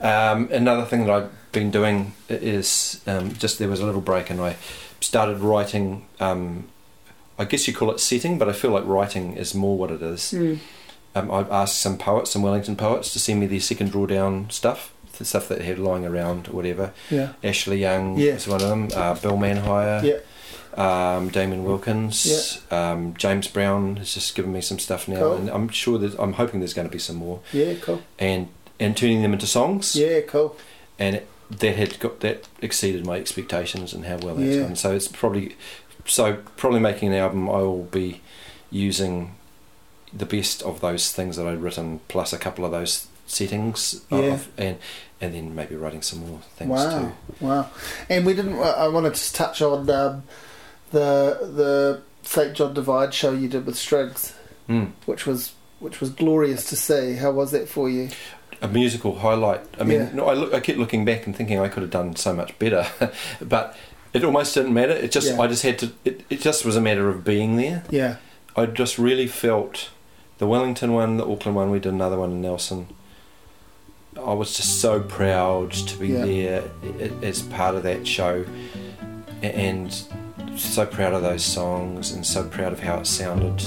[0.00, 4.30] um, another thing that I've been doing is um, just there was a little break
[4.30, 4.56] and I
[5.00, 6.68] started writing um,
[7.38, 10.02] I guess you call it setting but I feel like writing is more what it
[10.02, 10.32] is
[11.14, 14.92] um, I've asked some poets, some Wellington poets, to send me their second drawdown stuff,
[15.18, 16.92] the stuff that they had lying around or whatever.
[17.10, 17.32] Yeah.
[17.42, 18.34] Ashleigh Young Yeah.
[18.34, 18.88] is one of them.
[18.94, 20.04] Uh, Bill Manhire.
[20.04, 21.16] Yeah.
[21.16, 22.62] Um, Damien Wilkins.
[22.70, 25.32] Um, James Brown has just given me some stuff now, Cool.
[25.34, 27.74] and I'm sure that I'm hoping there's going to be some more, Yeah.
[27.80, 28.02] Cool.
[28.20, 28.46] and
[28.80, 29.94] and turning them into songs.
[29.94, 30.20] Yeah.
[30.22, 30.56] Cool.
[30.98, 34.62] And it, that had got that exceeded my expectations and how well that's Yeah.
[34.62, 34.76] gone.
[34.76, 35.56] So it's probably
[36.06, 37.48] so probably making an album.
[37.48, 38.20] I will be
[38.70, 39.34] using
[40.12, 44.18] the best of those things that I'd written, plus a couple of those settings, Yeah.
[44.34, 44.78] of, and
[45.20, 46.98] and then maybe writing some more things Wow.
[47.00, 47.12] too.
[47.46, 47.70] Wow.
[48.08, 48.58] And we didn't.
[48.58, 50.22] I wanted to touch on um,
[50.92, 54.34] the the St John Divine show you did with Strings,
[54.68, 54.92] Mm.
[55.06, 57.14] which was which was glorious to see.
[57.14, 58.08] How was that for you?
[58.62, 59.62] A musical highlight.
[59.80, 60.10] I mean, Yeah.
[60.12, 62.58] no, I look, I keep looking back and thinking I could have done so much
[62.58, 62.86] better,
[63.40, 63.74] but
[64.12, 64.92] it almost didn't matter.
[64.92, 65.40] It just Yeah.
[65.40, 65.92] I just had to.
[66.04, 67.84] It, it just was a matter of being there.
[67.90, 68.16] Yeah.
[68.56, 69.90] I just really felt
[70.38, 71.70] the Wellington one, the Auckland one.
[71.70, 72.88] We did another one in Nelson.
[74.18, 76.24] I was just so proud to be Yeah.
[76.24, 76.62] there
[77.22, 78.44] as part of that show,
[79.42, 79.90] and
[80.56, 83.62] so proud of those songs, and so proud of how it sounded.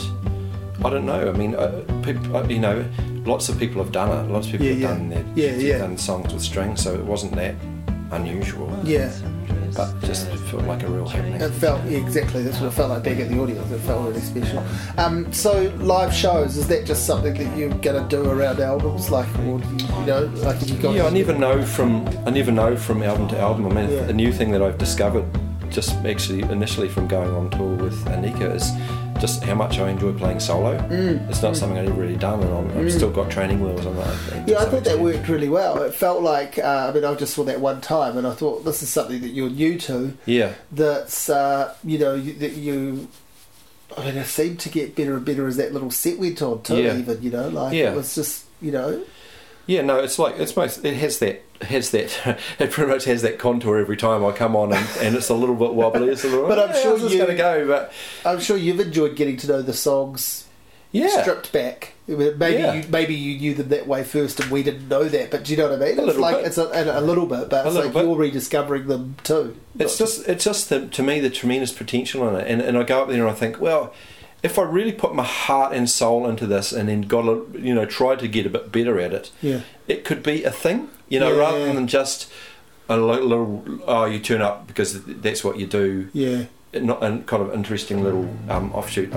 [0.85, 1.29] I don't know.
[1.29, 1.83] I mean, uh,
[2.33, 2.85] uh, you know,
[3.25, 4.29] lots of people have done it.
[4.31, 4.87] Lots of people Yeah, have yeah.
[4.89, 5.25] done that.
[5.37, 5.77] Yeah, yeah.
[5.79, 7.55] Done songs with strings, so it wasn't that
[8.11, 8.69] unusual.
[8.83, 9.11] Yeah.
[9.75, 11.41] But just felt like a real happening.
[11.41, 12.43] It felt yeah, exactly.
[12.43, 13.71] That's what it felt like being at the audience.
[13.71, 14.63] It felt really special.
[14.99, 19.27] Um, so live shows is that just something that you're gonna do around albums, like,
[19.39, 20.93] or you, you know, like you got?
[20.93, 23.65] Yeah, I never know from I never know from album to album.
[23.75, 25.25] I mean, a new thing that I've discovered
[25.73, 28.71] just actually initially from going on tour with Anika is
[29.19, 30.77] just how much I enjoy playing solo.
[30.77, 31.29] Mm.
[31.29, 33.95] It's not something I've ever really done, and I'm, I've still got training wheels on
[33.95, 34.47] that.
[34.47, 35.81] Yeah, I thought that worked really well.
[35.83, 38.63] It felt like uh, I mean I just saw that one time, and I thought
[38.65, 40.15] this is something that you're new to.
[40.25, 43.07] Yeah, That's uh, you know you, that you.
[43.97, 46.63] I mean, it seemed to get better and better as that little set went on
[46.63, 46.81] too.
[46.81, 46.97] Yeah.
[46.97, 47.91] Even you know, like Yeah.
[47.91, 49.03] it was just you know.
[49.67, 49.81] Yeah.
[49.81, 50.83] No, it's like it's most.
[50.85, 51.43] It has that.
[51.61, 52.39] Has that.
[52.59, 55.33] It pretty much has that contour every time I come on, and, and it's a
[55.33, 56.09] little bit wobbly.
[56.09, 56.47] It's a little.
[56.49, 57.67] But I'm "Yeah, sure you- going to go.
[57.67, 57.93] But
[58.25, 60.45] I'm sure you've enjoyed getting to know the songs
[60.91, 61.21] Yeah.
[61.21, 61.93] stripped back.
[62.05, 62.73] Maybe Yeah.
[62.73, 65.31] you maybe you knew them that way first, and we didn't know that.
[65.31, 65.99] But do you know what I mean?
[65.99, 66.45] A it's like bit.
[66.47, 68.03] it's a, a, little bit, but A it's like bit.
[68.03, 69.55] you're rediscovering them too.
[69.79, 72.83] It's just it's just the, to me the tremendous potential in it, and and I
[72.83, 73.93] go up there and I think, well,
[74.43, 77.73] if I really put my heart and soul into this, and then got a, you
[77.73, 79.61] know tried to get a bit better at it, Yeah.
[79.87, 81.39] it could be a thing, you know, Yeah.
[81.39, 82.29] rather than just
[82.89, 86.43] a li- little oh you turn up because that's what you do, Yeah.
[86.73, 89.13] not a kind of interesting little um, offshoot.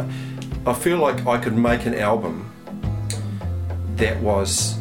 [0.65, 2.53] I feel like I could make an album
[3.97, 4.77] that was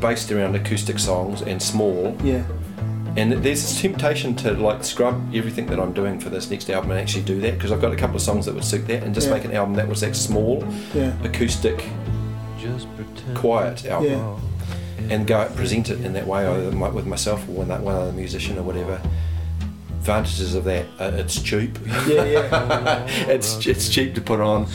[0.00, 2.44] based around acoustic songs and small Yeah.
[3.18, 6.92] And there's this temptation to like scrub everything that I'm doing for this next album
[6.92, 9.02] and actually do that because I've got a couple of songs that would suit that
[9.02, 9.34] and just Yeah.
[9.34, 10.64] make an album that was that small,
[10.94, 11.12] Yeah.
[11.24, 11.84] acoustic,
[12.60, 12.86] Just
[13.34, 15.14] quiet album Yeah.
[15.14, 18.58] and go present it in that way either with myself or one, one other musician
[18.58, 19.00] or whatever.
[20.00, 21.78] Advantages of that, uh, it's cheap.
[22.06, 22.24] Yeah.
[22.24, 23.06] Yeah.
[23.28, 24.66] it's it's cheap to put on,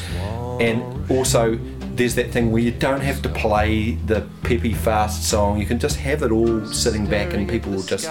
[0.62, 1.58] and also
[1.96, 5.60] there's that thing where you don't have to play the peppy fast song.
[5.60, 8.10] You can just have it all sitting back, and people will just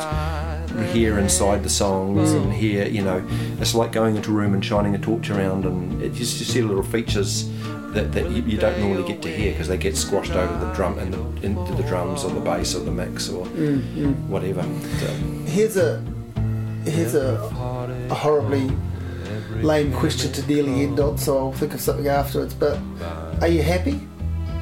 [0.92, 2.86] hear inside the songs and hear.
[2.86, 3.26] You know,
[3.60, 6.46] it's like going into a room and shining a torch around, and it just you
[6.46, 7.50] see little features.
[7.92, 10.72] That, that you, you don't normally get to hear because they get squashed over the
[10.72, 14.62] drum and the, into the drums or the bass or the mix or whatever.
[14.62, 15.06] So,
[15.44, 16.02] Here's a
[16.86, 17.34] here's a,
[18.08, 18.70] a horribly
[19.62, 20.88] lame question to nearly oh.
[20.88, 22.54] end on, so I'll think of something afterwards.
[22.54, 22.78] But
[23.40, 24.00] are you happy?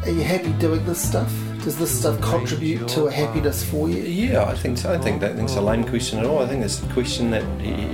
[0.05, 1.33] Are you happy doing this stuff?
[1.65, 4.03] Does this stuff contribute to a happiness for you?
[4.03, 4.89] Yeah, I think so.
[4.89, 6.39] I don't think that think's a lame question at all.
[6.39, 7.43] I think it's a question that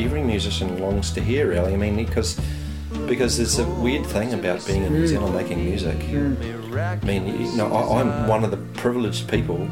[0.00, 1.48] every musician longs to hear.
[1.48, 2.40] Really, I mean, because
[3.06, 6.00] because there's a weird thing about being in New Zealand making music.
[6.02, 6.65] Hmm.
[6.72, 9.68] I mean, you know, I, I'm one of the privileged people.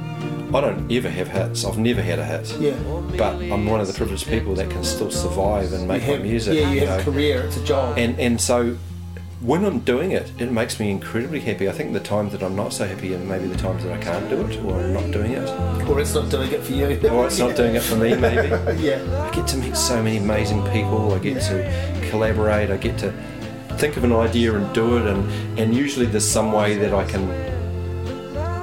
[0.55, 1.65] I don't ever have hits.
[1.65, 2.57] I've never had a hit.
[2.59, 2.77] Yeah.
[3.17, 6.25] But I'm one of the privileged people that can still survive and make have, my
[6.25, 6.55] music.
[6.55, 7.43] yeah, you you have a career.
[7.43, 7.99] It's a job.
[7.99, 8.77] And and so
[9.41, 11.69] when I'm doing it, it makes me incredibly happy.
[11.69, 14.01] I think the times that I'm not so happy are maybe the times that I
[14.01, 15.49] can't do it or I'm not doing it.
[15.87, 16.87] or it's not doing it for you.
[17.11, 18.49] Or it's not doing it for me, maybe.
[18.83, 19.29] yeah.
[19.31, 21.13] I get to meet so many amazing people.
[21.13, 22.71] I get to collaborate.
[22.71, 23.13] I get to
[23.79, 25.07] think of an idea and do it.
[25.07, 27.23] And, and usually there's some way that I can.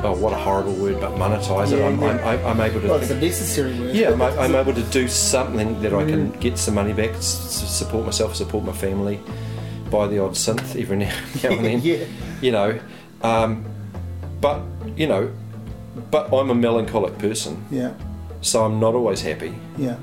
[0.03, 1.77] Oh, what a horrible word, but monetize it.
[1.77, 2.27] Yeah, I'm, yeah.
[2.27, 2.87] I'm, I'm able to.
[2.87, 3.95] Well, it's a necessary word.
[3.95, 8.05] yeah, I'm, I'm able to do something that I can get some money back, support
[8.07, 9.19] myself, support my family,
[9.91, 11.81] buy the odd synth every now, now and then.
[11.83, 12.05] Yeah.
[12.41, 12.79] You know,
[13.21, 13.63] um,
[14.41, 14.61] but
[14.95, 15.31] you know,
[16.09, 17.93] but I'm a melancholic person, Yeah.
[18.41, 19.53] so I'm not always happy.
[19.77, 19.97] Yeah.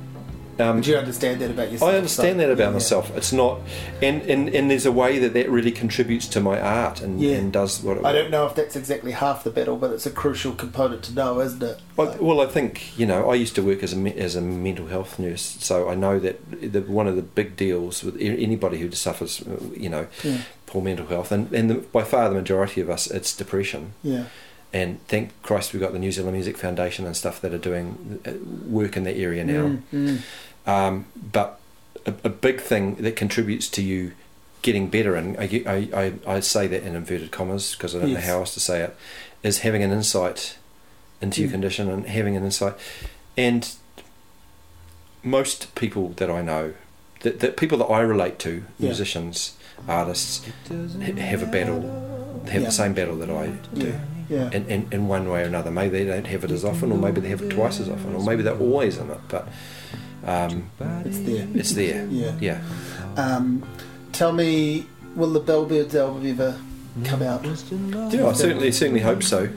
[0.61, 1.91] Um, Do you understand that about yourself?
[1.93, 3.17] I understand that about Yeah, myself.
[3.17, 3.61] It's not,
[4.03, 7.37] and, and and there's a way that that really contributes to my art and, Yeah.
[7.37, 8.05] and does what it.
[8.05, 11.15] I don't know if that's exactly half the battle, but it's a crucial component to
[11.15, 11.79] know, isn't it?
[11.99, 14.89] I, well, I think you know I used to work as a as a mental
[14.89, 16.39] health nurse, so I know that
[16.73, 20.39] the, one of the big deals with anybody who suffers, uh, you know, Yeah.
[20.67, 23.93] poor mental health, and and the, by far the majority of us, it's depression.
[24.03, 24.25] Yeah.
[24.71, 28.21] And thank Christ we've got the New Zealand Music Foundation and stuff that are doing
[28.27, 28.33] uh,
[28.69, 29.63] work in that area now.
[29.63, 30.19] Mm, mm.
[30.69, 31.59] Um, but
[32.07, 34.13] a, a big thing that contributes to you
[34.63, 35.89] getting better, and I, I,
[36.27, 38.21] I, I say that in inverted commas because I don't Yes.
[38.27, 38.95] know how else to say it,
[39.43, 40.59] is having an insight
[41.21, 41.53] into your Mm.
[41.53, 42.75] condition and having an insight.
[43.37, 43.69] And
[45.23, 46.75] most people that I know,
[47.21, 48.89] that, that people that I relate to, Yeah.
[48.89, 49.55] musicians,
[49.89, 51.81] artists, ha- have a battle,
[52.47, 52.69] have Yeah.
[52.69, 53.87] the same battle that I do.
[53.87, 54.01] Yeah.
[54.29, 54.51] Yeah.
[54.53, 55.71] In, in, in one way or another.
[55.71, 58.15] Maybe they don't have it as often, or maybe they have it twice as often,
[58.15, 59.49] or maybe they're always in it, but
[60.29, 60.71] um,
[61.05, 61.49] It's there.
[61.55, 62.07] it's there.
[62.07, 62.33] Yeah.
[62.41, 62.61] Yeah.
[63.17, 63.63] Um,
[64.13, 64.87] tell me,
[65.17, 66.59] will the Bellbirds album ever
[67.05, 67.45] come out?
[68.13, 69.49] Yeah, I certainly certainly hope so.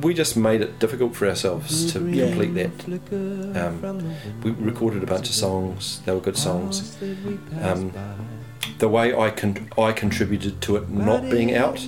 [0.00, 2.26] We, just made it difficult for ourselves to Yeah.
[2.28, 3.64] complete that.
[3.66, 6.00] Um, we recorded a bunch of songs.
[6.04, 6.96] They were good songs.
[7.60, 7.92] Um,
[8.78, 11.78] the way I con- I contributed to it not being out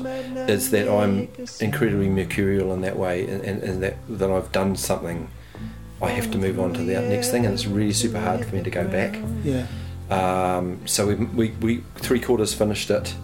[0.48, 1.28] is that I'm
[1.60, 5.28] incredibly mercurial in that way, and, and, and that that I've done something.
[6.01, 8.55] I have to move on to the next thing, and it's really super hard for
[8.55, 9.19] me to go back.
[9.45, 9.66] Yeah.
[10.11, 13.15] Um, so we, we, we three quarters finished it,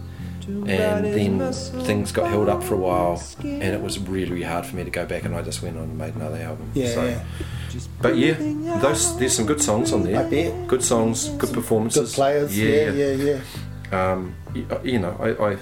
[0.47, 0.67] and
[1.05, 1.53] then
[1.85, 4.83] things got held up for a while, and it was really, really hard for me
[4.83, 5.23] to go back.
[5.23, 6.69] And I just went on and made another album.
[6.73, 6.93] Yeah.
[6.93, 7.23] So- yeah.
[8.01, 8.35] But yeah,
[8.79, 10.21] those there's some good songs on there.
[10.25, 10.65] I bet.
[10.67, 12.11] Good songs, good performances.
[12.11, 12.57] Good players.
[12.57, 12.91] Yeah.
[12.91, 13.39] Yeah.
[13.91, 14.11] Yeah.
[14.13, 15.53] Um, y- you know, I,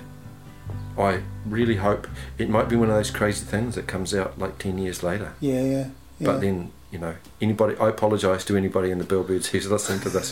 [1.02, 2.08] I, I really hope
[2.38, 5.34] it might be one of those crazy things that comes out like ten years later.
[5.40, 5.62] Yeah.
[5.62, 5.78] Yeah.
[6.20, 6.26] yeah.
[6.28, 10.10] But then, you know, anybody, I apologise to anybody in the Bellbirds who's listening to
[10.10, 10.32] this.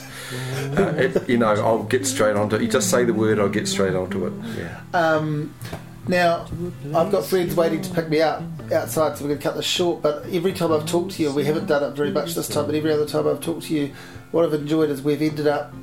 [0.77, 2.61] Uh, it, you know, I'll get straight onto it.
[2.61, 4.33] You just say the word, I'll get straight onto it.
[4.55, 4.79] Yeah.
[4.93, 5.55] Um,
[6.07, 6.45] now,
[6.95, 9.65] I've got friends waiting to pick me up outside, so we're going to cut this
[9.65, 10.03] short.
[10.03, 12.67] But every time I've talked to you, we haven't done it very much this time,
[12.67, 13.93] but every other time I've talked to you,
[14.29, 15.73] what I've enjoyed is we've ended up,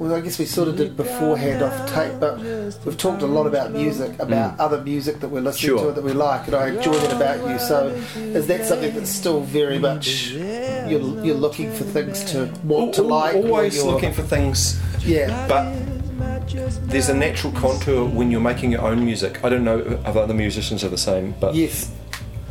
[0.00, 2.38] well, I guess we sort of did beforehand off tape, but
[2.86, 4.58] we've talked a lot about music, about mm.
[4.58, 5.88] other music that we're listening Sure.
[5.88, 7.58] to that we like, and I enjoy that about you.
[7.58, 12.94] So, is that something that's still very much you're, you're looking for things to want
[12.94, 13.34] to like?
[13.34, 15.70] Always looking for things, Yeah, but
[16.88, 19.44] there's a natural contour when you're making your own music.
[19.44, 21.92] I don't know if other musicians are the same, but yes,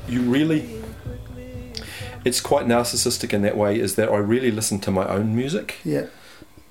[0.08, 0.70] you really
[2.26, 5.78] it's quite narcissistic in that way is that I really listen to my own music
[5.86, 6.08] yeah.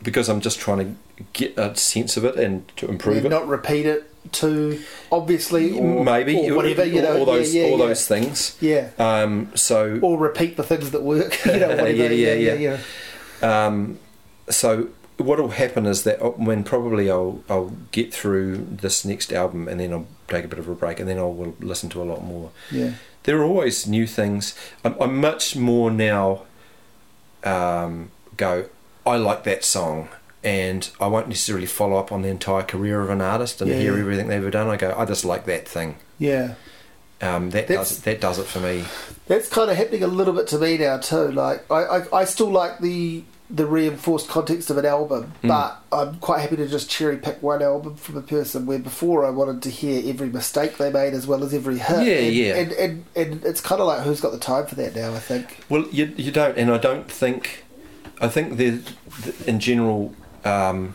[0.02, 0.78] Because I'm just trying
[1.16, 3.28] to get a sense of it and to improve it.
[3.28, 6.84] not repeat it too obviously, or Maybe or whatever.
[6.84, 7.86] You know, all those yeah, yeah, all yeah.
[7.86, 8.56] those things.
[8.60, 8.90] Yeah.
[8.98, 11.38] Um, so Or repeat the things that work.
[11.46, 11.90] You know, whatever.
[11.90, 12.78] Yeah, yeah, yeah,
[13.42, 13.66] yeah.
[13.66, 13.98] Um,
[14.48, 19.32] so what will happen is that uh, when probably I'll I'll get through this next
[19.32, 21.88] album and then I'll take a bit of a break and then I will listen
[21.90, 22.50] to a lot more.
[22.70, 22.92] yeah.
[23.24, 24.54] There are always new things.
[24.84, 26.44] I'm, I'm much more now.
[27.44, 28.70] Um, go.
[29.08, 30.08] I like that song,
[30.44, 33.78] and I won't necessarily follow up on the entire career of an artist and Yeah,
[33.78, 34.68] hear everything they've ever done.
[34.68, 34.94] I go.
[34.96, 35.96] I just like that thing.
[36.18, 36.54] Yeah.
[37.20, 38.84] Um, that That's- does that does it for me.
[39.26, 41.32] That's kind of happening a little bit to me now too.
[41.32, 45.48] Like I, I, I still like the the reinforced context of an album, Mm.
[45.48, 48.66] but I'm quite happy to just cherry pick one album from a person.
[48.66, 52.06] Where before I wanted to hear every mistake they made as well as every hit.
[52.06, 52.54] Yeah, and, yeah.
[52.56, 55.12] And, and and it's kind of like who's got the time for that now?
[55.14, 55.58] I think.
[55.68, 57.64] Well, you you don't, and I don't think.
[58.20, 58.80] I think there,
[59.46, 60.14] in general,
[60.44, 60.94] um,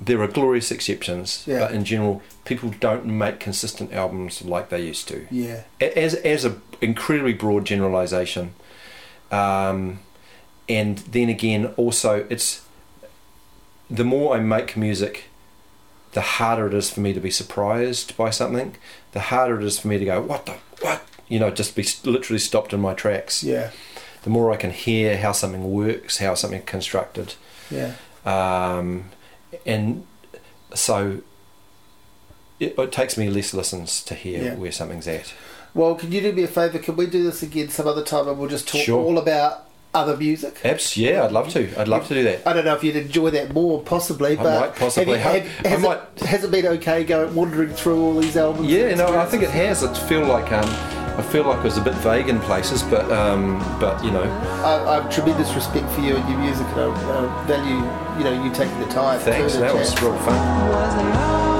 [0.00, 1.60] there are glorious exceptions, Yeah.
[1.60, 5.26] but in general, people don't make consistent albums like they used to.
[5.30, 5.60] Yeah.
[5.80, 8.54] As as a incredibly broad generalization,
[9.30, 10.00] um,
[10.68, 12.62] and then again, also it's
[13.90, 15.24] the more I make music,
[16.12, 18.76] the harder it is for me to be surprised by something.
[19.12, 21.86] The harder it is for me to go, what the what, you know, just be
[22.04, 23.44] literally stopped in my tracks.
[23.44, 23.70] Yeah.
[24.24, 27.34] The more I can hear how something works, how something constructed,
[27.70, 27.92] Yeah.
[28.24, 29.06] um,
[29.66, 30.06] and
[30.74, 31.18] so
[32.60, 34.54] it, it takes me less listens to hear Yeah.
[34.54, 35.32] where something's at.
[35.74, 36.78] Well, can you do me a favour?
[36.78, 39.02] Can we do this again some other time and we'll just talk Sure.
[39.02, 40.60] all about other music?
[40.64, 41.80] Abs, yeah, I'd love to.
[41.80, 42.46] I'd love to do that.
[42.46, 45.18] I don't know if you'd enjoy that more, possibly, but might possibly.
[45.18, 48.36] have you- Have- has, I it, has it been okay going wandering through all these
[48.36, 48.68] albums?
[48.68, 49.82] Yeah, no, I think it has.
[49.82, 50.68] I feel like um,
[51.18, 54.22] I feel like it was a bit vague in places, but um, but you know,
[54.64, 57.76] I, I have tremendous respect for you and your music, and I, I value
[58.18, 59.20] you know you taking the time.
[59.20, 59.52] thanks.
[59.52, 59.80] do That chat.
[59.80, 61.51] was real fun.